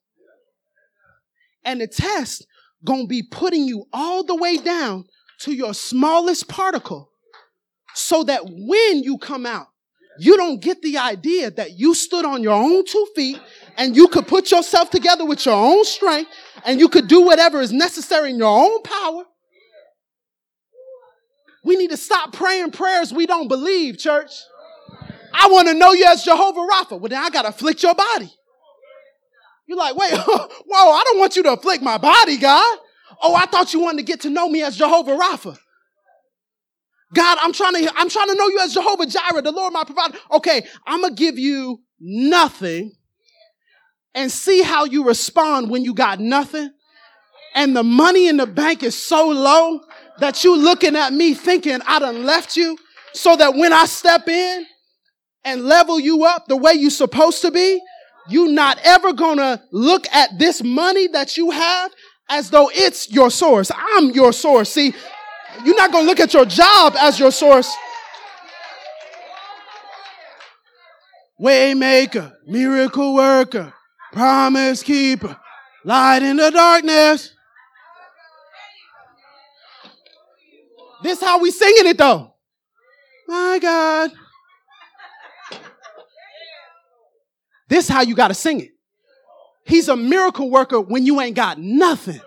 And 1.65 1.81
the 1.81 1.87
test 1.87 2.45
going 2.85 3.03
to 3.03 3.07
be 3.07 3.23
putting 3.23 3.65
you 3.67 3.85
all 3.93 4.23
the 4.23 4.35
way 4.35 4.57
down 4.57 5.05
to 5.41 5.53
your 5.53 5.73
smallest 5.73 6.47
particle 6.47 7.09
so 7.95 8.23
that 8.23 8.41
when 8.45 9.03
you 9.03 9.17
come 9.17 9.45
out, 9.45 9.67
you 10.19 10.37
don't 10.37 10.61
get 10.61 10.81
the 10.81 10.97
idea 10.97 11.49
that 11.51 11.79
you 11.79 11.95
stood 11.95 12.25
on 12.25 12.43
your 12.43 12.53
own 12.53 12.85
two 12.85 13.07
feet 13.15 13.39
and 13.77 13.95
you 13.95 14.07
could 14.07 14.27
put 14.27 14.51
yourself 14.51 14.89
together 14.91 15.25
with 15.25 15.45
your 15.45 15.55
own 15.55 15.83
strength 15.85 16.29
and 16.65 16.79
you 16.79 16.87
could 16.87 17.07
do 17.07 17.21
whatever 17.21 17.61
is 17.61 17.71
necessary 17.71 18.29
in 18.29 18.37
your 18.37 18.47
own 18.47 18.81
power 18.83 19.23
we 21.63 21.75
need 21.75 21.91
to 21.91 21.97
stop 21.97 22.33
praying 22.33 22.71
prayers 22.71 23.13
we 23.13 23.25
don't 23.25 23.47
believe, 23.47 23.97
church. 23.97 24.31
I 25.33 25.47
want 25.47 25.67
to 25.67 25.73
know 25.73 25.93
you 25.93 26.05
as 26.05 26.23
Jehovah 26.23 26.59
Rapha. 26.59 26.99
Well, 26.99 27.09
then 27.09 27.21
I 27.23 27.29
got 27.29 27.43
to 27.43 27.49
afflict 27.49 27.81
your 27.81 27.95
body. 27.95 28.31
You're 29.67 29.77
like, 29.77 29.95
wait, 29.95 30.13
whoa, 30.17 30.91
I 30.91 31.03
don't 31.05 31.19
want 31.19 31.35
you 31.35 31.43
to 31.43 31.53
afflict 31.53 31.81
my 31.81 31.97
body, 31.97 32.37
God. 32.37 32.77
Oh, 33.21 33.33
I 33.35 33.45
thought 33.45 33.73
you 33.73 33.79
wanted 33.79 33.99
to 33.99 34.03
get 34.03 34.21
to 34.21 34.29
know 34.29 34.49
me 34.49 34.61
as 34.61 34.77
Jehovah 34.77 35.17
Rapha. 35.17 35.57
God, 37.13 37.37
I'm 37.41 37.53
trying 37.53 37.73
to, 37.75 37.91
I'm 37.95 38.09
trying 38.09 38.27
to 38.27 38.35
know 38.35 38.47
you 38.47 38.59
as 38.59 38.73
Jehovah 38.73 39.05
Jireh, 39.05 39.41
the 39.41 39.51
Lord 39.51 39.71
my 39.71 39.83
provider. 39.83 40.17
Okay, 40.31 40.65
I'm 40.85 41.03
to 41.03 41.11
give 41.11 41.37
you 41.37 41.81
nothing 41.99 42.91
and 44.15 44.31
see 44.31 44.61
how 44.61 44.85
you 44.85 45.05
respond 45.05 45.69
when 45.69 45.83
you 45.83 45.93
got 45.93 46.19
nothing. 46.19 46.71
And 47.55 47.75
the 47.75 47.83
money 47.83 48.27
in 48.27 48.37
the 48.37 48.47
bank 48.47 48.83
is 48.83 48.95
so 48.95 49.29
low 49.29 49.81
that 50.19 50.43
you 50.43 50.55
looking 50.55 50.95
at 50.95 51.13
me 51.13 51.33
thinking 51.33 51.79
I 51.85 51.99
done 51.99 52.25
left 52.25 52.55
you 52.55 52.77
so 53.13 53.35
that 53.35 53.55
when 53.55 53.73
I 53.73 53.85
step 53.85 54.27
in 54.27 54.65
and 55.43 55.63
level 55.63 55.99
you 55.99 56.25
up 56.25 56.47
the 56.47 56.57
way 56.57 56.73
you 56.73 56.89
supposed 56.89 57.41
to 57.41 57.51
be, 57.51 57.81
you 58.29 58.49
not 58.49 58.79
ever 58.83 59.13
gonna 59.13 59.61
look 59.71 60.07
at 60.13 60.37
this 60.39 60.63
money 60.63 61.07
that 61.09 61.37
you 61.37 61.51
have 61.51 61.91
as 62.29 62.49
though 62.49 62.69
it's 62.73 63.11
your 63.11 63.29
source. 63.29 63.71
I'm 63.75 64.11
your 64.11 64.31
source. 64.33 64.71
See, 64.71 64.93
you're 65.65 65.75
not 65.75 65.91
gonna 65.91 66.07
look 66.07 66.19
at 66.19 66.33
your 66.33 66.45
job 66.45 66.95
as 66.97 67.19
your 67.19 67.31
source. 67.31 67.73
Waymaker, 71.39 72.33
miracle 72.47 73.15
worker, 73.15 73.73
promise 74.13 74.81
keeper, 74.83 75.37
light 75.83 76.23
in 76.23 76.37
the 76.37 76.51
darkness. 76.51 77.33
This 81.03 81.21
how 81.21 81.39
we 81.39 81.51
singing 81.51 81.87
it 81.87 81.97
though. 81.97 82.33
My 83.27 83.59
God. 83.61 84.11
This 87.67 87.87
how 87.87 88.01
you 88.01 88.15
gotta 88.15 88.33
sing 88.33 88.61
it. 88.61 88.71
He's 89.65 89.87
a 89.87 89.95
miracle 89.95 90.49
worker 90.49 90.79
when 90.79 91.05
you 91.05 91.21
ain't 91.21 91.35
got 91.35 91.57
nothing. 91.59 92.21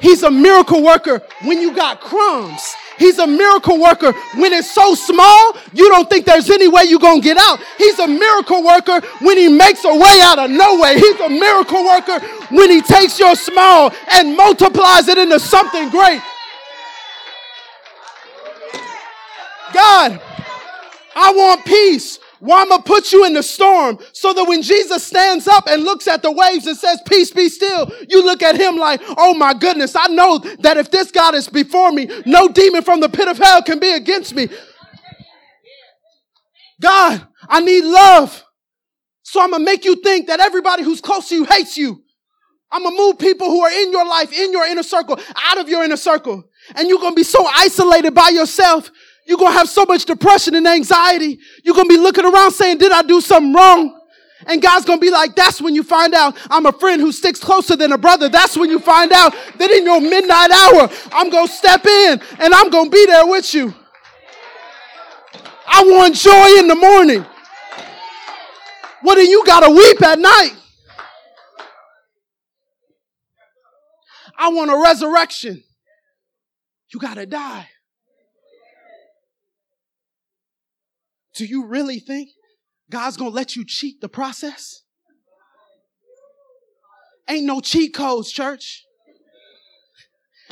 He's 0.00 0.22
a 0.22 0.30
miracle 0.30 0.82
worker 0.82 1.22
when 1.42 1.60
you 1.60 1.74
got 1.74 2.00
crumbs. 2.00 2.74
He's 2.98 3.18
a 3.18 3.26
miracle 3.26 3.80
worker 3.80 4.12
when 4.36 4.52
it's 4.52 4.70
so 4.70 4.94
small, 4.94 5.56
you 5.72 5.88
don't 5.88 6.08
think 6.10 6.26
there's 6.26 6.50
any 6.50 6.68
way 6.68 6.84
you're 6.84 7.00
to 7.00 7.20
get 7.20 7.38
out. 7.38 7.58
He's 7.78 7.98
a 7.98 8.06
miracle 8.06 8.62
worker 8.62 9.00
when 9.20 9.38
he 9.38 9.48
makes 9.48 9.84
a 9.84 9.94
way 9.94 10.20
out 10.22 10.38
of 10.38 10.50
no 10.50 10.78
way. 10.78 10.98
He's 10.98 11.18
a 11.20 11.30
miracle 11.30 11.82
worker 11.84 12.20
when 12.50 12.70
he 12.70 12.82
takes 12.82 13.18
your 13.18 13.34
small 13.36 13.90
and 14.12 14.36
multiplies 14.36 15.08
it 15.08 15.16
into 15.16 15.40
something 15.40 15.88
great. 15.88 16.20
God, 19.80 20.20
I 21.16 21.32
want 21.32 21.64
peace. 21.64 22.18
Well, 22.38 22.58
I'm 22.58 22.68
gonna 22.68 22.82
put 22.82 23.12
you 23.12 23.24
in 23.24 23.32
the 23.32 23.42
storm 23.42 23.98
so 24.12 24.34
that 24.34 24.44
when 24.44 24.60
Jesus 24.60 25.06
stands 25.06 25.48
up 25.48 25.66
and 25.66 25.84
looks 25.84 26.06
at 26.06 26.22
the 26.22 26.30
waves 26.30 26.66
and 26.66 26.76
says, 26.76 27.00
Peace 27.06 27.30
be 27.30 27.48
still, 27.48 27.90
you 28.08 28.22
look 28.24 28.42
at 28.42 28.56
him 28.56 28.76
like, 28.76 29.00
Oh 29.16 29.32
my 29.34 29.54
goodness, 29.54 29.96
I 29.96 30.08
know 30.08 30.38
that 30.38 30.76
if 30.76 30.90
this 30.90 31.10
God 31.10 31.34
is 31.34 31.48
before 31.48 31.92
me, 31.92 32.08
no 32.26 32.48
demon 32.48 32.82
from 32.82 33.00
the 33.00 33.08
pit 33.08 33.28
of 33.28 33.38
hell 33.38 33.62
can 33.62 33.78
be 33.78 33.92
against 33.92 34.34
me. 34.34 34.48
God, 36.80 37.26
I 37.48 37.60
need 37.60 37.84
love. 37.84 38.44
So 39.22 39.42
I'm 39.42 39.50
gonna 39.50 39.64
make 39.64 39.86
you 39.86 39.96
think 39.96 40.26
that 40.26 40.40
everybody 40.40 40.82
who's 40.82 41.00
close 41.00 41.28
to 41.30 41.34
you 41.34 41.44
hates 41.44 41.78
you. 41.78 42.02
I'm 42.70 42.82
gonna 42.82 42.96
move 42.96 43.18
people 43.18 43.48
who 43.48 43.62
are 43.62 43.70
in 43.70 43.92
your 43.92 44.06
life, 44.06 44.32
in 44.32 44.52
your 44.52 44.66
inner 44.66 44.82
circle, 44.82 45.18
out 45.36 45.58
of 45.58 45.68
your 45.70 45.84
inner 45.84 45.96
circle. 45.96 46.44
And 46.74 46.88
you're 46.88 47.00
gonna 47.00 47.14
be 47.14 47.22
so 47.22 47.46
isolated 47.50 48.14
by 48.14 48.28
yourself 48.28 48.90
You're 49.30 49.38
going 49.38 49.52
to 49.52 49.58
have 49.58 49.68
so 49.68 49.84
much 49.84 50.06
depression 50.06 50.56
and 50.56 50.66
anxiety. 50.66 51.38
You're 51.62 51.76
going 51.76 51.88
to 51.88 51.94
be 51.94 52.00
looking 52.00 52.24
around 52.24 52.50
saying, 52.50 52.78
did 52.78 52.90
I 52.90 53.02
do 53.02 53.20
something 53.20 53.54
wrong? 53.54 53.96
And 54.44 54.60
God's 54.60 54.84
going 54.84 54.98
to 54.98 55.00
be 55.00 55.12
like, 55.12 55.36
that's 55.36 55.62
when 55.62 55.72
you 55.72 55.84
find 55.84 56.14
out 56.14 56.36
I'm 56.50 56.66
a 56.66 56.72
friend 56.72 57.00
who 57.00 57.12
sticks 57.12 57.38
closer 57.38 57.76
than 57.76 57.92
a 57.92 57.96
brother. 57.96 58.28
That's 58.28 58.56
when 58.56 58.70
you 58.70 58.80
find 58.80 59.12
out 59.12 59.32
that 59.58 59.70
in 59.70 59.84
your 59.84 60.00
midnight 60.00 60.50
hour, 60.50 60.90
I'm 61.12 61.30
going 61.30 61.46
to 61.46 61.52
step 61.52 61.86
in 61.86 62.20
and 62.40 62.52
I'm 62.52 62.70
going 62.70 62.86
to 62.86 62.90
be 62.90 63.06
there 63.06 63.24
with 63.24 63.54
you. 63.54 63.72
I 65.64 65.84
want 65.84 66.16
joy 66.16 66.58
in 66.58 66.66
the 66.66 66.74
morning. 66.74 67.24
What 69.02 69.14
do 69.14 69.20
you 69.20 69.46
got 69.46 69.60
to 69.60 69.70
weep 69.70 70.02
at 70.02 70.18
night? 70.18 70.56
I 74.36 74.48
want 74.48 74.72
a 74.72 74.76
resurrection. 74.76 75.62
You 76.92 76.98
got 76.98 77.14
to 77.14 77.26
die. 77.26 77.68
Do 81.40 81.46
you 81.46 81.64
really 81.64 82.00
think 82.00 82.28
God's 82.90 83.16
to 83.16 83.26
let 83.34 83.56
you 83.56 83.64
cheat 83.66 84.02
the 84.02 84.10
process? 84.10 84.82
Ain't 87.30 87.46
no 87.46 87.62
cheat 87.62 87.94
codes, 87.94 88.30
church. 88.30 88.84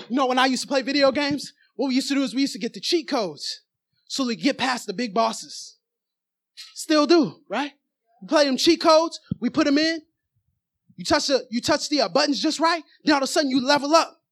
You 0.09 0.17
know, 0.17 0.25
when 0.25 0.39
I 0.39 0.47
used 0.47 0.63
to 0.63 0.67
play 0.67 0.81
video 0.81 1.13
games, 1.13 1.53
what 1.77 1.89
we 1.89 1.95
used 1.95 2.09
to 2.09 2.15
do 2.15 2.23
is 2.23 2.35
we 2.35 2.41
used 2.41 2.55
to 2.55 2.59
get 2.59 2.73
the 2.73 2.81
cheat 2.81 3.07
codes 3.07 3.65
so 4.07 4.25
we 4.25 4.35
get 4.35 4.57
past 4.57 4.87
the 4.87 4.95
big 4.95 5.13
bosses. 5.13 5.77
Still 6.73 7.07
do, 7.07 7.43
right? 7.51 7.73
We 8.23 8.29
play 8.29 8.47
them 8.47 8.57
cheat 8.57 8.81
codes, 8.81 9.21
we 9.43 9.51
put 9.51 9.67
them 9.67 9.77
in. 9.77 10.01
You 10.97 11.05
touch 11.05 11.27
the, 11.27 11.45
you 11.51 11.61
touch 11.61 11.91
the 11.91 12.01
uh, 12.01 12.09
buttons 12.09 12.41
just 12.41 12.61
right, 12.61 12.83
then 13.05 13.13
all 13.13 13.19
of 13.19 13.25
a 13.25 13.27
sudden 13.27 13.51
you 13.51 13.63
level 13.63 13.95
up. 13.95 14.23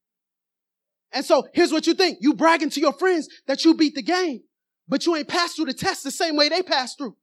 And 1.12 1.22
so 1.22 1.48
here's 1.52 1.70
what 1.70 1.86
you 1.86 1.92
think. 1.92 2.16
You 2.22 2.32
bragging 2.32 2.70
to 2.70 2.80
your 2.80 2.94
friends 2.94 3.28
that 3.46 3.62
you 3.62 3.74
beat 3.74 3.94
the 3.94 4.02
game, 4.02 4.40
but 4.88 5.06
you 5.06 5.16
ain't 5.16 5.28
passed 5.28 5.56
through 5.56 5.66
the 5.66 5.74
test 5.74 6.04
the 6.04 6.10
same 6.10 6.36
way 6.36 6.48
they 6.48 6.62
passed 6.62 6.98
through. 6.98 7.16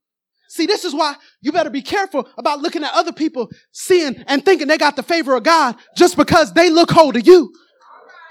See, 0.48 0.66
this 0.66 0.84
is 0.84 0.94
why 0.94 1.16
you 1.40 1.52
better 1.52 1.70
be 1.70 1.82
careful 1.82 2.28
about 2.36 2.60
looking 2.60 2.84
at 2.84 2.92
other 2.94 3.12
people, 3.12 3.50
seeing 3.72 4.22
and 4.26 4.44
thinking 4.44 4.68
they 4.68 4.78
got 4.78 4.94
the 4.94 5.02
favor 5.02 5.34
of 5.34 5.42
God 5.42 5.76
just 5.96 6.16
because 6.16 6.52
they 6.52 6.70
look 6.70 6.90
whole 6.90 7.12
to 7.12 7.20
you. 7.20 7.52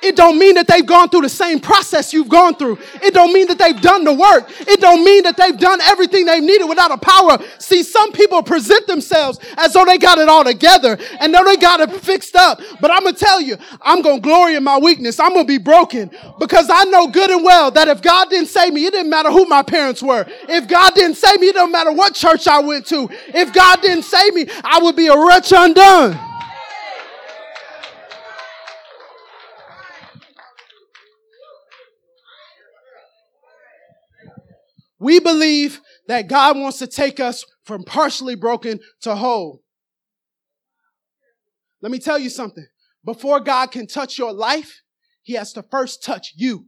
It 0.04 0.18
don't 0.18 0.38
mean 0.38 0.56
that 0.56 0.68
they've 0.68 0.86
gone 0.86 1.10
through 1.10 1.22
the 1.22 1.30
same 1.30 1.60
process 1.60 2.12
you've 2.12 2.28
gone 2.28 2.56
through. 2.56 2.78
It 3.02 3.14
don't 3.14 3.32
mean 3.32 3.48
that 3.48 3.58
they've 3.58 3.80
done 3.80 4.04
the 4.04 4.14
work. 4.14 4.52
It 4.60 4.82
don't 4.82 5.04
mean 5.04 5.24
that 5.24 5.38
they've 5.38 5.58
done 5.58 5.80
everything 5.82 6.26
they've 6.26 6.44
needed 6.44 6.66
without 6.66 6.92
a 6.92 6.98
power. 6.98 7.38
See, 7.58 7.84
some 7.84 8.12
people 8.12 8.44
present 8.44 8.86
themselves 8.86 9.40
as 9.58 9.74
though 9.74 9.86
they 9.86 9.98
got 9.98 10.18
it 10.18 10.28
all 10.28 10.44
together 10.44 10.98
and 11.22 11.32
know 11.32 11.46
they 11.46 11.56
got 11.56 11.80
it 11.80 11.90
fixed 12.02 12.36
up. 12.36 12.62
But 12.82 12.92
I'm 12.92 13.04
going 13.04 13.16
to 13.16 13.20
tell 13.20 13.40
you, 13.40 13.58
I'm 13.82 14.02
going 14.02 14.18
to 14.18 14.22
glory 14.22 14.56
in 14.56 14.64
my 14.64 14.78
weakness. 14.78 15.20
I'm 15.20 15.34
going 15.34 15.48
to 15.48 15.48
be 15.48 15.58
broken 15.58 16.12
because 16.38 16.70
I 16.70 16.84
know 16.86 17.08
good 17.08 17.32
and 17.32 17.44
well 17.44 17.72
that 17.72 17.88
if 17.88 18.02
God 18.02 18.30
didn't 18.30 18.50
save 18.50 18.74
me, 18.74 18.86
it 18.86 18.92
didn't 18.92 19.10
matter 19.10 19.32
who 19.32 19.46
my 19.46 19.64
parents 19.64 20.04
were. 20.04 20.26
If 20.50 20.68
God 20.68 20.96
didn't 20.96 21.16
save 21.16 21.40
me, 21.40 21.48
it 21.48 21.56
don't 21.56 21.72
matter 21.72 21.94
what 21.94 22.14
church 22.14 22.48
I 22.48 22.60
went 22.60 22.86
to. 22.88 23.10
If 23.28 23.54
God 23.54 23.82
didn't 23.82 24.04
save 24.04 24.34
me, 24.34 24.48
I 24.64 24.80
would 24.82 24.98
be 24.98 25.08
a 25.08 25.18
wretch 25.18 25.54
undone. 25.56 26.33
We 35.04 35.20
believe 35.20 35.82
that 36.08 36.30
God 36.30 36.58
wants 36.58 36.80
to 36.80 36.88
take 36.88 37.20
us 37.20 37.44
from 37.66 37.84
partially 37.84 38.36
broken 38.36 38.80
to 39.02 39.16
whole. 39.16 39.62
Let 41.82 41.92
me 41.92 42.00
tell 42.00 42.18
you 42.18 42.30
something. 42.30 42.66
Before 43.04 43.42
God 43.42 43.70
can 43.70 43.86
touch 43.86 44.18
your 44.18 44.32
life, 44.32 44.82
he 45.22 45.34
has 45.34 45.52
to 45.54 45.64
first 45.64 46.06
touch 46.06 46.32
you. 46.38 46.68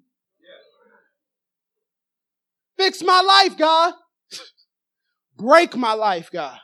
Fix 2.78 3.02
my 3.02 3.22
life, 3.22 3.58
God. 3.58 3.94
Break 5.38 5.78
my 5.78 5.94
life, 5.94 6.30
God. 6.30 6.60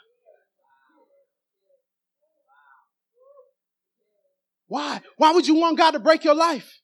Why? 4.67 4.99
Why 5.15 5.31
would 5.31 5.47
you 5.47 5.55
want 5.55 5.77
God 5.77 5.91
to 5.91 5.99
break 5.99 6.25
your 6.25 6.35
life? 6.35 6.81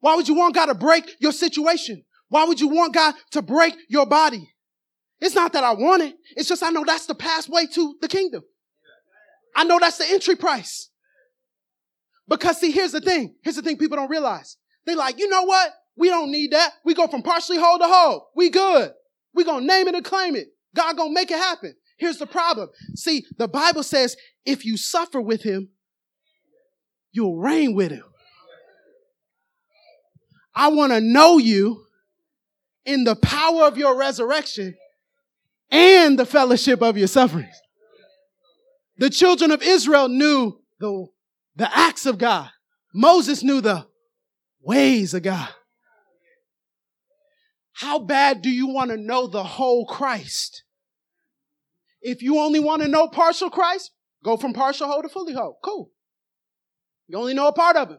Why 0.00 0.16
would 0.16 0.26
you 0.26 0.34
want 0.34 0.56
God 0.56 0.66
to 0.66 0.74
break 0.74 1.12
your 1.20 1.32
situation? 1.32 2.05
Why 2.28 2.44
would 2.44 2.60
you 2.60 2.68
want 2.68 2.94
God 2.94 3.14
to 3.32 3.42
break 3.42 3.74
your 3.88 4.06
body? 4.06 4.52
It's 5.20 5.34
not 5.34 5.52
that 5.54 5.64
I 5.64 5.72
want 5.72 6.02
it. 6.02 6.14
It's 6.36 6.48
just 6.48 6.62
I 6.62 6.70
know 6.70 6.84
that's 6.84 7.06
the 7.06 7.14
pathway 7.14 7.66
to 7.72 7.96
the 8.00 8.08
kingdom. 8.08 8.42
I 9.54 9.64
know 9.64 9.78
that's 9.78 9.98
the 9.98 10.06
entry 10.10 10.36
price. 10.36 10.90
Because 12.28 12.60
see, 12.60 12.70
here's 12.70 12.92
the 12.92 13.00
thing. 13.00 13.34
Here's 13.42 13.56
the 13.56 13.62
thing 13.62 13.78
people 13.78 13.96
don't 13.96 14.10
realize. 14.10 14.56
They 14.84 14.94
like, 14.94 15.18
you 15.18 15.28
know 15.28 15.44
what? 15.44 15.72
We 15.96 16.08
don't 16.08 16.30
need 16.30 16.52
that. 16.52 16.72
We 16.84 16.94
go 16.94 17.06
from 17.06 17.22
partially 17.22 17.56
whole 17.56 17.78
to 17.78 17.86
whole. 17.86 18.28
We 18.36 18.50
good. 18.50 18.92
We 19.34 19.44
gonna 19.44 19.64
name 19.64 19.88
it 19.88 19.94
and 19.94 20.04
claim 20.04 20.36
it. 20.36 20.48
God 20.74 20.96
gonna 20.96 21.12
make 21.12 21.30
it 21.30 21.38
happen. 21.38 21.74
Here's 21.96 22.18
the 22.18 22.26
problem. 22.26 22.68
See, 22.94 23.24
the 23.38 23.48
Bible 23.48 23.82
says 23.82 24.16
if 24.44 24.66
you 24.66 24.76
suffer 24.76 25.20
with 25.20 25.42
him, 25.42 25.70
you'll 27.12 27.38
reign 27.38 27.74
with 27.74 27.90
him. 27.90 28.04
I 30.54 30.68
want 30.68 30.92
to 30.92 31.00
know 31.00 31.38
you 31.38 31.85
in 32.86 33.04
the 33.04 33.16
power 33.16 33.64
of 33.64 33.76
your 33.76 33.96
resurrection 33.96 34.76
and 35.70 36.18
the 36.18 36.24
fellowship 36.24 36.80
of 36.80 36.96
your 36.96 37.08
sufferings. 37.08 37.60
The 38.96 39.10
children 39.10 39.50
of 39.50 39.60
Israel 39.62 40.08
knew 40.08 40.60
the, 40.78 41.06
the 41.56 41.76
acts 41.76 42.06
of 42.06 42.16
God. 42.16 42.48
Moses 42.94 43.42
knew 43.42 43.60
the 43.60 43.86
ways 44.62 45.12
of 45.12 45.24
God. 45.24 45.48
How 47.72 47.98
bad 47.98 48.40
do 48.40 48.48
you 48.48 48.68
want 48.68 48.90
to 48.90 48.96
know 48.96 49.26
the 49.26 49.44
whole 49.44 49.84
Christ? 49.84 50.62
If 52.00 52.22
you 52.22 52.38
only 52.38 52.60
want 52.60 52.82
to 52.82 52.88
know 52.88 53.08
partial 53.08 53.50
Christ, 53.50 53.90
go 54.24 54.36
from 54.36 54.54
partial 54.54 54.86
whole 54.86 55.02
to 55.02 55.08
fully 55.08 55.34
whole. 55.34 55.58
Cool. 55.62 55.90
You 57.08 57.18
only 57.18 57.34
know 57.34 57.48
a 57.48 57.52
part 57.52 57.76
of 57.76 57.90
him. 57.90 57.98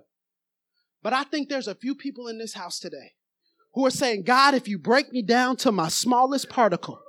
But 1.03 1.13
I 1.13 1.23
think 1.25 1.47
there's 1.47 1.67
a 1.67 1.75
few 1.75 1.93
people 1.93 2.27
in 2.27 2.39
this 2.39 2.53
house 2.53 2.79
today 2.79 3.13
who 3.77 3.85
are 3.85 3.91
saying, 3.91 4.23
God, 4.23 4.55
if 4.55 4.67
you 4.67 4.79
break 4.79 5.13
me 5.13 5.21
down 5.21 5.55
to 5.57 5.71
my 5.71 5.87
smallest 5.87 6.49
particle, 6.49 6.99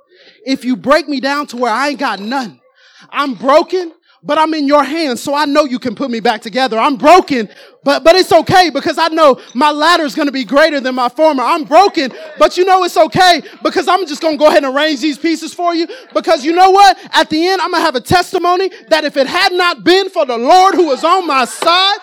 if 0.45 0.63
you 0.63 0.75
break 0.75 1.09
me 1.09 1.19
down 1.19 1.47
to 1.47 1.57
where 1.57 1.73
I 1.73 1.89
ain't 1.89 1.99
got 1.99 2.19
none, 2.19 2.61
I'm 3.09 3.33
broken, 3.33 3.91
but 4.21 4.37
I'm 4.37 4.53
in 4.53 4.67
your 4.67 4.83
hands, 4.83 5.19
so 5.19 5.33
I 5.33 5.45
know 5.45 5.65
you 5.65 5.79
can 5.79 5.95
put 5.95 6.11
me 6.11 6.19
back 6.19 6.43
together. 6.43 6.77
I'm 6.77 6.95
broken, 6.95 7.49
but, 7.83 8.03
but 8.03 8.13
it's 8.15 8.31
okay 8.31 8.69
because 8.69 8.99
I 8.99 9.07
know 9.07 9.41
my 9.55 9.71
latter 9.71 10.03
is 10.03 10.13
going 10.13 10.27
to 10.27 10.31
be 10.31 10.43
greater 10.43 10.79
than 10.79 10.93
my 10.93 11.09
former. 11.09 11.41
I'm 11.41 11.63
broken, 11.63 12.13
but 12.37 12.55
you 12.55 12.65
know 12.65 12.83
it's 12.83 12.97
okay 12.97 13.41
because 13.63 13.87
I'm 13.87 14.05
just 14.05 14.21
going 14.21 14.35
to 14.35 14.37
go 14.37 14.45
ahead 14.45 14.63
and 14.63 14.75
arrange 14.75 15.01
these 15.01 15.17
pieces 15.17 15.55
for 15.55 15.73
you 15.73 15.87
because 16.13 16.45
you 16.45 16.53
know 16.53 16.69
what? 16.69 16.99
At 17.13 17.31
the 17.31 17.47
end, 17.47 17.61
I'm 17.61 17.71
going 17.71 17.81
to 17.81 17.85
have 17.85 17.95
a 17.95 18.01
testimony 18.01 18.69
that 18.89 19.05
if 19.05 19.17
it 19.17 19.25
had 19.25 19.53
not 19.53 19.83
been 19.83 20.11
for 20.11 20.23
the 20.23 20.37
Lord 20.37 20.75
who 20.75 20.85
was 20.85 21.03
on 21.03 21.25
my 21.25 21.45
side, 21.45 21.97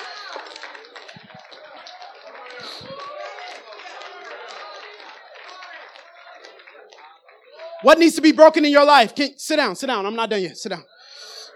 What 7.82 7.98
needs 7.98 8.14
to 8.16 8.22
be 8.22 8.32
broken 8.32 8.64
in 8.64 8.72
your 8.72 8.84
life? 8.84 9.14
Can, 9.14 9.38
sit 9.38 9.56
down, 9.56 9.76
sit 9.76 9.86
down. 9.86 10.06
I'm 10.06 10.16
not 10.16 10.30
done 10.30 10.42
yet. 10.42 10.56
Sit 10.56 10.70
down. 10.70 10.84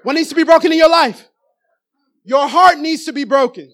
What 0.03 0.15
needs 0.15 0.29
to 0.29 0.35
be 0.35 0.45
broken 0.45 0.73
in 0.73 0.79
your 0.79 0.91
life? 0.91 1.29
Your 2.25 2.47
heart 2.49 2.79
needs 2.79 3.05
to 3.05 3.13
be 3.13 3.25
broken. 3.25 3.73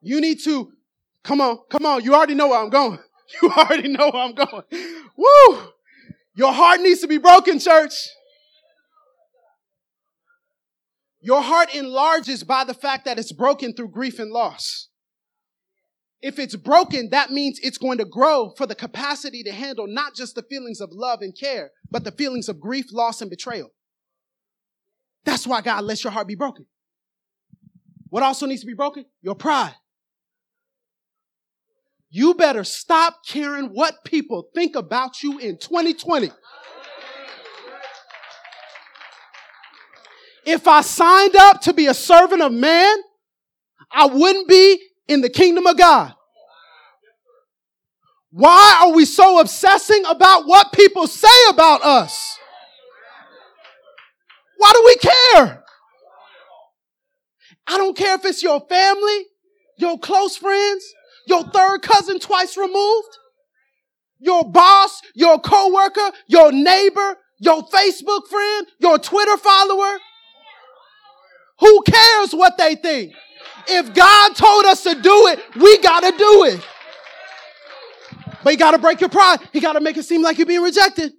You 0.00 0.20
need 0.20 0.38
to, 0.44 0.72
come 1.24 1.40
on, 1.40 1.58
come 1.68 1.84
on. 1.84 2.04
You 2.04 2.14
already 2.14 2.34
know 2.34 2.48
where 2.48 2.60
I'm 2.60 2.70
going. 2.70 2.98
You 3.42 3.50
already 3.50 3.88
know 3.88 4.08
where 4.10 4.22
I'm 4.22 4.34
going. 4.34 4.62
Woo! 5.14 5.58
Your 6.34 6.50
heart 6.50 6.80
needs 6.80 7.02
to 7.02 7.06
be 7.06 7.18
broken, 7.18 7.58
church. 7.58 7.92
Your 11.20 11.42
heart 11.42 11.74
enlarges 11.74 12.42
by 12.42 12.64
the 12.64 12.72
fact 12.72 13.04
that 13.04 13.18
it's 13.18 13.32
broken 13.32 13.74
through 13.74 13.88
grief 13.88 14.18
and 14.18 14.30
loss. 14.30 14.87
If 16.20 16.38
it's 16.38 16.56
broken, 16.56 17.10
that 17.10 17.30
means 17.30 17.60
it's 17.62 17.78
going 17.78 17.98
to 17.98 18.04
grow 18.04 18.52
for 18.56 18.66
the 18.66 18.74
capacity 18.74 19.42
to 19.44 19.52
handle 19.52 19.86
not 19.86 20.14
just 20.14 20.34
the 20.34 20.42
feelings 20.42 20.80
of 20.80 20.90
love 20.92 21.20
and 21.22 21.36
care, 21.38 21.70
but 21.90 22.04
the 22.04 22.10
feelings 22.10 22.48
of 22.48 22.60
grief, 22.60 22.86
loss, 22.92 23.20
and 23.20 23.30
betrayal. 23.30 23.70
That's 25.24 25.46
why 25.46 25.60
God 25.60 25.84
lets 25.84 26.02
your 26.02 26.12
heart 26.12 26.26
be 26.26 26.34
broken. 26.34 26.66
What 28.08 28.22
also 28.22 28.46
needs 28.46 28.62
to 28.62 28.66
be 28.66 28.74
broken? 28.74 29.04
Your 29.22 29.34
pride. 29.34 29.74
You 32.10 32.34
better 32.34 32.64
stop 32.64 33.18
caring 33.26 33.66
what 33.66 34.02
people 34.04 34.48
think 34.54 34.74
about 34.74 35.22
you 35.22 35.38
in 35.38 35.58
2020. 35.58 36.30
If 40.46 40.66
I 40.66 40.80
signed 40.80 41.36
up 41.36 41.60
to 41.62 41.74
be 41.74 41.86
a 41.86 41.94
servant 41.94 42.40
of 42.40 42.52
man, 42.52 42.96
I 43.92 44.06
wouldn't 44.06 44.48
be 44.48 44.82
in 45.08 45.22
the 45.22 45.30
kingdom 45.30 45.66
of 45.66 45.76
God. 45.76 46.14
Why 48.30 48.80
are 48.82 48.92
we 48.92 49.04
so 49.04 49.40
obsessing 49.40 50.04
about 50.06 50.46
what 50.46 50.72
people 50.72 51.06
say 51.06 51.48
about 51.48 51.82
us? 51.82 52.38
Why 54.58 54.72
do 54.74 54.82
we 54.84 54.96
care? 54.96 55.64
I 57.66 57.78
don't 57.78 57.96
care 57.96 58.16
if 58.16 58.24
it's 58.24 58.42
your 58.42 58.60
family, 58.68 59.26
your 59.78 59.98
close 59.98 60.36
friends, 60.36 60.84
your 61.26 61.44
third 61.44 61.82
cousin 61.82 62.18
twice 62.18 62.56
removed, 62.56 63.18
your 64.18 64.50
boss, 64.50 65.00
your 65.14 65.38
coworker, 65.40 66.10
your 66.26 66.52
neighbor, 66.52 67.16
your 67.38 67.62
Facebook 67.68 68.26
friend, 68.28 68.66
your 68.80 68.98
Twitter 68.98 69.36
follower. 69.36 69.98
Who 71.60 71.82
cares 71.82 72.32
what 72.32 72.58
they 72.58 72.74
think? 72.74 73.14
If 73.68 73.94
God 73.94 74.34
told 74.34 74.64
us 74.64 74.82
to 74.84 74.94
do 74.94 75.26
it, 75.28 75.40
we 75.56 75.78
gotta 75.78 76.16
do 76.16 76.44
it. 76.44 76.60
But 78.42 78.50
you 78.50 78.56
gotta 78.56 78.78
break 78.78 79.00
your 79.00 79.10
pride. 79.10 79.38
You 79.52 79.60
gotta 79.60 79.80
make 79.80 79.96
it 79.96 80.04
seem 80.04 80.22
like 80.22 80.38
you're 80.38 80.46
being 80.46 80.62
rejected. 80.62 81.12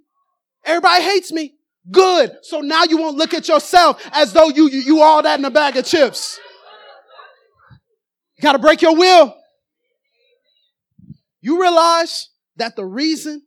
Everybody 0.66 1.04
hates 1.04 1.32
me. 1.32 1.56
Good. 1.91 2.32
So 2.41 2.62
now 2.62 2.84
you 2.84 2.97
won't 2.97 3.18
look 3.18 3.34
at 3.34 3.47
yourself 3.47 4.02
as 4.12 4.34
though 4.34 4.50
you, 4.50 4.68
you, 4.68 4.80
you 4.80 5.02
all 5.02 5.22
that 5.22 5.39
in 5.39 5.45
a 5.45 5.52
bag 5.52 5.78
of 5.78 5.86
chips. 5.86 6.39
You 8.38 8.41
gotta 8.41 8.60
break 8.60 8.82
your 8.82 8.95
will. 8.95 9.36
You 11.41 11.62
realize 11.62 12.30
that 12.58 12.76
the 12.76 12.86
reason 12.86 13.43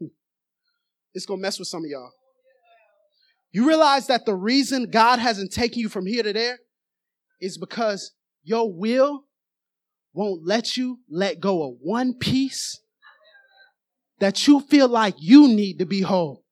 it's 1.14 1.26
gonna 1.26 1.40
mess 1.40 1.58
with 1.58 1.68
some 1.68 1.84
of 1.84 1.90
y'all. 1.90 2.10
You 3.52 3.66
realize 3.66 4.06
that 4.08 4.26
the 4.26 4.34
reason 4.34 4.90
God 4.90 5.18
hasn't 5.18 5.52
taken 5.52 5.78
you 5.78 5.88
from 5.88 6.06
here 6.06 6.22
to 6.22 6.32
there 6.32 6.58
is 7.40 7.56
because 7.56 8.12
your 8.46 8.72
will 8.72 9.24
won't 10.14 10.46
let 10.46 10.76
you 10.76 11.00
let 11.10 11.40
go 11.40 11.68
of 11.68 11.78
one 11.80 12.14
piece 12.14 12.80
that 14.20 14.46
you 14.46 14.60
feel 14.60 14.88
like 14.88 15.16
you 15.18 15.48
need 15.48 15.80
to 15.80 15.84
be 15.84 16.00
whole. 16.00 16.44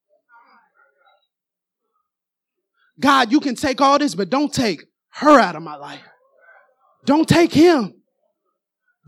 God, 3.01 3.31
you 3.31 3.41
can 3.41 3.55
take 3.55 3.81
all 3.81 3.99
this, 3.99 4.15
but 4.15 4.29
don't 4.29 4.53
take 4.53 4.83
her 5.11 5.39
out 5.39 5.55
of 5.55 5.63
my 5.63 5.77
life. 5.77 6.03
Don't 7.05 7.29
take 7.29 7.53
him. 7.53 7.95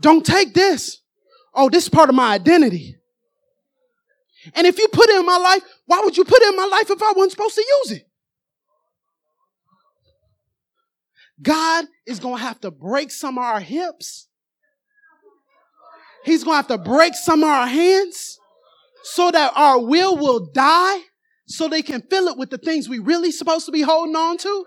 Don't 0.01 0.25
take 0.25 0.53
this. 0.53 1.01
Oh, 1.53 1.69
this 1.69 1.83
is 1.83 1.89
part 1.89 2.09
of 2.09 2.15
my 2.15 2.33
identity. 2.33 2.95
And 4.55 4.65
if 4.65 4.79
you 4.79 4.87
put 4.87 5.09
it 5.09 5.19
in 5.19 5.25
my 5.25 5.37
life, 5.37 5.61
why 5.85 6.01
would 6.03 6.15
you 6.15 6.23
put 6.23 6.41
it 6.41 6.49
in 6.49 6.55
my 6.55 6.67
life 6.67 6.89
if 6.89 7.01
I 7.03 7.11
wasn't 7.15 7.31
supposed 7.31 7.55
to 7.55 7.65
use 7.83 7.91
it? 7.99 8.06
God 11.41 11.85
is 12.05 12.19
going 12.19 12.37
to 12.37 12.43
have 12.43 12.59
to 12.61 12.71
break 12.71 13.11
some 13.11 13.37
of 13.37 13.43
our 13.43 13.59
hips. 13.59 14.27
He's 16.25 16.43
going 16.43 16.53
to 16.53 16.57
have 16.57 16.67
to 16.67 16.77
break 16.77 17.13
some 17.13 17.43
of 17.43 17.49
our 17.49 17.67
hands 17.67 18.39
so 19.03 19.31
that 19.31 19.53
our 19.55 19.79
will 19.79 20.17
will 20.17 20.49
die 20.51 20.99
so 21.47 21.67
they 21.67 21.81
can 21.81 22.01
fill 22.09 22.27
it 22.27 22.37
with 22.37 22.49
the 22.49 22.57
things 22.57 22.89
we 22.89 22.99
really 22.99 23.31
supposed 23.31 23.65
to 23.67 23.71
be 23.71 23.81
holding 23.81 24.15
on 24.15 24.37
to. 24.37 24.65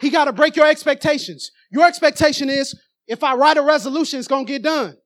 He 0.00 0.10
got 0.10 0.24
to 0.26 0.32
break 0.32 0.56
your 0.56 0.66
expectations. 0.66 1.50
Your 1.70 1.86
expectation 1.86 2.50
is 2.50 2.74
if 3.06 3.22
I 3.22 3.34
write 3.34 3.56
a 3.56 3.62
resolution, 3.62 4.18
it's 4.18 4.28
going 4.28 4.46
to 4.46 4.52
get 4.52 4.62
done. 4.62 4.96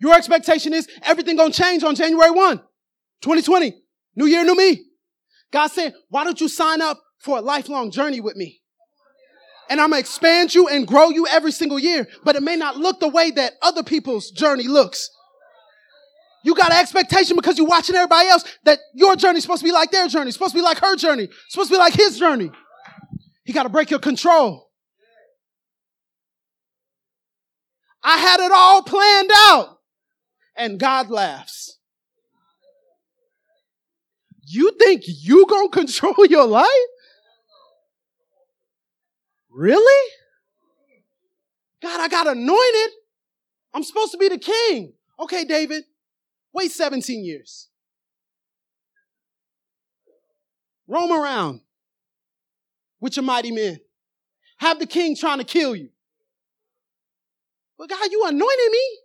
Your 0.00 0.14
expectation 0.14 0.72
is 0.72 0.88
everything 1.02 1.36
going 1.36 1.52
to 1.52 1.62
change 1.62 1.82
on 1.82 1.94
January 1.94 2.30
1, 2.30 2.58
2020. 3.22 3.74
New 4.16 4.26
year, 4.26 4.44
new 4.44 4.56
me. 4.56 4.84
God 5.54 5.68
said, 5.68 5.94
why 6.08 6.24
don't 6.24 6.40
you 6.40 6.48
sign 6.48 6.82
up 6.82 7.00
for 7.20 7.38
a 7.38 7.40
lifelong 7.40 7.92
journey 7.92 8.20
with 8.20 8.34
me? 8.34 8.60
And 9.70 9.80
I'm 9.80 9.92
to 9.92 9.98
expand 9.98 10.52
you 10.52 10.66
and 10.66 10.84
grow 10.84 11.10
you 11.10 11.28
every 11.28 11.52
single 11.52 11.78
year, 11.78 12.08
but 12.24 12.34
it 12.34 12.42
may 12.42 12.56
not 12.56 12.76
look 12.76 12.98
the 12.98 13.06
way 13.06 13.30
that 13.30 13.52
other 13.62 13.84
people's 13.84 14.32
journey 14.32 14.66
looks. 14.66 15.08
You 16.42 16.56
got 16.56 16.72
an 16.72 16.78
expectation 16.78 17.36
because 17.36 17.56
you're 17.56 17.68
watching 17.68 17.94
everybody 17.94 18.28
else 18.28 18.42
that 18.64 18.80
your 18.94 19.14
journey 19.14 19.38
is 19.38 19.44
supposed 19.44 19.60
to 19.60 19.64
be 19.64 19.70
like 19.70 19.92
their 19.92 20.08
journey, 20.08 20.32
supposed 20.32 20.54
to 20.54 20.58
be 20.58 20.62
like 20.62 20.80
her 20.80 20.96
journey, 20.96 21.28
supposed 21.48 21.70
to 21.70 21.74
be 21.74 21.78
like 21.78 21.94
his 21.94 22.18
journey. 22.18 22.50
He 23.44 23.52
got 23.52 23.62
to 23.62 23.68
break 23.68 23.90
your 23.90 24.00
control. 24.00 24.72
I 28.02 28.18
had 28.18 28.40
it 28.40 28.50
all 28.52 28.82
planned 28.82 29.30
out. 29.32 29.78
And 30.56 30.80
God 30.80 31.10
laughs. 31.10 31.78
You 34.46 34.72
think 34.78 35.02
you 35.06 35.46
gonna 35.46 35.68
control 35.68 36.14
your 36.28 36.46
life? 36.46 36.68
Really? 39.50 40.10
God, 41.80 42.00
I 42.00 42.08
got 42.08 42.26
anointed. 42.26 42.90
I'm 43.72 43.82
supposed 43.82 44.12
to 44.12 44.18
be 44.18 44.28
the 44.28 44.38
king. 44.38 44.94
Okay, 45.20 45.44
David, 45.44 45.84
wait 46.52 46.72
17 46.72 47.24
years. 47.24 47.68
Roam 50.86 51.12
around 51.12 51.60
with 53.00 53.16
your 53.16 53.24
mighty 53.24 53.50
men. 53.50 53.80
Have 54.58 54.78
the 54.78 54.86
king 54.86 55.16
trying 55.16 55.38
to 55.38 55.44
kill 55.44 55.74
you. 55.74 55.90
But 57.78 57.90
God, 57.90 58.10
you 58.10 58.24
anointed 58.26 58.70
me. 58.70 58.98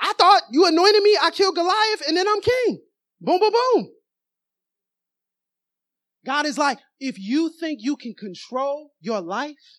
I 0.00 0.12
thought 0.18 0.42
you 0.50 0.66
anointed 0.66 1.02
me, 1.02 1.16
I 1.22 1.30
killed 1.30 1.54
Goliath, 1.54 2.02
and 2.08 2.16
then 2.16 2.26
I'm 2.28 2.40
king. 2.40 2.80
Boom, 3.22 3.38
boom, 3.38 3.52
boom. 3.52 3.88
God 6.26 6.44
is 6.44 6.58
like, 6.58 6.78
if 6.98 7.18
you 7.18 7.50
think 7.50 7.78
you 7.80 7.96
can 7.96 8.14
control 8.14 8.90
your 9.00 9.20
life, 9.20 9.78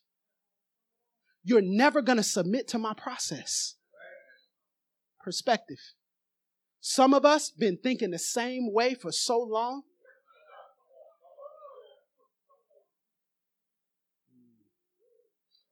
you're 1.43 1.61
never 1.61 2.01
going 2.01 2.17
to 2.17 2.23
submit 2.23 2.69
to 2.69 2.77
my 2.77 2.93
process. 2.93 3.75
Perspective. 5.21 5.79
Some 6.79 7.13
of 7.13 7.25
us 7.25 7.49
been 7.49 7.77
thinking 7.77 8.11
the 8.11 8.19
same 8.19 8.71
way 8.71 8.93
for 8.93 9.11
so 9.11 9.39
long. 9.39 9.83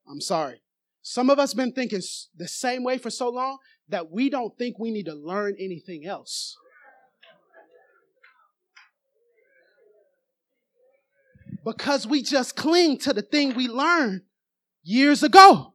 I'm 0.10 0.20
sorry. 0.20 0.62
Some 1.02 1.30
of 1.30 1.40
us 1.40 1.54
been 1.54 1.72
thinking 1.72 2.02
the 2.36 2.48
same 2.50 2.84
way 2.84 2.98
for 2.98 3.10
so 3.10 3.30
long 3.30 3.60
that 3.88 4.12
we 4.12 4.30
don't 4.30 4.58
think 4.58 4.78
we 4.78 4.92
need 4.92 5.06
to 5.06 5.16
learn 5.16 5.56
anything 5.58 6.06
else. 6.06 6.58
Because 11.64 12.08
we 12.08 12.24
just 12.24 12.56
cling 12.56 12.98
to 13.00 13.14
the 13.14 13.22
thing 13.22 13.56
we 13.56 13.68
learned 13.68 14.22
years 14.84 15.24
ago. 15.24 15.74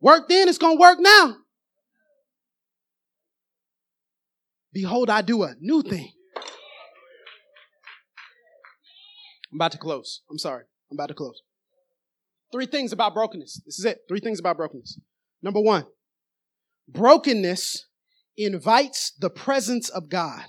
Work 0.00 0.28
then, 0.28 0.48
it's 0.48 0.58
going 0.58 0.76
to 0.76 0.80
work 0.80 0.98
now. 1.00 1.36
Behold, 4.72 5.10
I 5.10 5.22
do 5.22 5.42
a 5.42 5.54
new 5.58 5.82
thing. 5.82 6.12
I'm 9.52 9.58
about 9.58 9.72
to 9.72 9.78
close. 9.78 10.22
I'm 10.30 10.38
sorry. 10.38 10.64
I'm 10.90 10.96
about 10.96 11.08
to 11.08 11.14
close. 11.14 11.40
Three 12.52 12.66
things 12.66 12.92
about 12.92 13.14
brokenness. 13.14 13.62
This 13.64 13.78
is 13.78 13.84
it. 13.84 14.00
Three 14.08 14.20
things 14.20 14.38
about 14.38 14.56
brokenness. 14.56 15.00
Number 15.42 15.60
one, 15.60 15.86
Brokenness 16.88 17.86
invites 18.36 19.12
the 19.18 19.30
presence 19.30 19.88
of 19.88 20.08
God. 20.08 20.44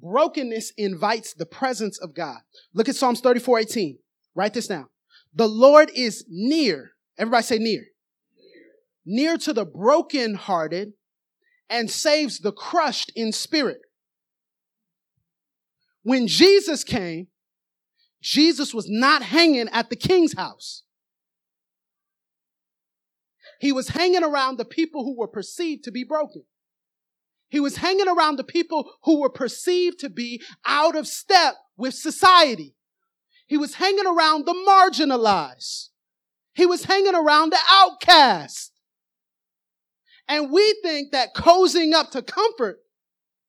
Brokenness 0.00 0.72
invites 0.76 1.34
the 1.34 1.46
presence 1.46 1.98
of 1.98 2.14
God. 2.14 2.38
Look 2.74 2.88
at 2.88 2.96
Psalms 2.96 3.20
34 3.20 3.60
18. 3.60 3.98
Write 4.34 4.54
this 4.54 4.68
down. 4.68 4.86
The 5.34 5.48
Lord 5.48 5.90
is 5.94 6.24
near. 6.28 6.92
Everybody 7.18 7.42
say 7.44 7.58
near. 7.58 7.84
Near, 9.06 9.30
near 9.30 9.38
to 9.38 9.52
the 9.52 9.64
brokenhearted 9.64 10.92
and 11.70 11.90
saves 11.90 12.38
the 12.38 12.52
crushed 12.52 13.10
in 13.16 13.32
spirit. 13.32 13.80
When 16.02 16.26
Jesus 16.26 16.84
came, 16.84 17.28
Jesus 18.22 18.74
was 18.74 18.86
not 18.88 19.22
hanging 19.22 19.68
at 19.68 19.90
the 19.90 19.96
king's 19.96 20.34
house. 20.36 20.84
He 23.60 23.72
was 23.72 23.88
hanging 23.88 24.22
around 24.22 24.58
the 24.58 24.64
people 24.64 25.04
who 25.04 25.18
were 25.18 25.28
perceived 25.28 25.84
to 25.84 25.90
be 25.90 26.04
broken. 26.04 26.44
He 27.48 27.60
was 27.60 27.76
hanging 27.76 28.08
around 28.08 28.36
the 28.36 28.44
people 28.44 28.90
who 29.04 29.20
were 29.20 29.30
perceived 29.30 30.00
to 30.00 30.10
be 30.10 30.42
out 30.64 30.96
of 30.96 31.06
step 31.06 31.54
with 31.76 31.94
society. 31.94 32.74
He 33.46 33.56
was 33.56 33.74
hanging 33.74 34.06
around 34.06 34.44
the 34.44 34.54
marginalized. 34.68 35.90
He 36.54 36.66
was 36.66 36.84
hanging 36.84 37.14
around 37.14 37.52
the 37.52 37.58
outcast. 37.70 38.72
And 40.28 40.50
we 40.50 40.74
think 40.82 41.12
that 41.12 41.34
cozying 41.34 41.92
up 41.92 42.10
to 42.10 42.22
comfort 42.22 42.80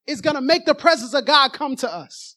is 0.06 0.22
going 0.22 0.36
to 0.36 0.42
make 0.42 0.66
the 0.66 0.76
presence 0.76 1.14
of 1.14 1.26
God 1.26 1.54
come 1.54 1.76
to 1.78 1.92
us. 1.92 2.36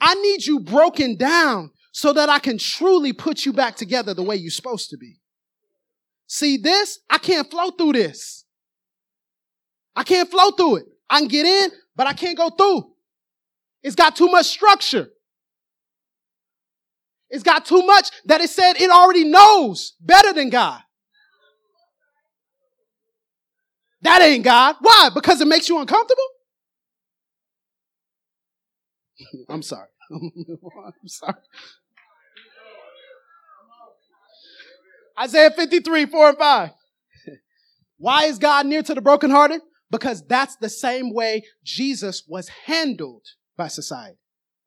I 0.00 0.14
need 0.14 0.44
you 0.44 0.60
broken 0.60 1.16
down 1.16 1.70
so 1.92 2.12
that 2.12 2.28
I 2.28 2.38
can 2.38 2.58
truly 2.58 3.12
put 3.12 3.46
you 3.46 3.52
back 3.52 3.76
together 3.76 4.12
the 4.12 4.22
way 4.22 4.36
you're 4.36 4.50
supposed 4.50 4.90
to 4.90 4.98
be. 4.98 5.20
See 6.26 6.56
this? 6.56 6.98
I 7.08 7.18
can't 7.18 7.50
flow 7.50 7.70
through 7.70 7.92
this. 7.92 8.43
I 9.96 10.02
can't 10.02 10.30
flow 10.30 10.50
through 10.50 10.76
it. 10.76 10.86
I 11.08 11.20
can 11.20 11.28
get 11.28 11.46
in, 11.46 11.70
but 11.96 12.06
I 12.06 12.12
can't 12.12 12.36
go 12.36 12.50
through. 12.50 12.90
It's 13.82 13.94
got 13.94 14.16
too 14.16 14.28
much 14.28 14.46
structure. 14.46 15.08
It's 17.30 17.42
got 17.42 17.64
too 17.66 17.82
much 17.82 18.10
that 18.26 18.40
it 18.40 18.50
said 18.50 18.74
it 18.76 18.90
already 18.90 19.24
knows 19.24 19.94
better 20.00 20.32
than 20.32 20.50
God. 20.50 20.80
That 24.02 24.20
ain't 24.22 24.44
God. 24.44 24.76
Why? 24.80 25.10
Because 25.14 25.40
it 25.40 25.48
makes 25.48 25.68
you 25.68 25.78
uncomfortable? 25.80 26.22
I'm 29.48 29.62
sorry. 29.62 29.88
I'm 30.12 31.08
sorry. 31.08 31.34
Isaiah 35.18 35.50
53, 35.50 36.06
4 36.06 36.28
and 36.30 36.38
5. 36.38 36.70
Why 37.98 38.24
is 38.24 38.38
God 38.38 38.66
near 38.66 38.82
to 38.82 38.94
the 38.94 39.00
brokenhearted? 39.00 39.60
Because 39.94 40.26
that's 40.26 40.56
the 40.56 40.68
same 40.68 41.14
way 41.14 41.44
Jesus 41.62 42.24
was 42.26 42.48
handled 42.48 43.24
by 43.56 43.68
society. 43.68 44.18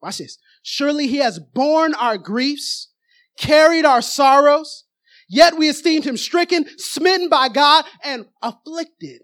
Watch 0.02 0.20
this. 0.20 0.38
Surely 0.64 1.08
he 1.08 1.18
has 1.18 1.38
borne 1.38 1.94
our 1.96 2.18
griefs, 2.18 2.94
carried 3.38 3.84
our 3.84 4.02
sorrows, 4.02 4.86
yet 5.28 5.58
we 5.58 5.68
esteemed 5.68 6.06
him 6.06 6.16
stricken, 6.16 6.66
smitten 6.78 7.28
by 7.28 7.50
God, 7.50 7.84
and 8.06 8.28
afflicted. 8.42 9.24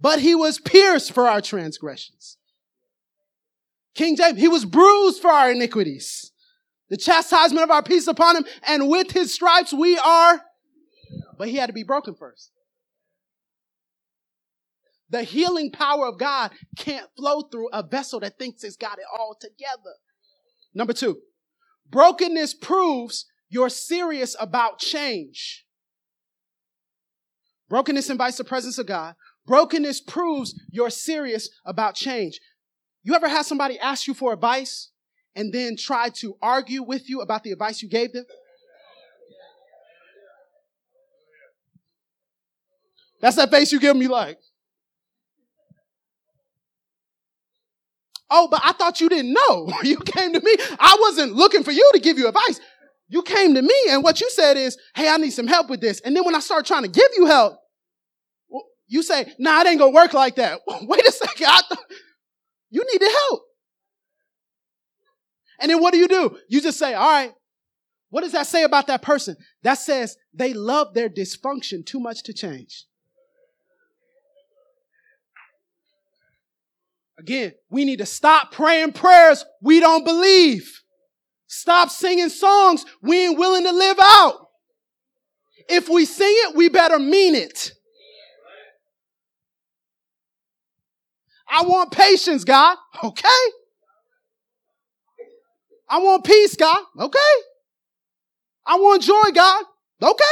But 0.00 0.20
he 0.20 0.34
was 0.34 0.58
pierced 0.58 1.12
for 1.12 1.28
our 1.28 1.42
transgressions. 1.42 2.38
King 3.94 4.16
James, 4.16 4.40
he 4.40 4.48
was 4.48 4.64
bruised 4.64 5.20
for 5.20 5.30
our 5.30 5.50
iniquities. 5.50 6.32
The 6.88 6.96
chastisement 6.96 7.62
of 7.62 7.70
our 7.70 7.82
peace 7.82 8.06
upon 8.06 8.36
him, 8.36 8.46
and 8.66 8.88
with 8.88 9.10
his 9.10 9.34
stripes 9.34 9.74
we 9.74 9.98
are, 9.98 10.40
but 11.36 11.48
he 11.48 11.56
had 11.56 11.66
to 11.66 11.74
be 11.74 11.82
broken 11.82 12.14
first. 12.14 12.52
The 15.08 15.22
healing 15.22 15.70
power 15.70 16.06
of 16.06 16.18
God 16.18 16.50
can't 16.76 17.08
flow 17.16 17.42
through 17.42 17.68
a 17.72 17.82
vessel 17.82 18.20
that 18.20 18.38
thinks 18.38 18.64
it's 18.64 18.76
got 18.76 18.98
it 18.98 19.04
all 19.12 19.36
together. 19.40 19.94
Number 20.74 20.92
two, 20.92 21.18
brokenness 21.88 22.54
proves 22.54 23.26
you're 23.48 23.68
serious 23.68 24.34
about 24.40 24.78
change. 24.78 25.64
Brokenness 27.68 28.10
invites 28.10 28.36
the 28.36 28.44
presence 28.44 28.78
of 28.78 28.86
God. 28.86 29.14
Brokenness 29.46 30.00
proves 30.00 30.60
you're 30.70 30.90
serious 30.90 31.48
about 31.64 31.94
change. 31.94 32.40
You 33.02 33.14
ever 33.14 33.28
had 33.28 33.46
somebody 33.46 33.78
ask 33.78 34.08
you 34.08 34.14
for 34.14 34.32
advice 34.32 34.90
and 35.36 35.52
then 35.52 35.76
try 35.76 36.08
to 36.08 36.36
argue 36.42 36.82
with 36.82 37.08
you 37.08 37.20
about 37.20 37.44
the 37.44 37.52
advice 37.52 37.82
you 37.82 37.88
gave 37.88 38.12
them? 38.12 38.24
That's 43.20 43.36
that 43.36 43.50
face 43.50 43.72
you 43.72 43.80
give 43.80 43.96
me 43.96 44.08
like. 44.08 44.38
Oh, 48.30 48.48
but 48.50 48.60
I 48.64 48.72
thought 48.72 49.00
you 49.00 49.08
didn't 49.08 49.32
know. 49.32 49.72
You 49.82 49.96
came 49.98 50.32
to 50.32 50.40
me. 50.40 50.56
I 50.78 50.96
wasn't 51.00 51.34
looking 51.34 51.62
for 51.62 51.72
you 51.72 51.90
to 51.94 52.00
give 52.00 52.18
you 52.18 52.28
advice. 52.28 52.60
You 53.08 53.22
came 53.22 53.54
to 53.54 53.62
me 53.62 53.74
and 53.90 54.02
what 54.02 54.20
you 54.20 54.28
said 54.30 54.56
is, 54.56 54.76
hey, 54.94 55.08
I 55.08 55.16
need 55.16 55.30
some 55.30 55.46
help 55.46 55.70
with 55.70 55.80
this. 55.80 56.00
And 56.00 56.16
then 56.16 56.24
when 56.24 56.34
I 56.34 56.40
start 56.40 56.66
trying 56.66 56.82
to 56.82 56.88
give 56.88 57.08
you 57.16 57.26
help, 57.26 57.58
you 58.88 59.02
say, 59.02 59.32
nah, 59.38 59.60
it 59.60 59.66
ain't 59.68 59.78
gonna 59.78 59.92
work 59.92 60.12
like 60.12 60.36
that. 60.36 60.60
Wait 60.82 61.06
a 61.06 61.12
second. 61.12 61.46
Th- 61.46 61.80
you 62.70 62.84
needed 62.92 63.10
help. 63.28 63.42
And 65.60 65.70
then 65.70 65.80
what 65.80 65.92
do 65.92 65.98
you 65.98 66.08
do? 66.08 66.36
You 66.48 66.60
just 66.60 66.78
say, 66.78 66.94
all 66.94 67.08
right, 67.08 67.32
what 68.10 68.22
does 68.22 68.32
that 68.32 68.46
say 68.46 68.62
about 68.62 68.86
that 68.88 69.02
person? 69.02 69.36
That 69.62 69.74
says 69.74 70.16
they 70.34 70.52
love 70.52 70.94
their 70.94 71.08
dysfunction 71.08 71.84
too 71.84 72.00
much 72.00 72.22
to 72.24 72.32
change. 72.32 72.86
Again, 77.18 77.52
we 77.70 77.84
need 77.84 77.98
to 77.98 78.06
stop 78.06 78.52
praying 78.52 78.92
prayers 78.92 79.44
we 79.62 79.80
don't 79.80 80.04
believe. 80.04 80.82
Stop 81.46 81.90
singing 81.90 82.28
songs 82.28 82.84
we 83.02 83.26
ain't 83.26 83.38
willing 83.38 83.64
to 83.64 83.72
live 83.72 83.98
out. 84.00 84.48
If 85.68 85.88
we 85.88 86.04
sing 86.04 86.30
it, 86.30 86.56
we 86.56 86.68
better 86.68 86.98
mean 86.98 87.34
it. 87.34 87.72
I 91.48 91.62
want 91.62 91.92
patience, 91.92 92.44
God. 92.44 92.76
Okay. 93.02 93.28
I 95.88 95.98
want 95.98 96.24
peace, 96.24 96.56
God. 96.56 96.78
Okay. 96.98 97.18
I 98.66 98.76
want 98.76 99.02
joy, 99.02 99.30
God. 99.32 99.64
Okay. 100.02 100.24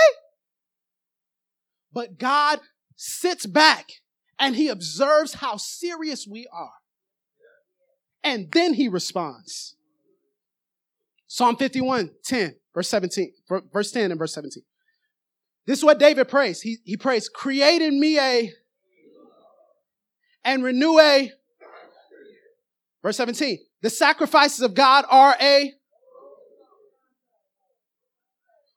But 1.92 2.18
God 2.18 2.60
sits 2.96 3.46
back 3.46 3.86
and 4.44 4.54
he 4.54 4.68
observes 4.68 5.34
how 5.34 5.56
serious 5.56 6.26
we 6.30 6.46
are. 6.52 6.74
And 8.22 8.52
then 8.52 8.74
he 8.74 8.88
responds. 8.88 9.74
Psalm 11.26 11.56
51, 11.56 12.10
10, 12.24 12.54
verse 12.74 12.88
17, 12.90 13.32
verse 13.72 13.90
10 13.90 14.10
and 14.10 14.18
verse 14.18 14.34
17. 14.34 14.62
This 15.66 15.78
is 15.78 15.84
what 15.84 15.98
David 15.98 16.28
prays. 16.28 16.60
He, 16.60 16.76
he 16.84 16.98
prays, 16.98 17.30
create 17.30 17.80
in 17.80 17.98
me 17.98 18.18
a, 18.18 18.52
and 20.44 20.62
renew 20.62 20.98
a, 21.00 21.32
verse 23.02 23.16
17. 23.16 23.58
The 23.80 23.88
sacrifices 23.88 24.60
of 24.60 24.74
God 24.74 25.06
are 25.08 25.34
a, 25.40 25.72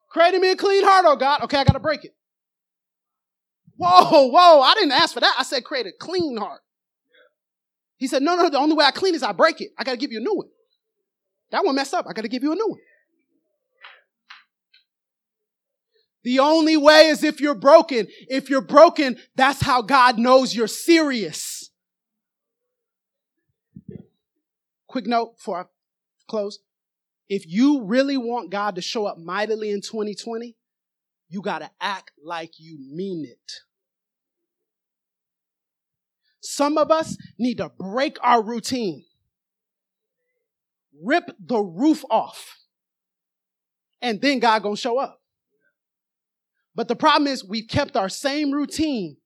create 0.09 0.33
in 0.33 0.39
me 0.39 0.51
a 0.51 0.55
clean 0.55 0.85
heart, 0.85 1.03
oh 1.05 1.17
God. 1.17 1.41
Okay, 1.41 1.57
I 1.57 1.65
gotta 1.65 1.79
break 1.79 2.05
it. 2.05 2.16
Whoa, 3.77 4.27
whoa, 4.27 4.61
I 4.61 4.73
didn't 4.73 4.91
ask 4.91 5.13
for 5.13 5.19
that. 5.19 5.35
I 5.37 5.43
said 5.43 5.63
create 5.63 5.85
a 5.85 5.91
clean 5.91 6.37
heart. 6.37 6.61
He 7.97 8.07
said, 8.07 8.21
no, 8.21 8.35
no, 8.35 8.49
the 8.49 8.59
only 8.59 8.75
way 8.75 8.85
I 8.85 8.91
clean 8.91 9.15
is 9.15 9.23
I 9.23 9.31
break 9.31 9.59
it. 9.61 9.71
I 9.77 9.83
got 9.83 9.91
to 9.91 9.97
give 9.97 10.11
you 10.11 10.19
a 10.19 10.23
new 10.23 10.35
one. 10.35 10.47
That 11.51 11.65
one 11.65 11.75
messed 11.75 11.93
up. 11.93 12.05
I 12.07 12.13
got 12.13 12.21
to 12.23 12.27
give 12.27 12.43
you 12.43 12.51
a 12.51 12.55
new 12.55 12.67
one. 12.67 12.79
The 16.23 16.39
only 16.39 16.77
way 16.77 17.07
is 17.07 17.23
if 17.23 17.39
you're 17.39 17.55
broken. 17.55 18.07
If 18.27 18.49
you're 18.49 18.61
broken, 18.61 19.17
that's 19.35 19.61
how 19.61 19.81
God 19.81 20.19
knows 20.19 20.53
you're 20.53 20.67
serious. 20.67 21.71
Quick 24.87 25.07
note 25.07 25.37
before 25.37 25.61
I 25.61 25.63
close. 26.27 26.59
If 27.29 27.45
you 27.47 27.83
really 27.83 28.17
want 28.17 28.51
God 28.51 28.75
to 28.75 28.81
show 28.81 29.05
up 29.05 29.17
mightily 29.17 29.71
in 29.71 29.81
2020, 29.81 30.55
you 31.29 31.41
got 31.41 31.59
to 31.59 31.69
act 31.79 32.11
like 32.23 32.53
you 32.57 32.77
mean 32.79 33.25
it. 33.25 33.66
Some 36.39 36.77
of 36.77 36.91
us 36.91 37.17
need 37.37 37.57
to 37.57 37.69
break 37.77 38.17
our 38.21 38.43
routine, 38.43 39.05
rip 41.01 41.31
the 41.39 41.59
roof 41.59 42.03
off, 42.09 42.57
and 44.01 44.21
then 44.21 44.39
God 44.39 44.63
gonna 44.63 44.77
show 44.77 44.97
up. 44.97 45.21
But 46.75 46.87
the 46.87 46.95
problem 46.95 47.27
is 47.27 47.43
we've 47.43 47.67
kept 47.67 47.97
our 47.97 48.09
same 48.09 48.51
routine 48.51 49.17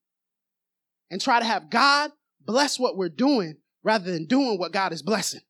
and 1.09 1.19
try 1.19 1.39
to 1.39 1.45
have 1.45 1.69
God 1.69 2.11
bless 2.45 2.79
what 2.79 2.95
we're 2.97 3.09
doing 3.09 3.57
rather 3.83 4.11
than 4.11 4.25
doing 4.25 4.57
what 4.57 4.71
God 4.71 4.93
is 4.93 5.01
blessing. 5.01 5.41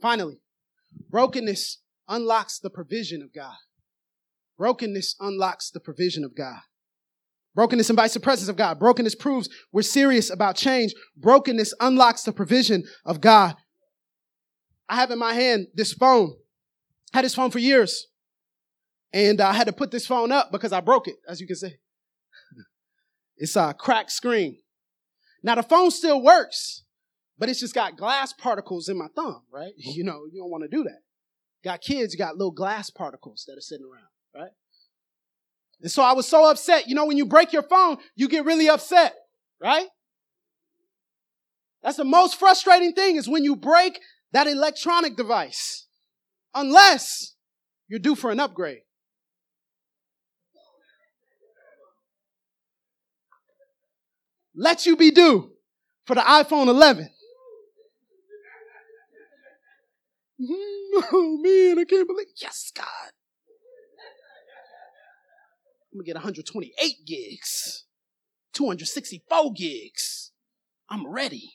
Finally, 0.00 0.40
brokenness 1.08 1.78
unlocks 2.08 2.58
the 2.58 2.70
provision 2.70 3.22
of 3.22 3.32
God. 3.32 3.56
Brokenness 4.58 5.16
unlocks 5.20 5.70
the 5.70 5.80
provision 5.80 6.24
of 6.24 6.34
God. 6.36 6.60
Brokenness 7.54 7.90
invites 7.90 8.14
the 8.14 8.20
presence 8.20 8.48
of 8.48 8.56
God. 8.56 8.78
Brokenness 8.78 9.16
proves 9.16 9.48
we're 9.72 9.82
serious 9.82 10.30
about 10.30 10.56
change. 10.56 10.94
Brokenness 11.16 11.74
unlocks 11.80 12.22
the 12.22 12.32
provision 12.32 12.84
of 13.04 13.20
God. 13.20 13.56
I 14.88 14.96
have 14.96 15.10
in 15.10 15.18
my 15.18 15.34
hand 15.34 15.68
this 15.74 15.92
phone. 15.92 16.34
I 17.12 17.18
had 17.18 17.24
this 17.24 17.34
phone 17.34 17.50
for 17.50 17.58
years. 17.58 18.06
And 19.12 19.40
I 19.40 19.52
had 19.52 19.66
to 19.66 19.72
put 19.72 19.90
this 19.90 20.06
phone 20.06 20.30
up 20.30 20.50
because 20.52 20.72
I 20.72 20.80
broke 20.80 21.08
it, 21.08 21.16
as 21.28 21.40
you 21.40 21.46
can 21.46 21.56
see. 21.56 21.74
It's 23.42 23.56
a 23.56 23.72
cracked 23.72 24.12
screen. 24.12 24.58
Now 25.42 25.54
the 25.54 25.62
phone 25.62 25.90
still 25.90 26.22
works, 26.22 26.84
but 27.38 27.48
it's 27.48 27.60
just 27.60 27.74
got 27.74 27.96
glass 27.96 28.34
particles 28.34 28.88
in 28.88 28.98
my 28.98 29.06
thumb, 29.16 29.42
right? 29.50 29.72
You 29.76 30.04
know, 30.04 30.26
you 30.30 30.42
don't 30.42 30.50
want 30.50 30.62
to 30.64 30.68
do 30.68 30.84
that. 30.84 31.00
Got 31.64 31.80
kids, 31.80 32.12
you 32.12 32.18
got 32.18 32.36
little 32.36 32.52
glass 32.52 32.90
particles 32.90 33.44
that 33.46 33.56
are 33.56 33.62
sitting 33.62 33.86
around, 33.86 34.08
right? 34.34 34.52
And 35.82 35.90
so 35.90 36.02
I 36.02 36.12
was 36.12 36.28
so 36.28 36.50
upset. 36.50 36.88
You 36.88 36.94
know, 36.94 37.06
when 37.06 37.16
you 37.16 37.26
break 37.26 37.52
your 37.52 37.62
phone, 37.62 37.98
you 38.14 38.28
get 38.28 38.44
really 38.44 38.68
upset, 38.68 39.14
right? 39.60 39.86
That's 41.82 41.96
the 41.96 42.04
most 42.04 42.38
frustrating 42.38 42.92
thing 42.92 43.16
is 43.16 43.28
when 43.28 43.44
you 43.44 43.56
break 43.56 43.98
that 44.32 44.46
electronic 44.46 45.16
device. 45.16 45.86
Unless 46.54 47.34
you're 47.88 48.00
due 48.00 48.14
for 48.14 48.30
an 48.30 48.40
upgrade. 48.40 48.80
Let 54.54 54.84
you 54.84 54.96
be 54.96 55.10
due 55.10 55.52
for 56.06 56.14
the 56.14 56.20
iPhone 56.22 56.68
11. 56.68 57.08
Oh 61.12 61.38
man, 61.40 61.78
I 61.78 61.84
can't 61.84 62.08
believe. 62.08 62.26
Yes, 62.36 62.72
God. 62.74 63.12
I'm 65.92 65.98
gonna 65.98 66.06
get 66.06 66.16
128 66.16 67.06
gigs, 67.06 67.84
264 68.52 69.52
gigs. 69.52 70.30
I'm 70.88 71.06
ready. 71.06 71.54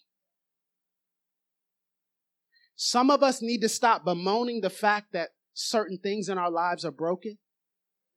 Some 2.76 3.10
of 3.10 3.24
us 3.24 3.42
need 3.42 3.62
to 3.62 3.70
stop 3.70 4.04
bemoaning 4.04 4.62
the 4.62 4.70
fact 4.70 5.14
that 5.14 5.30
certain 5.54 5.98
things 5.98 6.28
in 6.28 6.38
our 6.38 6.52
lives 6.52 6.84
are 6.84 6.92
broken 6.92 7.38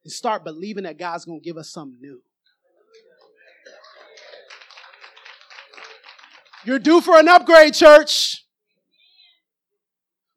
and 0.03 0.12
start 0.12 0.43
believing 0.43 0.85
that 0.85 0.99
God's 0.99 1.25
gonna 1.25 1.39
give 1.41 1.57
us 1.57 1.71
something 1.71 2.01
new. 2.01 2.21
You're 6.64 6.81
due 6.81 7.01
for 7.01 7.19
an 7.19 7.29
upgrade, 7.29 7.75
church. 7.75 8.45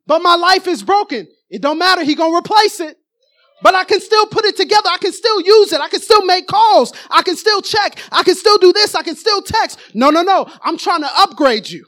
But 0.06 0.22
my 0.22 0.36
life 0.36 0.68
is 0.68 0.84
broken. 0.84 1.28
It 1.50 1.62
don't 1.62 1.80
matter. 1.80 2.04
He 2.04 2.16
gonna 2.16 2.38
replace 2.38 2.80
it. 2.80 3.01
But 3.62 3.76
I 3.76 3.84
can 3.84 4.02
still 4.02 4.26
put 4.28 4.46
it 4.46 4.58
together. 4.58 4.90
I 4.90 4.98
can 4.98 5.14
still 5.14 5.40
use 5.42 5.72
it. 5.72 5.82
I 5.82 5.90
can 5.90 6.02
still 6.02 6.26
make 6.26 6.48
calls. 6.48 6.94
I 7.10 7.22
can 7.22 7.36
still 7.36 7.62
check. 7.62 8.00
I 8.12 8.24
can 8.24 8.36
still 8.36 8.58
do 8.58 8.74
this. 8.74 8.96
I 8.96 9.04
can 9.04 9.16
still 9.16 9.42
text. 9.42 9.80
No, 9.94 10.10
no, 10.10 10.24
no. 10.24 10.48
I'm 10.64 10.78
trying 10.78 11.02
to 11.02 11.10
upgrade 11.18 11.70
you. 11.70 11.86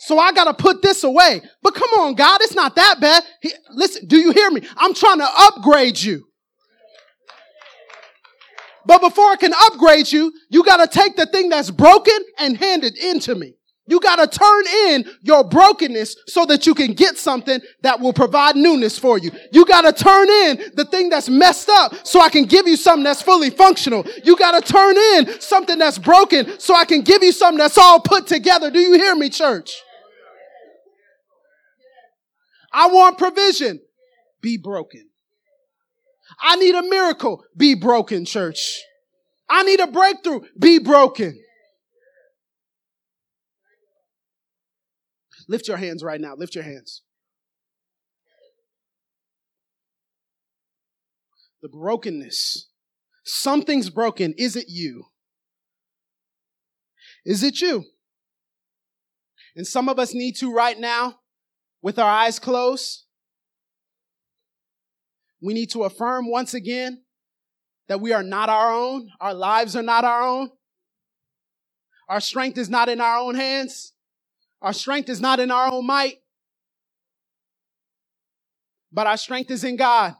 So 0.00 0.18
I 0.18 0.32
got 0.32 0.44
to 0.44 0.54
put 0.54 0.82
this 0.82 1.02
away. 1.02 1.40
But 1.62 1.74
come 1.74 1.88
on, 1.98 2.14
God, 2.14 2.40
it's 2.42 2.54
not 2.54 2.76
that 2.76 3.00
bad. 3.00 3.24
He, 3.40 3.52
listen, 3.70 4.06
do 4.06 4.18
you 4.18 4.32
hear 4.32 4.50
me? 4.50 4.60
I'm 4.76 4.92
trying 4.92 5.18
to 5.18 5.28
upgrade 5.34 5.98
you. 5.98 6.26
But 8.86 9.00
before 9.00 9.30
I 9.30 9.36
can 9.36 9.54
upgrade 9.54 10.12
you, 10.12 10.30
you 10.50 10.62
got 10.62 10.76
to 10.76 10.86
take 10.86 11.16
the 11.16 11.24
thing 11.24 11.48
that's 11.48 11.70
broken 11.70 12.18
and 12.38 12.56
hand 12.56 12.84
it 12.84 12.98
into 12.98 13.34
me. 13.34 13.54
You 13.86 14.00
got 14.00 14.16
to 14.16 14.26
turn 14.26 14.64
in 14.88 15.04
your 15.20 15.44
brokenness 15.44 16.16
so 16.26 16.46
that 16.46 16.66
you 16.66 16.74
can 16.74 16.94
get 16.94 17.18
something 17.18 17.60
that 17.82 18.00
will 18.00 18.14
provide 18.14 18.56
newness 18.56 18.98
for 18.98 19.18
you. 19.18 19.30
You 19.52 19.66
got 19.66 19.82
to 19.82 19.92
turn 19.92 20.28
in 20.30 20.72
the 20.74 20.86
thing 20.86 21.10
that's 21.10 21.28
messed 21.28 21.68
up 21.68 21.94
so 22.06 22.20
I 22.20 22.30
can 22.30 22.44
give 22.44 22.66
you 22.66 22.76
something 22.76 23.04
that's 23.04 23.20
fully 23.20 23.50
functional. 23.50 24.06
You 24.24 24.36
got 24.36 24.58
to 24.58 24.72
turn 24.72 24.96
in 24.96 25.40
something 25.40 25.78
that's 25.78 25.98
broken 25.98 26.58
so 26.58 26.74
I 26.74 26.86
can 26.86 27.02
give 27.02 27.22
you 27.22 27.32
something 27.32 27.58
that's 27.58 27.76
all 27.76 28.00
put 28.00 28.26
together. 28.26 28.70
Do 28.70 28.80
you 28.80 28.94
hear 28.94 29.14
me, 29.14 29.28
church? 29.28 29.74
I 32.72 32.88
want 32.88 33.18
provision. 33.18 33.80
Be 34.40 34.56
broken. 34.56 35.08
I 36.40 36.56
need 36.56 36.74
a 36.74 36.82
miracle. 36.82 37.44
Be 37.56 37.74
broken, 37.74 38.24
church. 38.24 38.82
I 39.48 39.62
need 39.62 39.80
a 39.80 39.86
breakthrough. 39.86 40.40
Be 40.58 40.78
broken. 40.78 41.38
Lift 45.48 45.68
your 45.68 45.76
hands 45.76 46.02
right 46.02 46.20
now. 46.20 46.34
Lift 46.36 46.54
your 46.54 46.64
hands. 46.64 47.02
The 51.62 51.68
brokenness. 51.68 52.68
Something's 53.24 53.90
broken. 53.90 54.34
Is 54.36 54.54
it 54.54 54.66
you? 54.68 55.06
Is 57.24 57.42
it 57.42 57.60
you? 57.60 57.84
And 59.56 59.66
some 59.66 59.88
of 59.88 59.98
us 59.98 60.14
need 60.14 60.36
to 60.36 60.52
right 60.52 60.78
now, 60.78 61.20
with 61.80 61.98
our 61.98 62.10
eyes 62.10 62.38
closed, 62.38 63.04
we 65.40 65.54
need 65.54 65.70
to 65.70 65.84
affirm 65.84 66.30
once 66.30 66.54
again 66.54 67.02
that 67.88 68.00
we 68.00 68.12
are 68.12 68.22
not 68.22 68.48
our 68.48 68.72
own. 68.72 69.08
Our 69.20 69.34
lives 69.34 69.76
are 69.76 69.82
not 69.82 70.04
our 70.04 70.22
own. 70.22 70.50
Our 72.08 72.20
strength 72.20 72.58
is 72.58 72.68
not 72.68 72.88
in 72.88 73.00
our 73.00 73.18
own 73.18 73.34
hands. 73.34 73.93
Our 74.64 74.72
strength 74.72 75.10
is 75.10 75.20
not 75.20 75.40
in 75.40 75.50
our 75.50 75.70
own 75.70 75.86
might, 75.86 76.22
but 78.90 79.06
our 79.06 79.18
strength 79.18 79.50
is 79.50 79.62
in 79.62 79.76
God. 79.76 80.14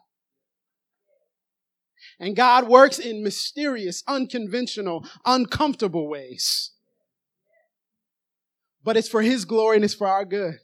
And 2.20 2.36
God 2.36 2.68
works 2.68 2.98
in 2.98 3.24
mysterious, 3.24 4.04
unconventional, 4.06 5.06
uncomfortable 5.24 6.10
ways. 6.10 6.72
But 8.84 8.98
it's 8.98 9.08
for 9.08 9.22
His 9.22 9.46
glory 9.46 9.76
and 9.76 9.84
it's 9.84 9.94
for 9.94 10.06
our 10.08 10.26
good. 10.26 10.56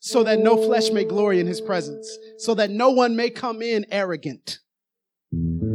So 0.00 0.24
that 0.24 0.40
no 0.40 0.56
flesh 0.56 0.90
may 0.90 1.04
glory 1.04 1.38
in 1.38 1.46
His 1.46 1.60
presence. 1.60 2.18
So 2.38 2.54
that 2.54 2.70
no 2.70 2.90
one 2.90 3.14
may 3.14 3.30
come 3.30 3.62
in 3.62 3.86
arrogant. 3.92 4.58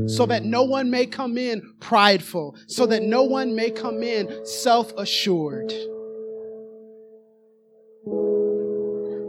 So 0.07 0.25
that 0.25 0.43
no 0.43 0.63
one 0.63 0.91
may 0.91 1.05
come 1.05 1.37
in 1.37 1.75
prideful. 1.79 2.57
So 2.67 2.85
that 2.87 3.03
no 3.03 3.23
one 3.23 3.55
may 3.55 3.71
come 3.71 4.03
in 4.03 4.45
self 4.45 4.91
assured. 4.97 5.73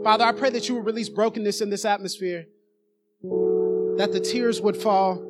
Father, 0.03 0.25
I 0.25 0.33
pray 0.33 0.49
that 0.49 0.67
you 0.67 0.75
would 0.75 0.85
release 0.85 1.07
brokenness 1.07 1.61
in 1.61 1.69
this 1.69 1.85
atmosphere, 1.85 2.47
that 3.97 4.11
the 4.11 4.19
tears 4.19 4.59
would 4.59 4.75
fall, 4.75 5.25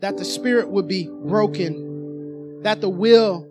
that 0.00 0.16
the 0.16 0.24
spirit 0.24 0.68
would 0.68 0.88
be 0.88 1.08
broken, 1.08 2.62
that 2.62 2.80
the 2.80 2.88
will 2.88 3.48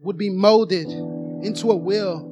would 0.00 0.16
be 0.16 0.30
molded 0.30 0.88
into 0.88 1.70
a 1.70 1.76
will 1.76 2.30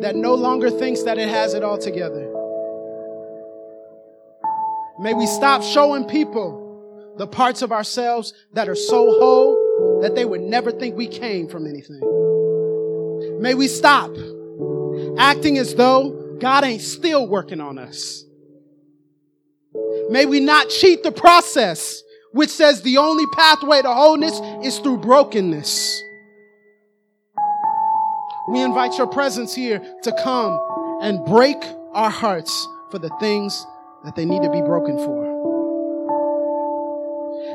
that 0.00 0.16
no 0.16 0.34
longer 0.34 0.70
thinks 0.70 1.02
that 1.02 1.18
it 1.18 1.28
has 1.28 1.52
it 1.52 1.62
all 1.62 1.78
together. 1.78 2.32
May 4.98 5.12
we 5.12 5.26
stop 5.26 5.62
showing 5.62 6.06
people 6.06 7.14
the 7.18 7.26
parts 7.26 7.60
of 7.60 7.70
ourselves 7.70 8.32
that 8.54 8.68
are 8.68 8.74
so 8.74 9.10
whole 9.18 10.00
that 10.00 10.14
they 10.14 10.24
would 10.24 10.40
never 10.40 10.70
think 10.70 10.96
we 10.96 11.06
came 11.06 11.48
from 11.48 11.66
anything. 11.66 12.00
May 13.40 13.54
we 13.54 13.68
stop 13.68 14.10
acting 15.18 15.58
as 15.58 15.74
though 15.74 16.36
God 16.40 16.64
ain't 16.64 16.82
still 16.82 17.26
working 17.26 17.60
on 17.60 17.78
us. 17.78 18.24
May 20.10 20.26
we 20.26 20.40
not 20.40 20.68
cheat 20.68 21.02
the 21.02 21.12
process, 21.12 22.02
which 22.32 22.50
says 22.50 22.82
the 22.82 22.98
only 22.98 23.24
pathway 23.32 23.82
to 23.82 23.92
wholeness 23.92 24.40
is 24.64 24.78
through 24.78 24.98
brokenness. 24.98 26.02
We 28.48 28.62
invite 28.62 28.96
your 28.96 29.08
presence 29.08 29.54
here 29.54 29.80
to 30.02 30.12
come 30.22 30.60
and 31.02 31.24
break 31.24 31.56
our 31.92 32.10
hearts 32.10 32.68
for 32.90 32.98
the 32.98 33.10
things 33.18 33.66
that 34.04 34.14
they 34.14 34.24
need 34.24 34.42
to 34.42 34.50
be 34.50 34.60
broken 34.60 34.96
for. 34.98 35.26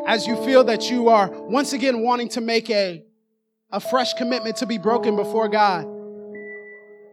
As 0.07 0.28
you 0.28 0.36
feel 0.43 0.64
that 0.66 0.89
you 0.89 1.07
are 1.09 1.30
once 1.32 1.74
again 1.74 2.01
wanting 2.01 2.28
to 2.30 2.41
make 2.41 2.70
a, 2.70 3.03
a 3.72 3.80
fresh 3.80 4.14
commitment 4.16 4.57
to 4.57 4.66
be 4.66 4.78
broken 4.78 5.16
before 5.16 5.47
God, 5.47 5.86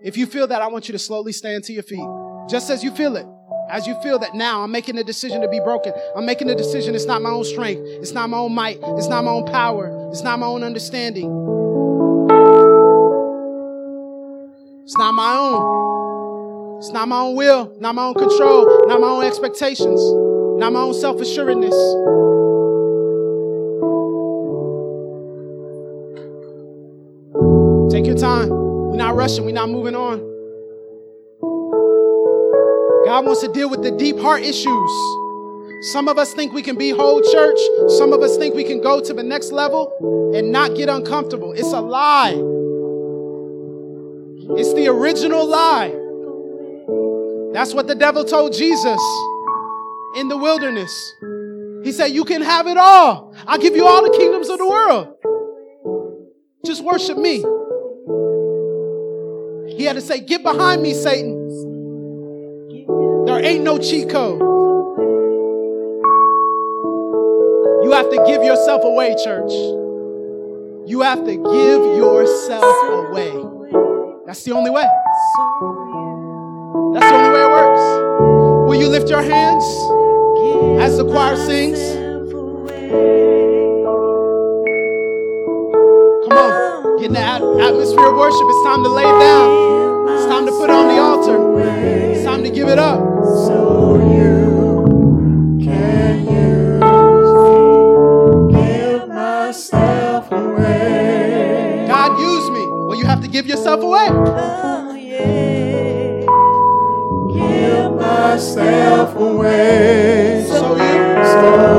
if 0.02 0.16
you 0.16 0.26
feel 0.26 0.46
that, 0.46 0.62
I 0.62 0.68
want 0.68 0.88
you 0.88 0.92
to 0.92 0.98
slowly 0.98 1.32
stand 1.32 1.64
to 1.64 1.72
your 1.72 1.82
feet. 1.82 2.06
Just 2.48 2.70
as 2.70 2.84
you 2.84 2.90
feel 2.92 3.16
it. 3.16 3.26
As 3.70 3.86
you 3.86 4.00
feel 4.02 4.18
that 4.20 4.34
now, 4.34 4.62
I'm 4.62 4.70
making 4.70 4.96
a 4.96 5.04
decision 5.04 5.42
to 5.42 5.48
be 5.48 5.60
broken. 5.60 5.92
I'm 6.16 6.24
making 6.24 6.48
a 6.48 6.54
decision. 6.54 6.94
It's 6.94 7.04
not 7.04 7.20
my 7.20 7.30
own 7.30 7.44
strength. 7.44 7.82
It's 7.84 8.12
not 8.12 8.30
my 8.30 8.38
own 8.38 8.54
might. 8.54 8.78
It's 8.82 9.08
not 9.08 9.24
my 9.24 9.30
own 9.30 9.44
power. 9.44 10.08
It's 10.10 10.22
not 10.22 10.38
my 10.38 10.46
own 10.46 10.62
understanding. 10.62 11.26
It's 14.84 14.96
not 14.96 15.12
my 15.12 15.36
own. 15.36 16.78
It's 16.78 16.90
not 16.90 17.08
my 17.08 17.20
own 17.20 17.36
will, 17.36 17.76
not 17.80 17.94
my 17.94 18.04
own 18.04 18.14
control, 18.14 18.86
not 18.86 19.00
my 19.00 19.08
own 19.08 19.24
expectations, 19.24 20.00
not 20.60 20.72
my 20.72 20.80
own 20.80 20.94
self 20.94 21.20
assuredness. 21.20 21.74
Not 29.36 29.44
we're 29.44 29.52
not 29.52 29.68
moving 29.68 29.94
on. 29.94 30.20
God 33.04 33.26
wants 33.26 33.42
to 33.42 33.52
deal 33.52 33.68
with 33.68 33.82
the 33.82 33.90
deep 33.90 34.18
heart 34.18 34.40
issues. 34.42 34.90
Some 35.92 36.08
of 36.08 36.16
us 36.16 36.32
think 36.32 36.54
we 36.54 36.62
can 36.62 36.78
be 36.78 36.90
whole 36.90 37.20
church. 37.20 37.58
Some 37.88 38.14
of 38.14 38.22
us 38.22 38.38
think 38.38 38.54
we 38.54 38.64
can 38.64 38.80
go 38.80 39.02
to 39.02 39.12
the 39.12 39.22
next 39.22 39.52
level 39.52 40.32
and 40.34 40.50
not 40.50 40.74
get 40.74 40.88
uncomfortable. 40.88 41.52
It's 41.52 41.72
a 41.74 41.80
lie. 41.80 42.30
It's 44.58 44.72
the 44.72 44.88
original 44.88 45.46
lie. 45.46 45.88
That's 47.52 47.74
what 47.74 47.86
the 47.86 47.94
devil 47.94 48.24
told 48.24 48.54
Jesus 48.54 49.00
in 50.16 50.28
the 50.28 50.38
wilderness. 50.38 51.14
He 51.84 51.92
said, 51.92 52.06
You 52.06 52.24
can 52.24 52.40
have 52.40 52.66
it 52.66 52.78
all. 52.78 53.34
I'll 53.46 53.58
give 53.58 53.76
you 53.76 53.86
all 53.86 54.02
the 54.02 54.16
kingdoms 54.16 54.48
of 54.48 54.56
the 54.56 54.66
world. 54.66 55.16
Just 56.64 56.82
worship 56.82 57.18
me. 57.18 57.44
He 59.78 59.84
had 59.84 59.94
to 59.94 60.00
say, 60.00 60.18
Get 60.18 60.42
behind 60.42 60.82
me, 60.82 60.92
Satan. 60.92 61.36
There 63.26 63.38
ain't 63.44 63.62
no 63.62 63.78
cheat 63.78 64.10
code. 64.10 64.40
You 67.84 67.92
have 67.92 68.10
to 68.10 68.24
give 68.26 68.42
yourself 68.42 68.82
away, 68.82 69.14
church. 69.22 69.52
You 70.88 71.02
have 71.02 71.24
to 71.24 71.30
give 71.30 71.96
yourself 71.96 72.64
away. 72.90 73.30
That's 74.26 74.42
the 74.42 74.50
only 74.52 74.72
way. 74.72 74.86
That's 76.94 77.08
the 77.08 77.14
only 77.14 77.30
way 77.30 77.44
it 77.44 77.50
works. 77.50 78.68
Will 78.68 78.74
you 78.74 78.88
lift 78.88 79.08
your 79.08 79.22
hands 79.22 79.64
as 80.82 80.96
the 80.96 81.04
choir 81.08 81.36
sings? 81.36 81.78
Get 86.98 87.06
in 87.06 87.12
the 87.12 87.20
atmosphere 87.20 88.06
of 88.06 88.16
worship. 88.16 88.42
It's 88.42 88.64
time 88.66 88.82
to 88.82 88.88
lay 88.88 89.04
down. 89.04 90.08
It's 90.16 90.26
time 90.26 90.46
to 90.46 90.52
put 90.52 90.68
on 90.70 90.88
the 90.88 90.98
altar. 91.00 91.60
It's 92.10 92.24
time 92.24 92.42
to 92.42 92.50
give 92.50 92.68
it 92.68 92.78
up. 92.78 92.98
So 93.46 93.96
you 94.10 95.58
can 95.62 96.26
use 96.26 97.50
me, 98.50 98.62
give 98.62 99.08
myself 99.08 100.32
away. 100.32 101.86
God, 101.86 102.18
use 102.18 102.50
me. 102.50 102.66
Well, 102.68 102.98
you 102.98 103.06
have 103.06 103.20
to 103.22 103.28
give 103.28 103.46
yourself 103.46 103.80
away. 103.80 104.08
Oh, 104.10 104.94
yeah. 104.94 106.26
Give 107.32 107.92
myself 107.94 109.14
away. 109.14 110.44
So 110.48 110.74
you, 110.74 111.24
so 111.24 111.77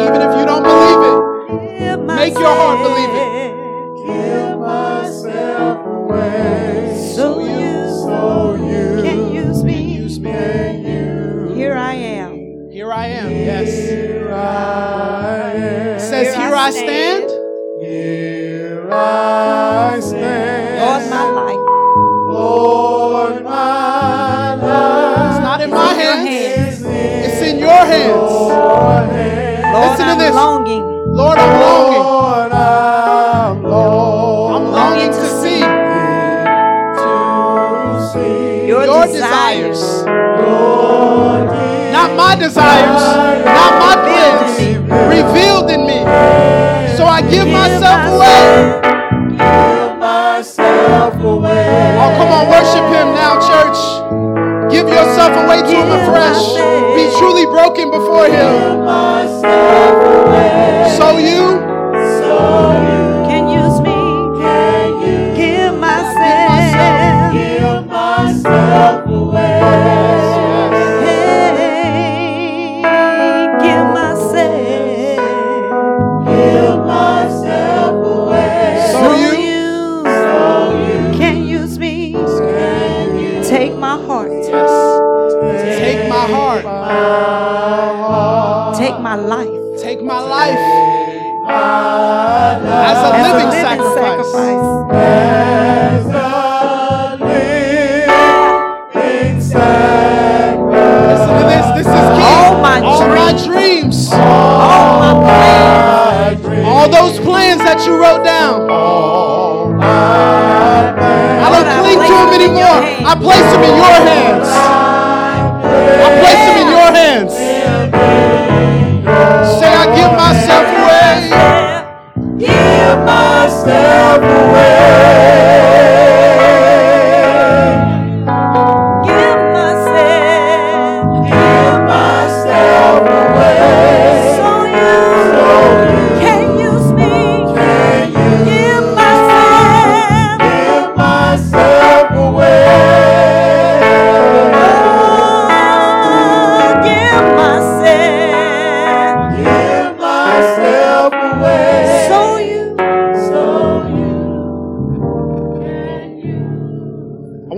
Even 0.00 0.20
if 0.22 0.38
you 0.38 0.44
don't 0.46 0.62
believe 0.62 1.00
it, 1.12 1.18
Make 2.06 2.34
your 2.34 2.48
heart 2.48 2.78
believe 2.82 3.10
it. 3.10 3.54
Give 4.06 4.58
myself 4.58 5.86
away. 5.86 7.12
So 7.14 7.40
you 7.40 7.88
So 8.02 8.54
you 8.56 9.02
can 9.02 9.32
use 9.32 9.62
me. 9.64 9.82
Use 9.82 10.18
me. 10.20 10.32
Here 11.54 11.74
I 11.74 11.94
am. 11.94 12.70
Here 12.70 12.92
I 12.92 13.06
am. 13.06 13.30
Yes. 13.30 13.72
Here 13.72 14.32
I 14.32 15.52
am. 15.52 15.96
It 15.96 16.00
says, 16.00 16.34
Here 16.34 16.54
I 16.54 16.70
stand. 16.70 17.13
My 42.34 42.40
desires, 42.40 43.02
not 43.44 43.78
my 43.78 43.94
plans, 43.94 44.58
revealed 45.08 45.70
in 45.70 45.86
me. 45.86 46.00
So 46.96 47.06
I 47.06 47.22
give 47.30 47.46
myself 47.46 48.12
away. 48.12 48.80
Oh, 52.02 52.10
come 52.18 52.30
on, 52.32 52.48
worship 52.48 52.86
Him 52.90 53.14
now, 53.14 53.38
church. 53.38 53.78
Give 54.72 54.88
yourself 54.88 55.32
away 55.44 55.62
to 55.62 55.74
Him 55.78 55.90
afresh. 56.02 56.44
Be 56.96 57.08
truly 57.18 57.46
broken 57.46 57.90
before 57.90 58.26
Him. 58.26 58.84
So 60.96 61.18
you 61.18 63.13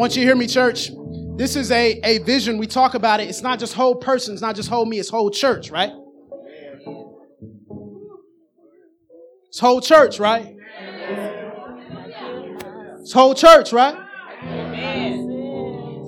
want 0.06 0.14
you 0.14 0.22
to 0.22 0.26
hear 0.28 0.36
me, 0.36 0.46
church. 0.46 0.92
This 1.36 1.56
is 1.56 1.72
a, 1.72 1.98
a 2.04 2.18
vision. 2.18 2.58
We 2.58 2.68
talk 2.68 2.94
about 2.94 3.18
it. 3.18 3.28
It's 3.28 3.42
not 3.42 3.58
just 3.58 3.74
whole 3.74 3.96
person. 3.96 4.34
It's 4.34 4.40
not 4.40 4.54
just 4.54 4.68
whole 4.68 4.86
me. 4.86 5.00
It's 5.00 5.08
whole 5.08 5.32
church, 5.32 5.68
right? 5.68 5.90
It's 9.48 9.58
whole 9.58 9.80
church, 9.80 10.20
right? 10.20 10.56
It's 13.00 13.12
whole 13.12 13.34
church, 13.34 13.72
right? 13.72 13.96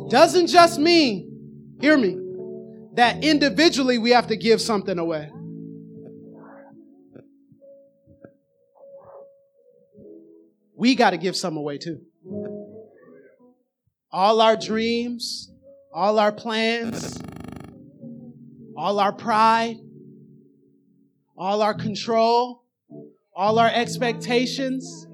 Doesn't 0.09 0.47
just 0.47 0.79
mean, 0.79 1.77
hear 1.81 1.99
me, 1.99 2.21
that 2.95 3.25
individually 3.25 3.99
we 3.99 4.11
have 4.11 4.29
to 4.29 4.37
give 4.37 4.61
something 4.61 4.97
away. 4.97 5.29
We 10.77 10.95
got 10.95 11.11
to 11.11 11.17
give 11.19 11.37
some 11.37 11.57
away 11.57 11.79
too. 11.79 12.03
All 14.21 14.41
our 14.41 14.57
dreams, 14.57 15.49
all 15.95 16.19
our 16.19 16.33
plans, 16.33 17.23
all 18.77 18.99
our 18.99 19.13
pride, 19.13 19.77
all 21.37 21.63
our 21.63 21.73
control, 21.73 22.65
all 23.37 23.61
our 23.61 23.71
expectations, 23.73 25.07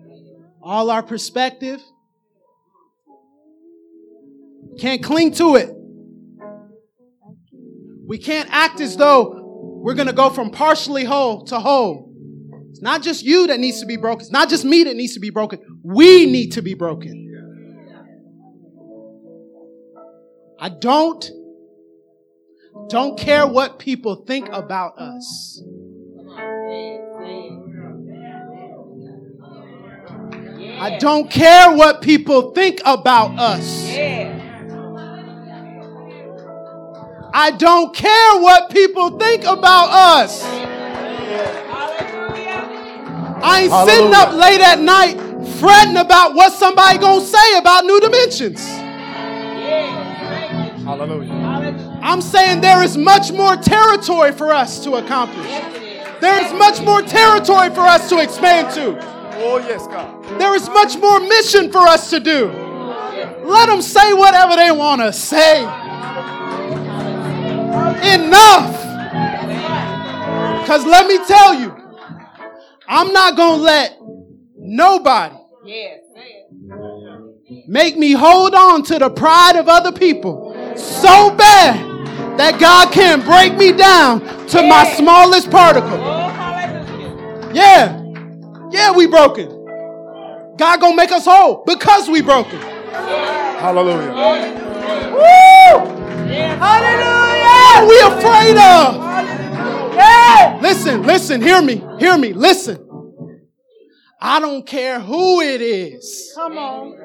all 0.63 0.89
our 0.91 1.03
perspective. 1.03 1.83
Can't 4.79 5.03
cling 5.03 5.33
to 5.33 5.57
it. 5.57 5.69
We 8.07 8.17
can't 8.17 8.49
act 8.51 8.81
as 8.81 8.97
though 8.97 9.83
we're 9.83 9.93
going 9.93 10.09
to 10.09 10.15
go 10.15 10.31
from 10.31 10.51
partially 10.51 11.05
whole 11.05 11.45
to 11.45 11.61
whole. 11.61 12.11
It's 12.71 12.81
not 12.81 13.03
just 13.03 13.23
you 13.23 13.49
that 13.49 13.61
needs 13.61 13.81
to 13.81 13.87
be 13.87 13.99
broken. 13.99 14.23
It's 14.23 14.33
not 14.33 14.49
just 14.49 14.65
me 14.65 14.85
that 14.85 14.97
needs 14.97 15.13
to 15.13 15.21
be 15.21 15.29
broken. 15.29 15.61
We 15.83 16.25
need 16.25 16.53
to 16.53 16.63
be 16.63 16.73
broken. 16.73 17.24
I 20.65 20.71
don't 20.71 21.31
don't 22.89 23.19
care 23.19 23.47
what 23.47 23.79
people 23.79 24.25
think 24.25 24.49
about 24.49 24.99
us. 24.99 25.63
I 30.81 30.97
don't 30.99 31.31
care 31.31 31.71
what 31.77 32.01
people 32.01 32.53
think 32.53 32.81
about 32.87 33.39
us. 33.39 33.95
I 37.35 37.51
don't 37.59 37.95
care 37.95 38.41
what 38.41 38.71
people 38.71 39.19
think 39.19 39.45
about 39.45 39.91
us. 39.91 40.43
I 43.43 43.65
ain't 43.65 43.91
sitting 43.91 44.15
up 44.15 44.33
late 44.33 44.63
at 44.63 44.81
night 44.81 45.21
fretting 45.59 45.99
about 45.99 46.35
what 46.35 46.55
somebody 46.55 46.97
gonna 46.97 47.21
say 47.21 47.59
about 47.59 47.85
new 47.85 48.01
dimensions. 48.01 48.84
Hallelujah. 50.85 51.33
I'm 52.03 52.21
saying 52.21 52.61
there 52.61 52.83
is 52.83 52.99
much 52.99 53.33
more 53.33 53.57
territory 53.57 54.33
for 54.33 54.53
us 54.53 54.85
to 54.85 54.97
accomplish. 54.97 55.47
There 56.21 56.45
is 56.45 56.53
much 56.53 56.83
more 56.83 57.01
territory 57.01 57.71
for 57.71 57.81
us 57.81 58.11
to 58.11 58.19
expand 58.19 58.75
to. 58.75 58.99
Oh, 59.37 59.59
yes, 59.67 59.87
God. 59.87 60.23
There 60.39 60.55
is 60.55 60.69
much 60.69 60.99
more 60.99 61.21
mission 61.21 61.73
for 61.73 61.81
us 61.81 62.11
to 62.11 62.21
do. 62.21 62.49
Let 63.45 63.67
them 63.67 63.81
say 63.81 64.13
whatever 64.13 64.57
they 64.57 64.71
want 64.73 65.01
to 65.01 65.13
say. 65.13 65.63
Enough. 68.15 68.81
Because 70.61 70.85
let 70.85 71.07
me 71.07 71.19
tell 71.27 71.61
you, 71.61 71.75
I'm 72.87 73.13
not 73.13 73.37
going 73.37 73.59
to 73.59 73.65
let 73.65 73.99
nobody 74.57 75.37
make 77.67 77.97
me 77.97 78.13
hold 78.13 78.55
on 78.55 78.83
to 78.83 78.99
the 78.99 79.09
pride 79.11 79.57
of 79.57 79.69
other 79.69 79.93
people 79.93 80.44
so 80.77 81.35
bad 81.35 82.39
that 82.39 82.59
God 82.61 82.93
can 82.93 83.21
break 83.25 83.57
me 83.57 83.73
down 83.73 84.21
to 84.49 84.63
my 84.63 84.85
smallest 84.97 85.51
particle. 85.51 85.99
Oh, 86.01 86.25
yeah. 87.53 88.01
Yeah, 88.71 88.93
we 88.93 89.07
broken. 89.07 89.49
God 90.57 90.81
gonna 90.81 90.97
make 90.97 91.13
us 91.13 91.25
whole 91.25 91.63
because 91.65 92.09
we 92.09 92.23
broken. 92.23 92.59
Hallelujah. 92.59 94.13
Woo! 95.13 95.95
Hallelujah! 96.59 97.65
What 97.75 97.89
we 97.89 98.01
afraid 98.01 98.57
of? 98.57 99.03
Hallelujah. 99.95 100.59
Listen, 100.61 101.03
listen, 101.03 101.41
hear 101.41 101.63
me, 101.63 101.85
hear 101.99 102.17
me, 102.19 102.33
listen. 102.33 102.81
I 104.21 104.41
don't 104.41 104.67
care 104.67 105.01
who 105.01 105.41
it 105.41 105.61
is. 105.61 106.33
Come 106.35 106.59
on. 106.59 106.99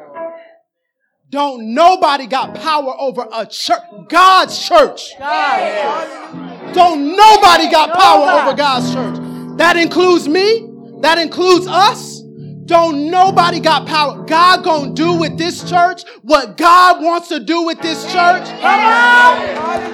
Don't 1.31 1.75
nobody 1.75 2.25
got 2.25 2.55
power 2.55 2.95
over 2.97 3.27
a 3.31 3.45
church, 3.45 3.83
God's 4.07 4.57
church. 4.67 5.13
God. 5.19 6.73
Don't 6.73 7.15
nobody 7.15 7.69
got 7.69 7.93
power 7.93 8.41
over 8.41 8.57
God's 8.57 8.91
church. 8.91 9.15
That 9.57 9.77
includes 9.77 10.27
me. 10.27 10.67
That 11.01 11.19
includes 11.19 11.67
us. 11.67 12.21
Don't 12.65 13.11
nobody 13.11 13.59
got 13.59 13.85
power. 13.85 14.25
God 14.25 14.63
gonna 14.63 14.93
do 14.95 15.19
with 15.19 15.37
this 15.37 15.69
church 15.69 16.03
what 16.23 16.57
God 16.57 17.03
wants 17.03 17.27
to 17.29 17.39
do 17.39 17.61
with 17.61 17.79
this 17.79 18.03
church. 18.05 18.47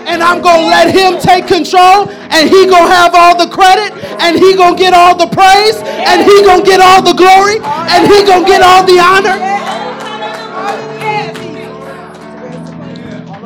And 0.08 0.24
I'm 0.24 0.42
gonna 0.42 0.68
let 0.68 0.94
him 0.94 1.20
take 1.20 1.48
control 1.48 2.08
and 2.10 2.50
he 2.50 2.66
gonna 2.66 2.94
have 2.94 3.14
all 3.14 3.38
the 3.38 3.54
credit 3.54 3.92
and 4.22 4.38
he 4.40 4.56
gonna 4.56 4.78
get 4.78 4.94
all 4.94 5.18
the 5.18 5.28
praise 5.28 5.76
and 5.84 6.24
he 6.24 6.44
gonna 6.44 6.64
get 6.64 6.80
all 6.80 7.02
the 7.02 7.14
glory 7.14 7.60
and 7.60 8.08
he 8.08 8.24
gonna 8.24 8.46
get 8.46 8.62
all 8.62 8.86
the 8.86 9.00
honor. 9.00 9.65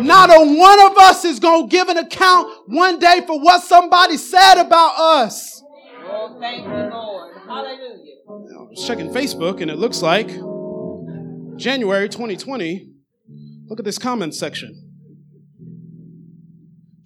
Not 0.02 0.30
a 0.30 0.58
one 0.58 0.92
of 0.92 0.98
us 0.98 1.26
is 1.26 1.40
gonna 1.40 1.68
give 1.68 1.90
an 1.90 1.98
account 1.98 2.48
one 2.68 3.00
day 3.00 3.22
for 3.26 3.40
what 3.40 3.64
somebody 3.64 4.18
said 4.18 4.60
about 4.60 4.98
us. 4.98 5.62
Oh, 6.06 6.38
thank 6.40 6.64
you, 6.64 6.72
Lord. 6.72 7.38
Hallelujah. 7.46 8.16
I 8.28 8.62
was 8.62 8.86
checking 8.88 9.10
Facebook 9.12 9.62
and 9.62 9.70
it 9.70 9.78
looks 9.78 10.02
like 10.02 10.30
January 11.58 12.10
2020. 12.10 12.90
Look 13.68 13.80
at 13.80 13.86
this 13.86 13.98
comment 13.98 14.34
section. 14.36 14.86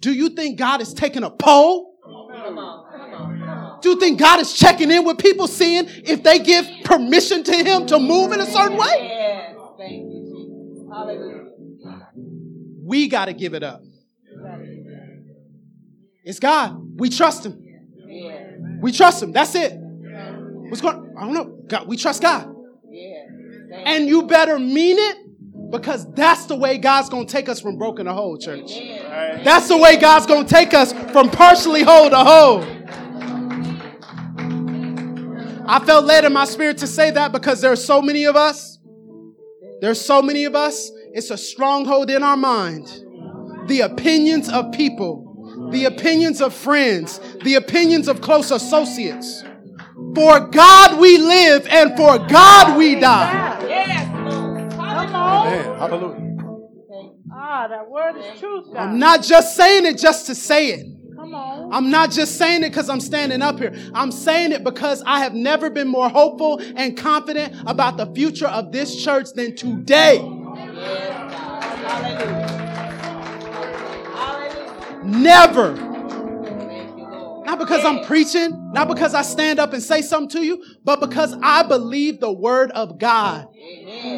Do 0.00 0.12
you 0.12 0.30
think 0.30 0.58
God 0.58 0.80
is 0.80 0.92
taking 0.92 1.22
a 1.24 1.30
poll? 1.30 1.96
Come 2.04 2.12
on, 2.14 2.42
come 2.42 2.58
on, 2.58 2.92
come 2.92 3.48
on. 3.48 3.80
Do 3.80 3.90
you 3.90 4.00
think 4.00 4.18
God 4.18 4.40
is 4.40 4.52
checking 4.52 4.90
in 4.90 5.04
with 5.04 5.18
people, 5.18 5.46
seeing 5.46 5.86
if 5.88 6.22
they 6.22 6.38
give 6.38 6.66
permission 6.84 7.42
to 7.44 7.52
Him 7.54 7.86
to 7.86 7.98
move 7.98 8.32
in 8.32 8.40
a 8.40 8.46
certain 8.46 8.76
way? 8.76 8.86
Yes, 9.00 9.56
thank 9.78 10.04
you, 10.12 10.20
Jesus. 10.24 10.88
Hallelujah. 10.90 11.33
We 12.94 13.08
got 13.08 13.24
to 13.24 13.32
give 13.32 13.54
it 13.54 13.64
up. 13.64 13.82
It's 16.22 16.38
God. 16.38 17.00
We 17.00 17.08
trust 17.08 17.44
Him. 17.44 17.60
We 18.80 18.92
trust 18.92 19.20
Him. 19.20 19.32
That's 19.32 19.56
it. 19.56 19.72
What's 19.76 20.80
going? 20.80 21.12
I 21.18 21.24
don't 21.24 21.34
know. 21.34 21.58
God, 21.66 21.88
we 21.88 21.96
trust 21.96 22.22
God. 22.22 22.54
And 23.84 24.06
you 24.06 24.28
better 24.28 24.60
mean 24.60 24.96
it 24.96 25.72
because 25.72 26.08
that's 26.12 26.46
the 26.46 26.54
way 26.54 26.78
God's 26.78 27.08
going 27.08 27.26
to 27.26 27.32
take 27.32 27.48
us 27.48 27.60
from 27.60 27.78
broken 27.78 28.06
to 28.06 28.12
whole, 28.12 28.38
church. 28.38 28.70
That's 29.42 29.66
the 29.66 29.76
way 29.76 29.96
God's 29.96 30.26
going 30.26 30.46
to 30.46 30.54
take 30.54 30.72
us 30.72 30.92
from 30.92 31.30
partially 31.30 31.82
whole 31.82 32.10
to 32.10 32.18
whole. 32.18 32.62
I 35.66 35.84
felt 35.84 36.04
led 36.04 36.24
in 36.24 36.32
my 36.32 36.44
spirit 36.44 36.78
to 36.78 36.86
say 36.86 37.10
that 37.10 37.32
because 37.32 37.60
there 37.60 37.72
are 37.72 37.76
so 37.92 38.00
many 38.00 38.22
of 38.22 38.36
us. 38.36 38.78
There's 39.80 40.00
so 40.00 40.22
many 40.22 40.44
of 40.44 40.54
us. 40.54 40.92
It's 41.14 41.30
a 41.30 41.38
stronghold 41.38 42.10
in 42.10 42.24
our 42.24 42.36
mind. 42.36 42.88
The 43.68 43.82
opinions 43.82 44.48
of 44.48 44.72
people, 44.72 45.68
the 45.70 45.84
opinions 45.84 46.40
of 46.40 46.52
friends, 46.52 47.20
the 47.44 47.54
opinions 47.54 48.08
of 48.08 48.20
close 48.20 48.50
associates. 48.50 49.44
For 50.16 50.40
God 50.40 50.98
we 50.98 51.18
live 51.18 51.68
and 51.68 51.96
for 51.96 52.18
God 52.18 52.76
we 52.76 52.96
die. 52.96 53.64
Yes, 53.68 54.08
Come 54.08 55.14
on. 55.14 55.46
Man, 55.46 55.78
hallelujah. 55.78 56.20
Ah, 57.32 57.68
that 57.68 57.88
word 57.88 58.16
is 58.16 58.40
truth, 58.40 58.72
God. 58.72 58.80
I'm 58.80 58.98
not 58.98 59.22
just 59.22 59.56
saying 59.56 59.86
it 59.86 59.98
just 59.98 60.26
to 60.26 60.34
say 60.34 60.70
it. 60.70 60.86
Come 61.14 61.32
on. 61.32 61.72
I'm 61.72 61.90
not 61.90 62.10
just 62.10 62.38
saying 62.38 62.64
it 62.64 62.70
because 62.70 62.88
I'm 62.90 63.00
standing 63.00 63.40
up 63.40 63.60
here. 63.60 63.72
I'm 63.94 64.10
saying 64.10 64.50
it 64.50 64.64
because 64.64 65.00
I 65.06 65.20
have 65.20 65.32
never 65.32 65.70
been 65.70 65.86
more 65.86 66.08
hopeful 66.08 66.60
and 66.74 66.96
confident 66.96 67.54
about 67.68 67.98
the 67.98 68.12
future 68.14 68.48
of 68.48 68.72
this 68.72 69.00
church 69.00 69.28
than 69.36 69.54
today. 69.54 70.18
Never. 75.04 75.74
Not 77.44 77.58
because 77.58 77.84
I'm 77.84 78.04
preaching, 78.04 78.72
not 78.72 78.88
because 78.88 79.14
I 79.14 79.22
stand 79.22 79.58
up 79.58 79.72
and 79.74 79.82
say 79.82 80.02
something 80.02 80.40
to 80.40 80.46
you, 80.46 80.64
but 80.82 80.98
because 81.00 81.36
I 81.42 81.62
believe 81.62 82.18
the 82.20 82.32
word 82.32 82.70
of 82.72 82.98
God. 82.98 83.46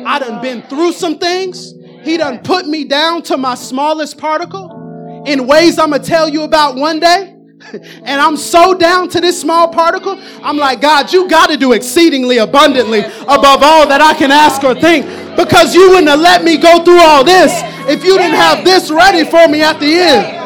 I 0.06 0.18
done 0.18 0.40
been 0.40 0.62
through 0.62 0.92
some 0.92 1.18
things. 1.18 1.74
He 2.02 2.16
done 2.16 2.38
put 2.38 2.66
me 2.66 2.84
down 2.84 3.22
to 3.24 3.36
my 3.36 3.56
smallest 3.56 4.16
particle 4.16 5.24
in 5.26 5.46
ways 5.46 5.78
I'm 5.78 5.90
gonna 5.90 6.02
tell 6.02 6.28
you 6.28 6.42
about 6.42 6.76
one 6.76 7.00
day. 7.00 7.32
And 8.04 8.20
I'm 8.20 8.36
so 8.36 8.74
down 8.74 9.08
to 9.08 9.20
this 9.20 9.40
small 9.40 9.68
particle. 9.68 10.20
I'm 10.42 10.56
like, 10.56 10.80
God, 10.80 11.12
you 11.12 11.28
got 11.28 11.48
to 11.48 11.56
do 11.56 11.72
exceedingly 11.72 12.36
abundantly 12.36 13.00
above 13.00 13.62
all 13.62 13.88
that 13.88 14.00
I 14.00 14.14
can 14.14 14.30
ask 14.30 14.62
or 14.62 14.74
think 14.74 15.04
because 15.36 15.74
you 15.74 15.90
wouldn't 15.90 16.08
have 16.08 16.20
let 16.20 16.42
me 16.42 16.56
go 16.56 16.82
through 16.84 17.00
all 17.00 17.24
this 17.24 17.52
if 17.88 18.04
you 18.04 18.16
didn't 18.18 18.36
have 18.36 18.64
this 18.64 18.90
ready 18.90 19.24
for 19.24 19.46
me 19.48 19.62
at 19.62 19.78
the 19.78 19.94
end. 19.94 20.36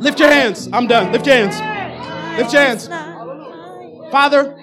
Lift 0.00 0.18
your 0.18 0.30
hands. 0.30 0.68
I'm 0.72 0.86
done. 0.86 1.12
Lift 1.12 1.26
your 1.26 1.36
hands. 1.36 1.58
Lift 2.38 2.52
your 2.52 2.62
hands. 2.62 2.88
Father, 4.10 4.56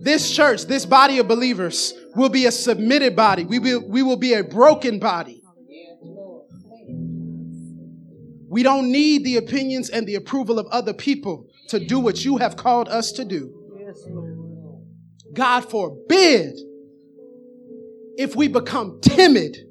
this 0.00 0.30
church, 0.34 0.64
this 0.64 0.84
body 0.84 1.18
of 1.18 1.28
believers 1.28 1.94
will 2.16 2.28
be 2.28 2.46
a 2.46 2.52
submitted 2.52 3.14
body. 3.14 3.44
We 3.44 3.58
will, 3.58 3.86
we 3.86 4.02
will 4.02 4.16
be 4.16 4.34
a 4.34 4.42
broken 4.42 4.98
body. 4.98 5.42
We 8.48 8.64
don't 8.64 8.90
need 8.90 9.24
the 9.24 9.36
opinions 9.36 9.90
and 9.90 10.06
the 10.06 10.16
approval 10.16 10.58
of 10.58 10.66
other 10.66 10.92
people 10.92 11.46
to 11.68 11.78
do 11.78 12.00
what 12.00 12.24
you 12.24 12.38
have 12.38 12.56
called 12.56 12.88
us 12.88 13.12
to 13.12 13.24
do. 13.24 13.56
God 15.32 15.60
forbid 15.70 16.58
if 18.20 18.36
we 18.36 18.48
become 18.48 19.00
timid 19.00 19.66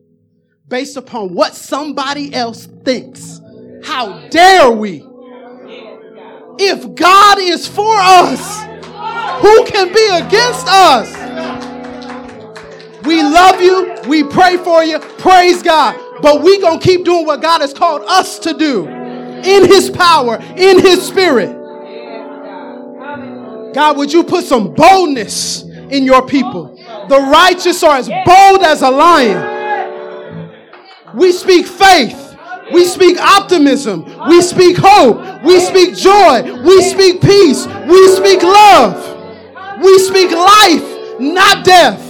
based 0.68 0.98
upon 0.98 1.36
what 1.36 1.54
somebody 1.54 2.34
else 2.34 2.66
thinks. 2.84 3.40
How 3.84 4.28
dare 4.30 4.72
we? 4.72 5.06
If 6.58 6.96
God 6.96 7.38
is 7.38 7.68
for 7.68 7.96
us, 7.96 8.64
who 9.44 9.66
can 9.66 9.94
be 9.94 10.08
against 10.26 10.68
us? 10.68 11.14
We 13.06 13.22
love 13.22 13.62
you. 13.62 13.96
We 14.08 14.24
pray 14.24 14.58
for 14.58 14.84
you. 14.84 14.98
Praise 14.98 15.62
God. 15.62 15.96
But 16.24 16.42
we 16.42 16.60
going 16.60 16.80
to 16.80 16.86
keep 16.86 17.06
doing 17.06 17.28
what 17.28 17.44
God 17.44 17.62
has 17.62 17.72
called 17.72 18.02
us 18.08 18.40
to 18.40 18.56
do 18.56 18.88
in 18.88 19.68
His 19.68 19.92
power, 19.92 20.38
in 20.58 20.80
His 20.80 21.08
Spirit. 21.08 21.56
God, 23.76 23.96
would 23.98 24.12
you 24.12 24.24
put 24.24 24.44
some 24.44 24.74
boldness 24.74 25.62
in 25.62 26.04
your 26.04 26.26
people? 26.26 26.79
The 27.10 27.20
righteous 27.20 27.84
are 27.84 27.98
as 27.98 28.08
bold 28.08 28.64
as 28.64 28.82
a 28.82 28.90
lion. 28.92 30.52
We 31.16 31.32
speak 31.32 31.66
faith. 31.66 32.38
We 32.72 32.86
speak 32.86 33.20
optimism. 33.20 34.06
We 34.30 34.42
speak 34.42 34.78
hope. 34.80 35.44
We 35.44 35.60
speak 35.60 35.96
joy. 35.96 36.44
We 36.64 36.82
speak 36.84 37.20
peace. 37.22 37.66
We 37.66 38.08
speak 38.16 38.44
love. 38.44 39.18
We 39.82 39.98
speak 40.00 40.32
life, 40.32 41.20
not 41.20 41.66
death. 41.66 42.06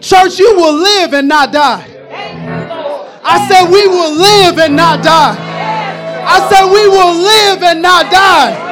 Church, 0.00 0.38
you 0.38 0.54
will 0.56 0.74
live 0.74 1.14
and 1.14 1.26
not 1.26 1.52
die. 1.52 1.88
I 3.24 3.48
said, 3.48 3.70
we 3.70 3.86
will 3.88 4.14
live 4.14 4.58
and 4.58 4.76
not 4.76 5.02
die. 5.02 5.36
I 6.24 6.48
said, 6.50 6.66
we 6.66 6.86
will 6.88 7.14
live 7.14 7.62
and 7.62 7.80
not 7.82 8.10
die. 8.12 8.71